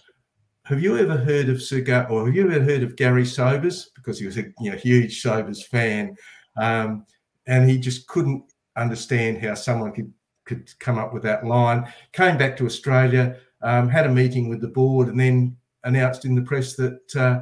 "Have 0.63 0.81
you 0.81 0.97
ever 0.97 1.15
heard 1.15 1.49
of 1.49 1.61
Sir 1.61 1.81
Gar- 1.81 2.09
or 2.09 2.25
have 2.25 2.35
you 2.35 2.49
ever 2.49 2.63
heard 2.63 2.81
of 2.81 2.95
Gary 2.95 3.27
Sobers? 3.27 3.91
Because 3.95 4.17
he 4.17 4.25
was 4.25 4.39
a 4.39 4.45
you 4.59 4.71
know, 4.71 4.77
huge 4.77 5.21
Sobers 5.21 5.63
fan." 5.63 6.15
Um, 6.57 7.05
and 7.45 7.69
he 7.69 7.77
just 7.77 8.07
couldn't 8.07 8.43
understand 8.75 9.37
how 9.37 9.53
someone 9.53 9.91
could 9.91 10.11
could 10.45 10.67
come 10.79 10.97
up 10.97 11.13
with 11.13 11.21
that 11.21 11.45
line. 11.45 11.87
Came 12.11 12.39
back 12.39 12.57
to 12.57 12.65
Australia, 12.65 13.37
um, 13.61 13.87
had 13.87 14.07
a 14.07 14.11
meeting 14.11 14.49
with 14.49 14.61
the 14.61 14.67
board, 14.67 15.09
and 15.09 15.19
then 15.19 15.55
announced 15.83 16.25
in 16.25 16.33
the 16.33 16.41
press 16.41 16.75
that 16.77 17.15
uh, 17.15 17.39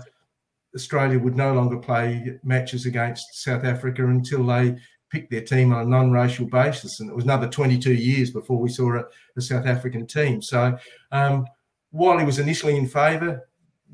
Australia 0.76 1.18
would 1.18 1.38
no 1.38 1.54
longer 1.54 1.78
play 1.78 2.38
matches 2.44 2.86
against 2.86 3.42
South 3.44 3.64
Africa 3.64 4.06
until 4.06 4.46
they 4.46 4.76
picked 5.10 5.32
their 5.32 5.42
team 5.42 5.72
on 5.72 5.86
a 5.86 5.90
non-racial 5.90 6.48
basis. 6.48 7.00
And 7.00 7.10
it 7.10 7.16
was 7.16 7.24
another 7.24 7.48
22 7.48 7.94
years 7.94 8.32
before 8.32 8.60
we 8.60 8.68
saw 8.68 8.98
a, 8.98 9.06
a 9.38 9.42
South 9.42 9.66
African 9.66 10.06
team. 10.06 10.42
So 10.42 10.78
um, 11.14 11.46
while 11.92 12.18
he 12.18 12.26
was 12.26 12.40
initially 12.40 12.78
in 12.78 12.88
favour, 12.88 13.48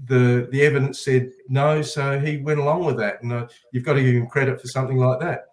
the 0.06 0.48
the 0.52 0.62
evidence 0.62 1.00
said 1.02 1.32
no, 1.48 1.82
so 1.82 2.20
he 2.20 2.38
went 2.38 2.60
along 2.60 2.86
with 2.86 2.98
that. 2.98 3.22
And 3.22 3.32
uh, 3.32 3.48
you've 3.72 3.86
got 3.86 3.94
to 3.94 4.04
give 4.04 4.16
him 4.16 4.28
credit 4.28 4.60
for 4.62 4.68
something 4.68 4.98
like 4.98 5.20
that. 5.20 5.46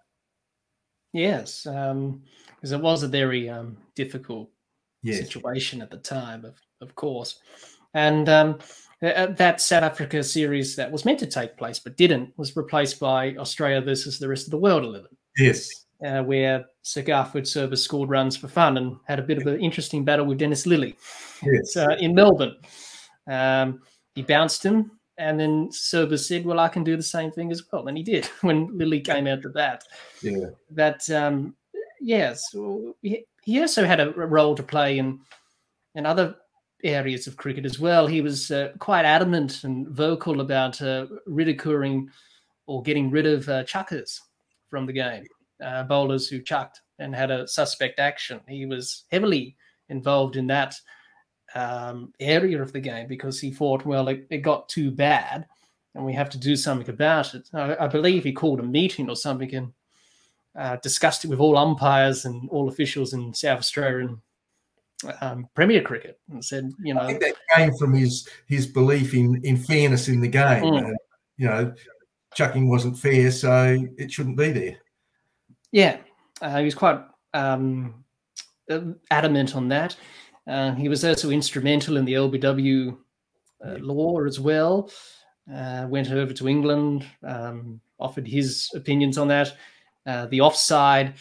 Yes, 1.13 1.67
um, 1.67 2.23
because 2.55 2.73
it 2.73 2.81
was 2.81 3.03
a 3.03 3.09
very 3.09 3.49
um, 3.49 3.77
difficult 3.95 4.51
yes. 5.03 5.19
situation 5.19 5.83
at 5.83 5.91
the 5.91 5.99
time, 5.99 6.45
of 6.45 6.59
of 6.81 6.95
course, 6.95 7.41
and 7.95 8.29
um, 8.29 8.59
that 9.01 9.61
South 9.61 9.83
Africa 9.83 10.23
series 10.23 10.77
that 10.77 10.91
was 10.91 11.05
meant 11.05 11.19
to 11.19 11.27
take 11.27 11.57
place 11.57 11.79
but 11.79 11.97
didn't 11.97 12.33
was 12.37 12.57
replaced 12.57 13.01
by 13.01 13.35
Australia 13.37 13.81
versus 13.81 14.19
the 14.19 14.29
rest 14.29 14.47
of 14.47 14.51
the 14.51 14.59
world 14.59 14.85
eleven. 14.85 15.11
Yes, 15.37 15.87
uh, 16.05 16.23
where 16.23 16.65
Sir 16.83 17.03
Garfield 17.03 17.47
Sobers 17.47 17.83
scored 17.83 18.09
runs 18.09 18.37
for 18.37 18.49
fun 18.49 18.77
and 18.79 18.97
had 19.07 19.19
a 19.19 19.23
bit 19.23 19.39
of 19.39 19.47
an 19.47 19.61
interesting 19.61 20.05
battle 20.05 20.27
with 20.27 20.39
Dennis 20.39 20.67
Lillee 20.67 20.97
Yes. 21.43 21.77
uh, 21.77 21.97
in 22.01 22.15
Melbourne. 22.15 22.57
Um, 23.27 23.81
he 24.15 24.23
bounced 24.23 24.65
him, 24.65 24.93
and 25.19 25.39
then 25.39 25.69
Sobers 25.71 26.27
said, 26.27 26.45
"Well, 26.45 26.59
I 26.59 26.69
can 26.69 26.83
do 26.85 26.97
the 26.97 27.03
same 27.03 27.31
thing 27.31 27.51
as 27.53 27.63
well," 27.73 27.89
and 27.89 27.97
he 27.97 28.03
did 28.03 28.27
when 28.41 28.69
Lillee 28.69 29.05
came 29.05 29.27
out 29.27 29.43
to 29.43 29.51
bat. 29.51 29.85
yeah. 30.23 30.47
That 30.71 31.09
um, 31.11 31.55
yes, 32.01 32.43
he, 33.03 33.25
he 33.45 33.61
also 33.61 33.85
had 33.85 34.01
a 34.01 34.11
role 34.11 34.55
to 34.55 34.63
play 34.63 34.99
in 34.99 35.21
in 35.95 36.07
other 36.07 36.37
areas 36.83 37.27
of 37.27 37.37
cricket 37.37 37.67
as 37.67 37.79
well. 37.79 38.07
He 38.07 38.23
was 38.23 38.51
uh, 38.51 38.71
quite 38.79 39.05
adamant 39.05 39.65
and 39.65 39.87
vocal 39.89 40.41
about 40.41 40.81
uh, 40.81 41.07
ridiculing 41.27 42.09
or 42.67 42.83
getting 42.83 43.11
rid 43.11 43.27
of 43.27 43.47
uh, 43.49 43.65
chuckers 43.65 44.21
from 44.71 44.87
the 44.87 44.93
game, 44.93 45.25
uh, 45.63 45.85
bowlers 45.85 46.29
who 46.29 46.41
chucked 46.41 46.81
and 46.99 47.15
had 47.15 47.31
a 47.31 47.49
suspect 47.49 47.99
action. 47.99 48.41
He 48.49 48.67
was 48.67 49.05
heavily 49.11 49.57
involved 49.89 50.37
in 50.37 50.47
that 50.49 50.75
um, 51.55 52.13
area 52.21 52.63
of 52.63 52.73
the 52.73 52.81
game 52.81 53.09
because 53.09 53.41
he 53.41 53.51
thought, 53.51 53.85
well, 53.85 54.09
it, 54.09 54.27
it, 54.31 54.39
got 54.39 54.69
too 54.69 54.91
bad 54.91 55.47
and 55.95 56.05
we 56.05 56.13
have 56.13 56.31
to 56.31 56.39
do 56.39 56.55
something 56.55 56.89
about 56.89 57.35
it. 57.35 57.49
I, 57.53 57.77
I 57.85 57.89
believe 57.89 58.23
he 58.23 58.33
called 58.33 58.61
a 58.61 58.65
meeting 58.65 59.09
or 59.11 59.17
something 59.17 59.53
and 59.55 59.73
uh, 60.57 60.77
discussed 60.77 61.25
it 61.25 61.29
with 61.29 61.41
all 61.41 61.57
umpires 61.57 62.25
and 62.25 62.49
all 62.51 62.69
officials 62.69 63.13
in 63.13 63.35
South 63.35 63.59
Australian 63.59 64.21
um, 65.21 65.49
Premier 65.55 65.83
Cricket 65.83 66.19
and 66.31 66.45
said, 66.45 66.71
you 66.83 66.95
know, 66.95 67.01
I 67.01 67.07
think 67.07 67.21
that 67.21 67.35
came 67.55 67.75
from 67.77 67.95
his 67.95 68.29
his 68.47 68.67
belief 68.67 69.15
in 69.15 69.41
in 69.45 69.57
fairness 69.57 70.09
in 70.09 70.21
the 70.21 70.29
game. 70.29 70.63
Mm. 70.63 70.91
Uh, 70.91 70.97
you 71.37 71.47
know, 71.47 71.75
chucking 72.35 72.69
wasn't 72.69 72.99
fair, 72.99 73.31
so 73.31 73.79
it 73.97 74.13
shouldn't 74.13 74.37
be 74.37 74.53
there. 74.53 74.77
Yeah, 75.73 75.99
uh, 76.43 76.59
he 76.59 76.65
was 76.65 76.75
quite 76.75 77.01
um, 77.35 78.05
adamant 79.11 79.55
on 79.57 79.69
that. 79.69 79.97
Uh, 80.47 80.73
he 80.75 80.89
was 80.89 81.05
also 81.05 81.31
instrumental 81.31 81.97
in 81.97 82.05
the 82.05 82.15
LBW 82.15 82.97
uh, 83.65 83.77
law 83.79 84.21
as 84.25 84.41
well. 84.41 84.91
Uh, 85.53 85.87
went 85.89 86.11
over 86.11 86.33
to 86.33 86.49
England, 86.49 87.07
um, 87.25 87.81
offered 87.99 88.27
his 88.27 88.69
opinions 88.75 89.19
on 89.19 89.29
that. 89.29 89.53
Uh, 90.07 90.27
the 90.27 90.41
offside 90.41 91.15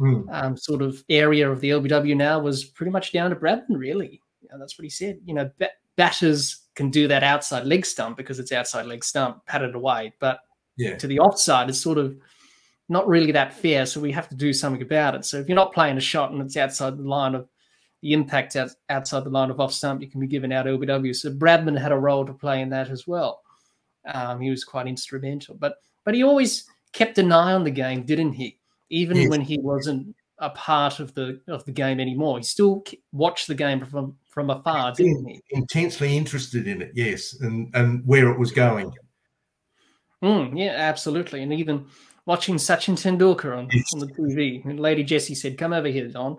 Mm. 0.00 0.24
um, 0.32 0.56
sort 0.56 0.82
of 0.82 1.04
area 1.08 1.48
of 1.48 1.60
the 1.60 1.70
LBW 1.70 2.16
now 2.16 2.40
was 2.40 2.64
pretty 2.64 2.90
much 2.90 3.12
down 3.12 3.30
to 3.30 3.36
Bradman, 3.36 3.62
really. 3.78 4.20
Yeah, 4.42 4.56
that's 4.58 4.76
what 4.76 4.82
he 4.82 4.90
said. 4.90 5.20
You 5.24 5.34
know, 5.34 5.48
bat- 5.60 5.78
batters 5.96 6.62
can 6.74 6.90
do 6.90 7.06
that 7.06 7.22
outside 7.22 7.64
leg 7.64 7.86
stump 7.86 8.16
because 8.16 8.40
it's 8.40 8.50
outside 8.50 8.86
leg 8.86 9.04
stump, 9.04 9.46
pat 9.46 9.62
it 9.62 9.72
away. 9.76 10.12
But 10.18 10.40
Yeah. 10.76 10.96
to 10.96 11.06
the 11.06 11.20
offside, 11.20 11.68
it's 11.68 11.78
sort 11.80 11.98
of 11.98 12.16
not 12.88 13.08
really 13.08 13.32
that 13.32 13.54
fair. 13.54 13.86
So 13.86 14.00
we 14.00 14.12
have 14.12 14.28
to 14.28 14.36
do 14.36 14.52
something 14.52 14.82
about 14.82 15.14
it. 15.14 15.24
So 15.24 15.38
if 15.38 15.48
you're 15.48 15.56
not 15.56 15.72
playing 15.72 15.96
a 15.96 16.00
shot 16.00 16.32
and 16.32 16.42
it's 16.42 16.56
outside 16.56 16.98
the 16.98 17.02
line 17.02 17.34
of 17.34 17.48
the 18.02 18.12
impact 18.12 18.56
out, 18.56 18.70
outside 18.90 19.24
the 19.24 19.30
line 19.30 19.50
of 19.50 19.60
off 19.60 19.72
stump, 19.72 20.02
you 20.02 20.10
can 20.10 20.20
be 20.20 20.26
given 20.26 20.52
out 20.52 20.66
LBW. 20.66 21.14
So 21.16 21.30
Bradman 21.30 21.80
had 21.80 21.92
a 21.92 21.98
role 21.98 22.26
to 22.26 22.34
play 22.34 22.60
in 22.60 22.68
that 22.70 22.90
as 22.90 23.06
well. 23.06 23.40
Um, 24.12 24.40
he 24.40 24.50
was 24.50 24.64
quite 24.64 24.86
instrumental, 24.86 25.54
but 25.54 25.76
but 26.04 26.14
he 26.14 26.22
always 26.22 26.68
kept 26.92 27.16
an 27.16 27.32
eye 27.32 27.54
on 27.54 27.64
the 27.64 27.70
game, 27.70 28.04
didn't 28.04 28.34
he? 28.34 28.58
Even 28.90 29.16
Yes. 29.16 29.30
when 29.30 29.40
he 29.40 29.58
wasn't 29.58 30.14
a 30.38 30.50
part 30.50 31.00
of 31.00 31.14
the 31.14 31.40
of 31.48 31.64
the 31.64 31.72
game 31.72 32.00
anymore, 32.00 32.36
he 32.36 32.44
still 32.44 32.84
watched 33.12 33.46
the 33.46 33.54
game 33.54 33.84
from 33.86 34.14
from 34.28 34.50
afar, 34.50 34.92
didn't 34.92 35.26
he? 35.26 35.40
Intensely 35.50 36.14
interested 36.14 36.68
in 36.68 36.82
it, 36.82 36.92
yes, 36.94 37.34
and 37.40 37.74
and 37.74 38.04
where 38.04 38.30
it 38.30 38.38
was 38.38 38.52
going. 38.52 38.92
Mm, 40.22 40.58
yeah, 40.58 40.72
absolutely. 40.72 41.42
And 41.42 41.52
even 41.52 41.86
watching 42.26 42.56
Sachin 42.56 42.94
Tendulkar 42.94 43.56
on, 43.56 43.68
on 43.94 43.98
the 43.98 44.06
TV, 44.06 44.64
and 44.64 44.80
Lady 44.80 45.04
Jessie 45.04 45.34
said, 45.34 45.58
"Come 45.58 45.72
over 45.72 45.88
here, 45.88 46.08
Don. 46.08 46.38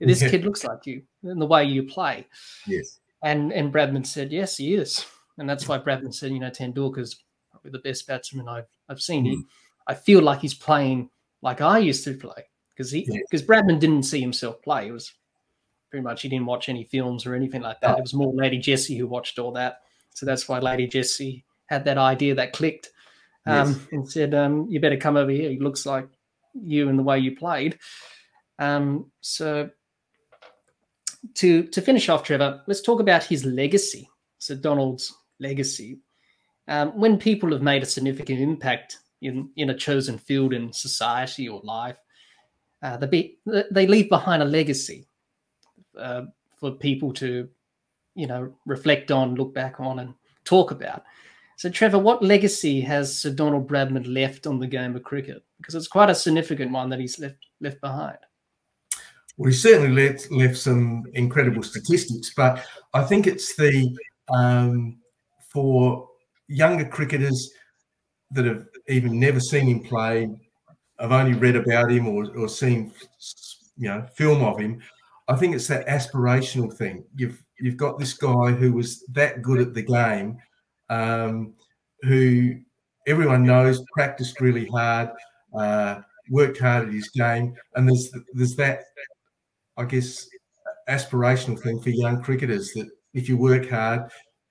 This 0.00 0.20
kid 0.20 0.44
looks 0.44 0.64
like 0.64 0.86
you 0.86 1.02
in 1.22 1.38
the 1.38 1.46
way 1.46 1.64
you 1.64 1.84
play." 1.84 2.26
Yes. 2.66 3.00
And 3.22 3.52
and 3.52 3.72
Bradman 3.72 4.06
said, 4.06 4.32
"Yes, 4.32 4.56
he 4.56 4.74
is." 4.74 5.06
And 5.38 5.48
that's 5.48 5.66
why 5.66 5.78
Bradman 5.78 6.14
said, 6.14 6.30
"You 6.30 6.40
know, 6.40 6.50
Tendulkar's 6.50 7.22
probably 7.50 7.70
the 7.70 7.78
best 7.78 8.06
batsman 8.06 8.48
I've 8.48 8.68
I've 8.88 9.00
seen. 9.00 9.24
He, 9.24 9.36
mm. 9.36 9.44
I 9.86 9.94
feel 9.94 10.22
like 10.22 10.40
he's 10.40 10.54
playing 10.54 11.10
like 11.42 11.60
I 11.60 11.78
used 11.78 12.04
to 12.04 12.14
play 12.14 12.48
because 12.70 12.90
he 12.90 13.08
because 13.30 13.46
Bradman 13.46 13.80
didn't 13.80 14.04
see 14.04 14.20
himself 14.20 14.62
play. 14.62 14.88
It 14.88 14.92
was 14.92 15.12
pretty 15.90 16.02
much 16.02 16.22
he 16.22 16.28
didn't 16.28 16.46
watch 16.46 16.68
any 16.68 16.84
films 16.84 17.26
or 17.26 17.34
anything 17.34 17.62
like 17.62 17.80
that. 17.80 17.94
Oh. 17.94 17.98
It 17.98 18.02
was 18.02 18.14
more 18.14 18.32
Lady 18.34 18.58
Jessie 18.58 18.96
who 18.96 19.06
watched 19.06 19.38
all 19.38 19.52
that. 19.52 19.82
So 20.14 20.26
that's 20.26 20.48
why 20.48 20.58
Lady 20.58 20.86
Jessie 20.86 21.44
had 21.66 21.84
that 21.84 21.98
idea 21.98 22.34
that 22.34 22.52
clicked 22.52 22.90
um, 23.46 23.68
Yes. 23.68 23.86
and 23.92 24.10
said, 24.10 24.34
um, 24.34 24.66
"You 24.70 24.80
better 24.80 24.96
come 24.96 25.16
over 25.16 25.30
here. 25.30 25.50
He 25.50 25.58
looks 25.58 25.86
like 25.86 26.08
you 26.54 26.88
and 26.88 26.98
the 26.98 27.02
way 27.02 27.18
you 27.18 27.36
played." 27.36 27.78
Um, 28.58 29.10
so 29.20 29.70
to 31.34 31.64
to 31.64 31.82
finish 31.82 32.08
off, 32.08 32.22
Trevor, 32.22 32.62
let's 32.66 32.82
talk 32.82 33.00
about 33.00 33.24
his 33.24 33.44
legacy. 33.44 34.08
So 34.38 34.54
Donald's 34.54 35.12
legacy. 35.40 35.98
Um, 36.68 36.98
when 36.98 37.18
people 37.18 37.52
have 37.52 37.62
made 37.62 37.82
a 37.82 37.86
significant 37.86 38.40
impact 38.40 38.98
in 39.20 39.50
in 39.56 39.70
a 39.70 39.76
chosen 39.76 40.18
field 40.18 40.52
in 40.52 40.72
society 40.72 41.48
or 41.48 41.60
life, 41.62 41.96
uh, 42.82 42.96
they 42.98 43.06
be, 43.06 43.38
they 43.70 43.86
leave 43.86 44.08
behind 44.08 44.42
a 44.42 44.46
legacy 44.46 45.06
uh, 45.98 46.22
for 46.58 46.72
people 46.72 47.12
to, 47.14 47.48
you 48.14 48.26
know, 48.26 48.52
reflect 48.66 49.10
on, 49.10 49.34
look 49.34 49.54
back 49.54 49.80
on, 49.80 49.98
and 49.98 50.14
talk 50.44 50.70
about. 50.70 51.04
So, 51.56 51.70
Trevor, 51.70 51.98
what 51.98 52.22
legacy 52.22 52.80
has 52.80 53.18
Sir 53.18 53.30
Donald 53.30 53.68
Bradman 53.68 54.12
left 54.12 54.46
on 54.46 54.58
the 54.58 54.66
game 54.66 54.96
of 54.96 55.02
cricket? 55.02 55.44
Because 55.58 55.74
it's 55.74 55.88
quite 55.88 56.10
a 56.10 56.14
significant 56.14 56.72
one 56.72 56.88
that 56.90 57.00
he's 57.00 57.18
left 57.18 57.36
left 57.60 57.80
behind. 57.80 58.18
Well, 59.36 59.50
he 59.50 59.56
certainly 59.56 60.08
left, 60.08 60.30
left 60.30 60.56
some 60.56 61.04
incredible 61.14 61.62
statistics, 61.62 62.32
but 62.36 62.64
I 62.92 63.02
think 63.02 63.26
it's 63.26 63.56
the 63.56 63.96
um, 64.32 64.98
for 65.52 66.08
younger 66.48 66.84
cricketers 66.84 67.50
that 68.30 68.44
have 68.44 68.66
even 68.88 69.18
never 69.18 69.40
seen 69.40 69.66
him 69.66 69.80
play, 69.82 70.28
have 71.00 71.12
only 71.12 71.34
read 71.34 71.56
about 71.56 71.90
him 71.90 72.06
or, 72.08 72.26
or 72.36 72.48
seen 72.48 72.92
you 73.76 73.88
know 73.88 74.06
film 74.16 74.42
of 74.42 74.58
him. 74.58 74.80
I 75.26 75.36
think 75.36 75.54
it's 75.54 75.68
that 75.68 75.86
aspirational 75.86 76.72
thing. 76.72 77.04
You've 77.16 77.42
you've 77.58 77.76
got 77.76 77.98
this 77.98 78.14
guy 78.14 78.52
who 78.52 78.72
was 78.72 79.04
that 79.12 79.42
good 79.42 79.60
at 79.60 79.74
the 79.74 79.82
game, 79.82 80.38
um, 80.94 81.54
who 82.02 82.54
everyone 83.06 83.44
knows 83.44 83.82
practiced 83.92 84.40
really 84.40 84.66
hard, 84.66 85.10
uh, 85.58 86.00
worked 86.30 86.58
hard 86.58 86.88
at 86.88 86.94
his 86.94 87.08
game, 87.08 87.54
and 87.74 87.88
there's 87.88 88.10
there's 88.34 88.56
that 88.56 88.84
I 89.76 89.84
guess, 89.84 90.28
aspirational 90.88 91.60
thing 91.60 91.80
for 91.80 91.90
young 91.90 92.22
cricketers 92.22 92.72
that 92.74 92.88
if 93.14 93.28
you 93.28 93.36
work 93.36 93.68
hard, 93.68 94.10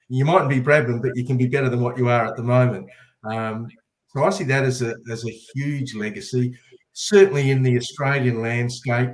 you 0.09 0.25
mightn't 0.25 0.49
be 0.49 0.61
Bradman, 0.61 1.01
but 1.01 1.15
you 1.15 1.25
can 1.25 1.37
be 1.37 1.47
better 1.47 1.69
than 1.69 1.81
what 1.81 1.97
you 1.97 2.09
are 2.09 2.25
at 2.25 2.35
the 2.35 2.43
moment. 2.43 2.87
Um, 3.23 3.67
so 4.09 4.23
I 4.23 4.29
see 4.29 4.43
that 4.45 4.63
as 4.63 4.81
a 4.81 4.95
as 5.11 5.25
a 5.25 5.41
huge 5.55 5.95
legacy. 5.95 6.55
Certainly 6.93 7.49
in 7.49 7.63
the 7.63 7.77
Australian 7.77 8.41
landscape, 8.41 9.09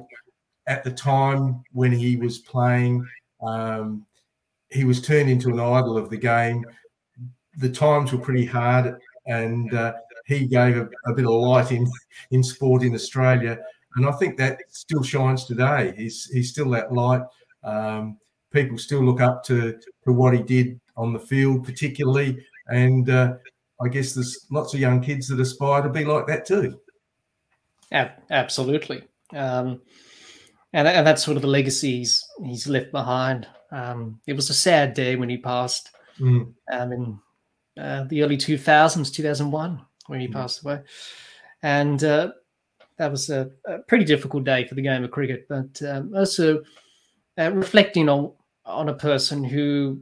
at 0.67 0.84
the 0.84 0.91
time 0.91 1.63
when 1.71 1.91
he 1.91 2.17
was 2.17 2.39
playing, 2.39 3.05
um, 3.41 4.05
he 4.69 4.84
was 4.84 5.01
turned 5.01 5.30
into 5.30 5.49
an 5.49 5.59
idol 5.59 5.97
of 5.97 6.09
the 6.09 6.17
game. 6.17 6.65
The 7.60 7.70
times 7.70 8.12
were 8.12 8.20
pretty 8.20 8.45
hard, 8.45 8.99
and 9.28 9.74
uh, 9.74 9.93
he 10.26 10.47
gave 10.47 10.76
a, 10.78 10.89
a 11.05 11.14
bit 11.14 11.26
of 11.26 11.32
light 11.32 11.72
in 11.72 11.86
in 12.32 12.43
sport 12.43 12.84
in 12.84 12.95
Australia 12.95 13.60
and 13.95 14.05
I 14.07 14.12
think 14.14 14.38
that 14.38 14.60
still 14.70 15.03
shines 15.03 15.45
today. 15.45 15.93
He's 15.97 16.26
he's 16.26 16.49
still 16.51 16.70
that 16.72 16.93
light. 16.93 17.22
Um, 17.64 18.18
people 18.51 18.78
still 18.78 19.03
look 19.03 19.22
up 19.22 19.43
to 19.45 19.80
to 20.05 20.14
what 20.14 20.34
he 20.34 20.43
did 20.43 20.80
on 20.95 21.14
the 21.14 21.20
field, 21.20 21.66
particularly, 21.66 22.45
and 22.68 23.10
uh, 23.10 23.34
I 23.82 23.88
guess 23.88 24.14
there's 24.14 24.45
lots 24.51 24.74
of 24.74 24.80
young 24.80 25.01
kids 25.01 25.28
that 25.28 25.39
aspire 25.39 25.82
to 25.82 25.89
be 25.89 26.05
like 26.05 26.28
that 26.28 26.45
too. 26.45 26.80
Absolutely, 27.91 29.03
um, 29.34 29.82
and 30.74 30.88
and 30.88 31.05
that's 31.07 31.24
sort 31.24 31.38
of 31.38 31.41
the 31.41 31.47
legacy 31.47 31.97
he's, 31.97 32.24
he's 32.43 32.68
left 32.68 32.91
behind. 32.91 33.47
Um, 33.72 34.20
it 34.28 34.34
was 34.34 34.49
a 34.49 34.53
sad 34.53 34.93
day 34.93 35.16
when 35.16 35.30
he 35.30 35.38
passed 35.38 35.91
Mm. 36.20 36.53
um, 36.74 36.91
in 36.91 37.18
uh, 37.80 38.03
the 38.05 38.21
early 38.23 38.38
2000s, 38.38 39.13
2001, 39.13 39.82
when 40.07 40.19
he 40.19 40.27
Mm. 40.27 40.34
passed 40.34 40.63
away, 40.63 40.82
and. 41.63 42.03
Uh, 42.03 42.32
that 42.97 43.09
was 43.09 43.30
a, 43.30 43.49
a, 43.65 43.80
pretty 43.80 44.03
difficult 44.03 44.43
day 44.43 44.67
for 44.67 44.75
the 44.75 44.82
game 44.82 45.05
of 45.05 45.09
cricket, 45.09 45.47
but 45.47 45.82
um, 45.89 46.13
also 46.13 46.61
uh, 47.39 47.49
reflecting 47.53 48.09
on 48.09 48.34
on 48.65 48.89
a 48.89 48.93
person 48.93 49.41
who 49.43 50.01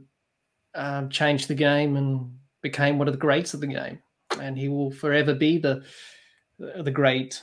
um, 0.74 1.08
changed 1.08 1.48
the 1.48 1.54
game 1.54 1.96
and 1.96 2.30
became 2.60 2.98
one 2.98 3.08
of 3.08 3.14
the 3.14 3.18
greats 3.18 3.54
of 3.54 3.60
the 3.60 3.66
game, 3.66 4.00
and 4.40 4.58
he 4.58 4.68
will 4.68 4.90
forever 4.90 5.32
be 5.32 5.58
the 5.58 5.84
the 6.58 6.90
great 6.90 7.42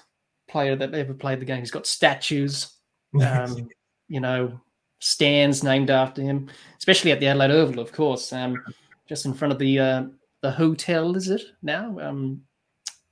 player 0.50 0.76
that 0.76 0.94
ever 0.94 1.14
played 1.14 1.40
the 1.40 1.46
game. 1.46 1.60
He's 1.60 1.72
got 1.72 1.88
statues, 1.88 2.74
um, 3.22 3.70
you 4.10 4.20
know, 4.20 4.60
stands 5.00 5.64
named 5.64 5.90
after 5.90 6.22
him, 6.22 6.50
especially 6.78 7.12
at 7.14 7.22
the 7.22 7.28
Adelaide 7.28 7.52
Oval, 7.52 7.80
of 7.80 7.94
course, 7.94 8.34
um, 8.34 8.62
just 9.08 9.26
in 9.26 9.34
front 9.34 9.54
of 9.54 9.60
the 9.60 9.80
uh, 9.80 10.04
the 10.46 10.52
hotel. 10.52 11.16
Is 11.16 11.30
it 11.30 11.42
now? 11.64 11.98
Um, 12.00 12.42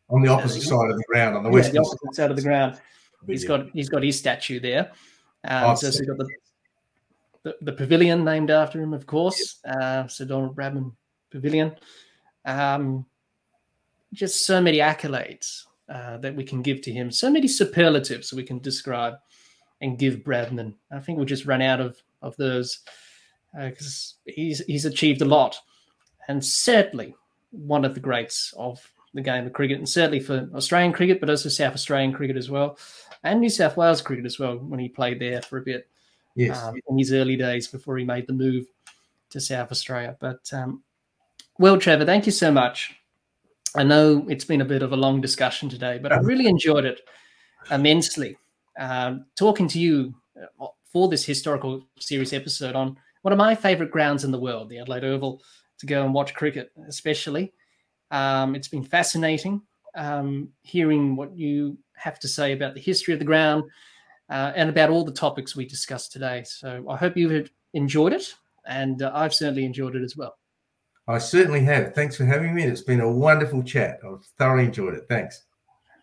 on 0.09 0.21
the 0.21 0.29
opposite 0.29 0.61
side 0.61 0.91
of 0.91 0.97
the 0.97 1.03
ground, 1.07 1.35
on 1.35 1.43
the 1.43 1.49
yeah, 1.49 1.53
western 1.53 1.75
the 1.75 1.79
opposite 1.79 2.15
side 2.15 2.29
of 2.29 2.37
the 2.37 2.43
ground. 2.43 2.79
he's 3.25 3.45
got 3.45 3.69
he's 3.73 3.89
got 3.89 4.03
his 4.03 4.19
statue 4.19 4.59
there. 4.59 4.91
Um, 5.45 5.75
so 5.75 5.87
he's 5.87 6.01
got 6.01 6.17
the, 6.17 6.29
the, 7.43 7.55
the 7.61 7.73
pavilion 7.73 8.23
named 8.23 8.51
after 8.51 8.81
him, 8.81 8.93
of 8.93 9.05
course, 9.07 9.59
uh, 9.65 10.07
Sir 10.07 10.25
Donald 10.25 10.55
Bradman 10.55 10.93
Pavilion. 11.31 11.75
Um, 12.45 13.05
just 14.13 14.45
so 14.45 14.61
many 14.61 14.77
accolades 14.77 15.63
uh, 15.89 16.17
that 16.17 16.35
we 16.35 16.43
can 16.43 16.61
give 16.61 16.81
to 16.81 16.91
him, 16.91 17.09
so 17.09 17.31
many 17.31 17.47
superlatives 17.47 18.31
we 18.31 18.43
can 18.43 18.59
describe 18.59 19.15
and 19.81 19.97
give 19.97 20.23
Bradman. 20.23 20.75
I 20.91 20.99
think 20.99 21.17
we'll 21.17 21.25
just 21.25 21.45
run 21.45 21.61
out 21.61 21.81
of 21.81 21.97
of 22.21 22.37
those 22.37 22.79
because 23.57 24.15
uh, 24.27 24.31
he's 24.35 24.59
he's 24.65 24.85
achieved 24.85 25.21
a 25.23 25.25
lot, 25.25 25.57
and 26.27 26.45
certainly 26.45 27.15
one 27.53 27.85
of 27.85 27.93
the 27.93 27.99
greats 27.99 28.53
of 28.57 28.85
the 29.13 29.21
game 29.21 29.45
of 29.45 29.53
cricket, 29.53 29.77
and 29.77 29.87
certainly 29.87 30.19
for 30.19 30.49
Australian 30.55 30.91
cricket, 30.91 31.19
but 31.19 31.29
also 31.29 31.47
South 31.47 31.73
Australian 31.73 32.13
cricket 32.13 32.35
as 32.35 32.49
well, 32.49 32.77
and 33.23 33.39
New 33.39 33.49
South 33.49 33.77
Wales 33.77 34.01
cricket 34.01 34.25
as 34.25 34.39
well 34.39 34.57
when 34.57 34.79
he 34.79 34.89
played 34.89 35.19
there 35.19 35.41
for 35.41 35.59
a 35.59 35.61
bit. 35.61 35.87
Yes, 36.35 36.61
um, 36.63 36.75
in 36.89 36.97
his 36.97 37.13
early 37.13 37.35
days 37.35 37.67
before 37.67 37.97
he 37.97 38.03
made 38.03 38.25
the 38.25 38.33
move 38.33 38.65
to 39.29 39.39
South 39.39 39.71
Australia. 39.71 40.17
But 40.19 40.49
um, 40.51 40.83
well, 41.59 41.77
Trevor, 41.77 42.05
thank 42.05 42.25
you 42.25 42.31
so 42.31 42.51
much. 42.51 42.95
I 43.75 43.83
know 43.83 44.25
it's 44.29 44.45
been 44.45 44.61
a 44.61 44.65
bit 44.65 44.83
of 44.83 44.93
a 44.93 44.97
long 44.97 45.21
discussion 45.21 45.69
today, 45.69 45.99
but 46.01 46.11
I 46.11 46.17
really 46.17 46.47
enjoyed 46.47 46.85
it 46.85 47.01
immensely. 47.71 48.37
Um, 48.79 49.25
talking 49.35 49.67
to 49.69 49.79
you 49.79 50.15
uh, 50.59 50.67
for 50.85 51.07
this 51.07 51.25
historical 51.25 51.85
series 51.99 52.33
episode 52.33 52.75
on 52.75 52.97
one 53.21 53.31
of 53.31 53.37
my 53.37 53.55
favorite 53.55 53.91
grounds 53.91 54.23
in 54.23 54.31
the 54.31 54.39
world, 54.39 54.69
the 54.69 54.79
Adelaide 54.79 55.03
Oval, 55.03 55.41
to 55.83 55.87
go 55.87 56.05
and 56.05 56.13
watch 56.13 56.33
cricket, 56.33 56.71
especially. 56.87 57.53
Um, 58.09 58.55
it's 58.55 58.69
been 58.69 58.83
fascinating 58.83 59.61
um, 59.95 60.49
hearing 60.61 61.15
what 61.15 61.35
you 61.35 61.77
have 61.95 62.19
to 62.19 62.27
say 62.27 62.53
about 62.53 62.73
the 62.73 62.79
history 62.79 63.13
of 63.13 63.19
the 63.19 63.25
ground 63.25 63.63
uh, 64.29 64.51
and 64.55 64.69
about 64.69 64.89
all 64.89 65.03
the 65.03 65.11
topics 65.11 65.55
we 65.55 65.65
discussed 65.65 66.11
today. 66.11 66.43
So 66.45 66.85
I 66.89 66.95
hope 66.95 67.17
you've 67.17 67.51
enjoyed 67.73 68.13
it, 68.13 68.33
and 68.65 69.01
uh, 69.01 69.11
I've 69.13 69.33
certainly 69.33 69.65
enjoyed 69.65 69.95
it 69.95 70.03
as 70.03 70.17
well. 70.17 70.37
I 71.07 71.17
certainly 71.17 71.61
have. 71.65 71.93
Thanks 71.93 72.15
for 72.15 72.25
having 72.25 72.55
me. 72.55 72.63
It's 72.63 72.81
been 72.81 73.01
a 73.01 73.11
wonderful 73.11 73.61
chat. 73.61 73.99
I've 74.07 74.25
thoroughly 74.37 74.65
enjoyed 74.65 74.93
it. 74.93 75.03
Thanks. 75.09 75.43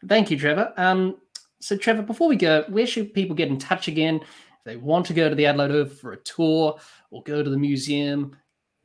Thank 0.06 0.30
you, 0.30 0.38
Trevor. 0.38 0.72
Um, 0.76 1.16
so, 1.60 1.76
Trevor, 1.76 2.02
before 2.02 2.28
we 2.28 2.36
go, 2.36 2.64
where 2.68 2.86
should 2.86 3.14
people 3.14 3.34
get 3.34 3.48
in 3.48 3.58
touch 3.58 3.88
again 3.88 4.16
if 4.16 4.64
they 4.64 4.76
want 4.76 5.06
to 5.06 5.14
go 5.14 5.28
to 5.28 5.34
the 5.34 5.46
Adelaide 5.46 5.70
Oval 5.70 5.94
for 5.94 6.12
a 6.12 6.18
tour 6.18 6.78
or 7.10 7.22
go 7.22 7.42
to 7.42 7.48
the 7.48 7.56
museum, 7.56 8.36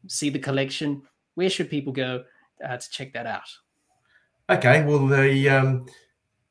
see 0.07 0.29
the 0.29 0.39
collection? 0.39 1.01
Where 1.35 1.49
should 1.49 1.69
people 1.69 1.93
go 1.93 2.23
uh, 2.67 2.77
to 2.77 2.89
check 2.89 3.13
that 3.13 3.25
out? 3.25 3.49
Okay, 4.49 4.83
well, 4.83 5.07
the 5.07 5.49
um, 5.49 5.87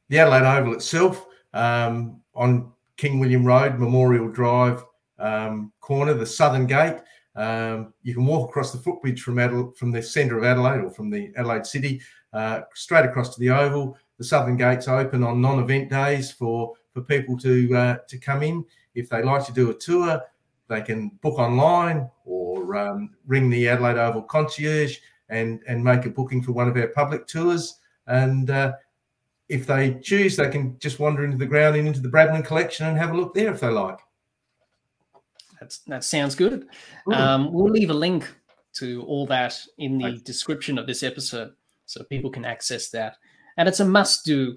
the 0.08 0.18
Adelaide 0.18 0.58
Oval 0.58 0.74
itself 0.74 1.26
um, 1.52 2.20
on 2.34 2.72
King 2.96 3.20
William 3.20 3.44
Road, 3.44 3.78
Memorial 3.78 4.28
Drive 4.28 4.84
um, 5.18 5.72
corner, 5.80 6.14
the 6.14 6.26
southern 6.26 6.66
gate. 6.66 6.96
Um, 7.36 7.92
you 8.02 8.14
can 8.14 8.26
walk 8.26 8.48
across 8.48 8.72
the 8.72 8.78
footbridge 8.78 9.22
from 9.22 9.38
Adelaide, 9.38 9.76
from 9.76 9.90
the 9.90 10.02
centre 10.02 10.38
of 10.38 10.44
Adelaide 10.44 10.84
or 10.84 10.90
from 10.90 11.10
the 11.10 11.32
Adelaide 11.36 11.66
City, 11.66 12.00
uh, 12.32 12.60
straight 12.74 13.04
across 13.04 13.34
to 13.34 13.40
the 13.40 13.50
Oval. 13.50 13.96
The 14.18 14.24
southern 14.24 14.56
gates 14.56 14.86
open 14.86 15.24
on 15.24 15.40
non-event 15.40 15.90
days 15.90 16.30
for 16.30 16.74
for 16.92 17.02
people 17.02 17.36
to 17.38 17.74
uh, 17.74 17.96
to 18.08 18.18
come 18.18 18.42
in. 18.42 18.64
If 18.94 19.08
they 19.08 19.22
like 19.22 19.44
to 19.46 19.52
do 19.52 19.70
a 19.70 19.74
tour, 19.74 20.22
they 20.68 20.82
can 20.82 21.10
book 21.22 21.38
online 21.38 22.08
or 22.24 22.76
um, 22.76 23.10
ring 23.26 23.50
the 23.50 23.68
Adelaide 23.68 23.98
Oval 23.98 24.22
concierge 24.22 24.98
and 25.28 25.60
and 25.68 25.82
make 25.82 26.06
a 26.06 26.10
booking 26.10 26.42
for 26.42 26.52
one 26.52 26.68
of 26.68 26.76
our 26.76 26.88
public 26.88 27.26
tours. 27.26 27.80
And 28.06 28.50
uh, 28.50 28.72
if 29.48 29.66
they 29.66 29.98
choose, 30.02 30.36
they 30.36 30.50
can 30.50 30.78
just 30.78 30.98
wander 30.98 31.24
into 31.24 31.36
the 31.36 31.46
ground 31.46 31.76
and 31.76 31.86
into 31.86 32.00
the 32.00 32.08
Bradman 32.08 32.44
collection 32.44 32.86
and 32.86 32.98
have 32.98 33.10
a 33.10 33.16
look 33.16 33.34
there 33.34 33.52
if 33.52 33.60
they 33.60 33.68
like. 33.68 33.98
That's, 35.60 35.78
that 35.86 36.04
sounds 36.04 36.34
good. 36.34 36.66
Um, 37.12 37.52
we'll 37.52 37.72
leave 37.72 37.90
a 37.90 37.94
link 37.94 38.30
to 38.74 39.02
all 39.04 39.24
that 39.26 39.58
in 39.78 39.98
the 39.98 40.18
description 40.18 40.78
of 40.78 40.86
this 40.86 41.02
episode 41.02 41.52
so 41.86 42.02
people 42.04 42.30
can 42.30 42.44
access 42.44 42.90
that. 42.90 43.16
And 43.56 43.68
it's 43.68 43.80
a 43.80 43.84
must 43.84 44.24
do 44.24 44.56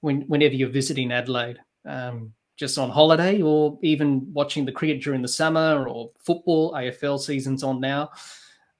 when, 0.00 0.22
whenever 0.22 0.54
you're 0.54 0.68
visiting 0.68 1.12
Adelaide, 1.12 1.58
um, 1.84 2.32
just 2.56 2.78
on 2.78 2.90
holiday 2.90 3.42
or 3.42 3.78
even 3.82 4.26
watching 4.32 4.64
the 4.64 4.72
cricket 4.72 5.02
during 5.02 5.22
the 5.22 5.28
summer 5.28 5.86
or 5.88 6.10
football, 6.18 6.72
AFL 6.72 7.20
season's 7.20 7.62
on 7.62 7.80
now, 7.80 8.10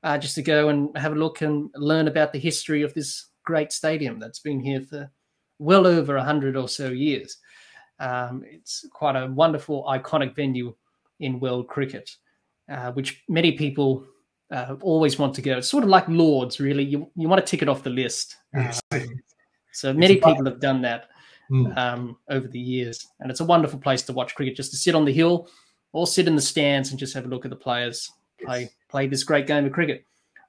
uh, 0.03 0.17
just 0.17 0.35
to 0.35 0.43
go 0.43 0.69
and 0.71 0.97
have 0.97 1.13
a 1.13 1.17
look 1.17 1.43
and 1.43 1.71
learn 1.75 2.09
about 2.09 2.33
the 2.33 2.39
history 2.39 2.83
of 2.83 2.95
this 2.95 3.27
great 3.45 3.73
stadium 3.73 4.19
that's 4.19 4.41
been 4.41 4.61
here 4.61 4.81
for 4.81 5.11
well 5.59 5.87
over 5.87 6.17
100 6.17 6.57
or 6.57 6.69
so 6.69 6.89
years. 6.89 7.39
Um, 7.99 8.43
it's 8.47 8.87
quite 8.93 9.17
a 9.17 9.27
wonderful, 9.27 9.85
iconic 9.85 10.35
venue 10.35 10.75
in 11.21 11.41
world 11.41 11.69
cricket, 11.69 12.11
uh, 12.71 12.93
which 12.93 13.23
many 13.29 13.53
people 13.53 14.07
uh, 14.51 14.77
always 14.81 15.19
want 15.19 15.35
to 15.35 15.43
go. 15.43 15.59
It's 15.59 15.69
sort 15.69 15.85
of 15.85 15.91
like 15.91 16.09
Lords, 16.09 16.61
really. 16.61 16.85
You 16.85 17.11
you 17.17 17.29
want 17.29 17.45
to 17.45 17.51
tick 17.51 17.63
it 17.63 17.69
off 17.69 17.83
the 17.83 17.91
list. 17.91 18.37
Uh, 18.57 18.73
so 19.73 19.93
many 19.93 20.15
people 20.17 20.45
have 20.45 20.61
done 20.61 20.83
that 20.83 21.09
mm. 21.51 21.77
um, 21.77 22.17
over 22.29 22.49
the 22.49 22.59
years, 22.59 23.07
and 23.21 23.31
it's 23.31 23.41
a 23.41 23.45
wonderful 23.45 23.79
place 23.79 24.03
to 24.03 24.13
watch 24.13 24.35
cricket. 24.35 24.57
Just 24.57 24.71
to 24.73 24.77
sit 24.77 24.95
on 24.95 25.05
the 25.05 25.13
hill, 25.13 25.49
or 25.93 26.07
sit 26.07 26.29
in 26.29 26.37
the 26.37 26.43
stands 26.43 26.91
and 26.91 26.99
just 26.99 27.15
have 27.15 27.25
a 27.25 27.29
look 27.29 27.45
at 27.45 27.51
the 27.51 27.57
players 27.57 28.11
play 28.45 28.63
yes. 28.63 28.71
play 28.91 29.07
this 29.07 29.25
great 29.25 29.47
game 29.47 29.65
of 29.65 29.73
cricket. 29.73 30.05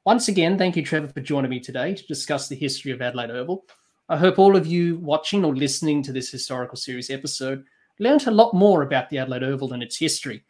Once 0.06 0.28
again, 0.28 0.58
thank 0.58 0.76
you, 0.76 0.84
Trevor, 0.84 1.08
for 1.08 1.22
joining 1.22 1.50
me 1.50 1.60
today 1.60 1.94
to 1.94 2.08
discuss 2.08 2.48
the 2.48 2.56
history 2.56 2.92
of 2.92 3.02
Adelaide 3.02 3.32
Oval. 3.32 3.66
I 4.10 4.18
hope 4.18 4.40
all 4.40 4.56
of 4.56 4.66
you 4.66 4.98
watching 5.00 5.44
or 5.44 5.56
listening 5.56 6.02
to 6.04 6.14
this 6.14 6.30
historical 6.30 6.78
series 6.78 7.10
episode 7.10 7.66
learned 8.00 8.26
a 8.28 8.32
lot 8.32 8.54
more 8.54 8.84
about 8.84 9.10
the 9.10 9.18
Adelaide 9.18 9.44
Oval 9.44 9.74
and 9.74 9.84
its 9.84 9.98
history. 9.98 10.44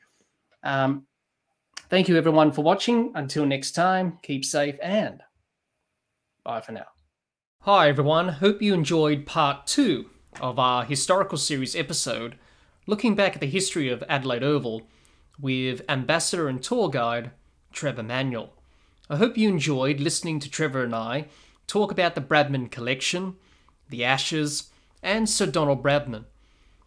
Um, 0.63 1.07
thank 1.89 2.07
you, 2.07 2.17
everyone, 2.17 2.51
for 2.51 2.61
watching. 2.61 3.11
Until 3.15 3.45
next 3.45 3.71
time, 3.71 4.19
keep 4.21 4.45
safe 4.45 4.75
and 4.81 5.21
bye 6.43 6.61
for 6.61 6.73
now. 6.73 6.85
Hi, 7.61 7.89
everyone. 7.89 8.29
Hope 8.29 8.61
you 8.61 8.73
enjoyed 8.73 9.25
part 9.25 9.65
two 9.65 10.09
of 10.41 10.59
our 10.59 10.83
historical 10.83 11.37
series 11.37 11.75
episode 11.75 12.35
looking 12.85 13.15
back 13.15 13.35
at 13.35 13.41
the 13.41 13.47
history 13.47 13.89
of 13.89 14.03
Adelaide 14.07 14.43
Oval 14.43 14.87
with 15.39 15.81
ambassador 15.89 16.47
and 16.47 16.61
tour 16.61 16.89
guide 16.89 17.31
Trevor 17.71 18.03
Manuel. 18.03 18.53
I 19.09 19.17
hope 19.17 19.37
you 19.37 19.49
enjoyed 19.49 19.99
listening 19.99 20.39
to 20.39 20.49
Trevor 20.49 20.83
and 20.83 20.95
I 20.95 21.27
talk 21.67 21.91
about 21.91 22.15
the 22.15 22.21
Bradman 22.21 22.71
collection, 22.71 23.35
the 23.89 24.03
Ashes, 24.03 24.69
and 25.03 25.29
Sir 25.29 25.45
Donald 25.45 25.83
Bradman. 25.83 26.25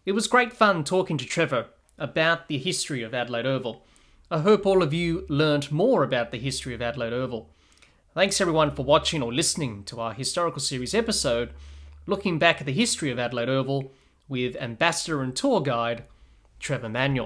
It 0.05 0.13
was 0.13 0.27
great 0.27 0.53
fun 0.53 0.83
talking 0.83 1.17
to 1.17 1.25
Trevor 1.25 1.67
about 1.97 2.47
the 2.47 2.57
history 2.57 3.03
of 3.03 3.13
Adelaide 3.13 3.45
Oval. 3.45 3.85
I 4.29 4.39
hope 4.39 4.65
all 4.65 4.81
of 4.81 4.93
you 4.93 5.25
learned 5.29 5.71
more 5.71 6.03
about 6.03 6.31
the 6.31 6.39
history 6.39 6.73
of 6.73 6.81
Adelaide 6.81 7.13
Oval. 7.13 7.49
Thanks 8.13 8.41
everyone 8.41 8.71
for 8.71 8.83
watching 8.83 9.21
or 9.21 9.33
listening 9.33 9.83
to 9.85 9.99
our 9.99 10.13
historical 10.13 10.61
series 10.61 10.93
episode 10.93 11.51
looking 12.05 12.39
back 12.39 12.59
at 12.59 12.65
the 12.65 12.73
history 12.73 13.11
of 13.11 13.19
Adelaide 13.19 13.49
Oval 13.49 13.91
with 14.27 14.55
ambassador 14.57 15.21
and 15.21 15.35
tour 15.35 15.61
guide 15.61 16.05
Trevor 16.59 16.89
Manuel. 16.89 17.19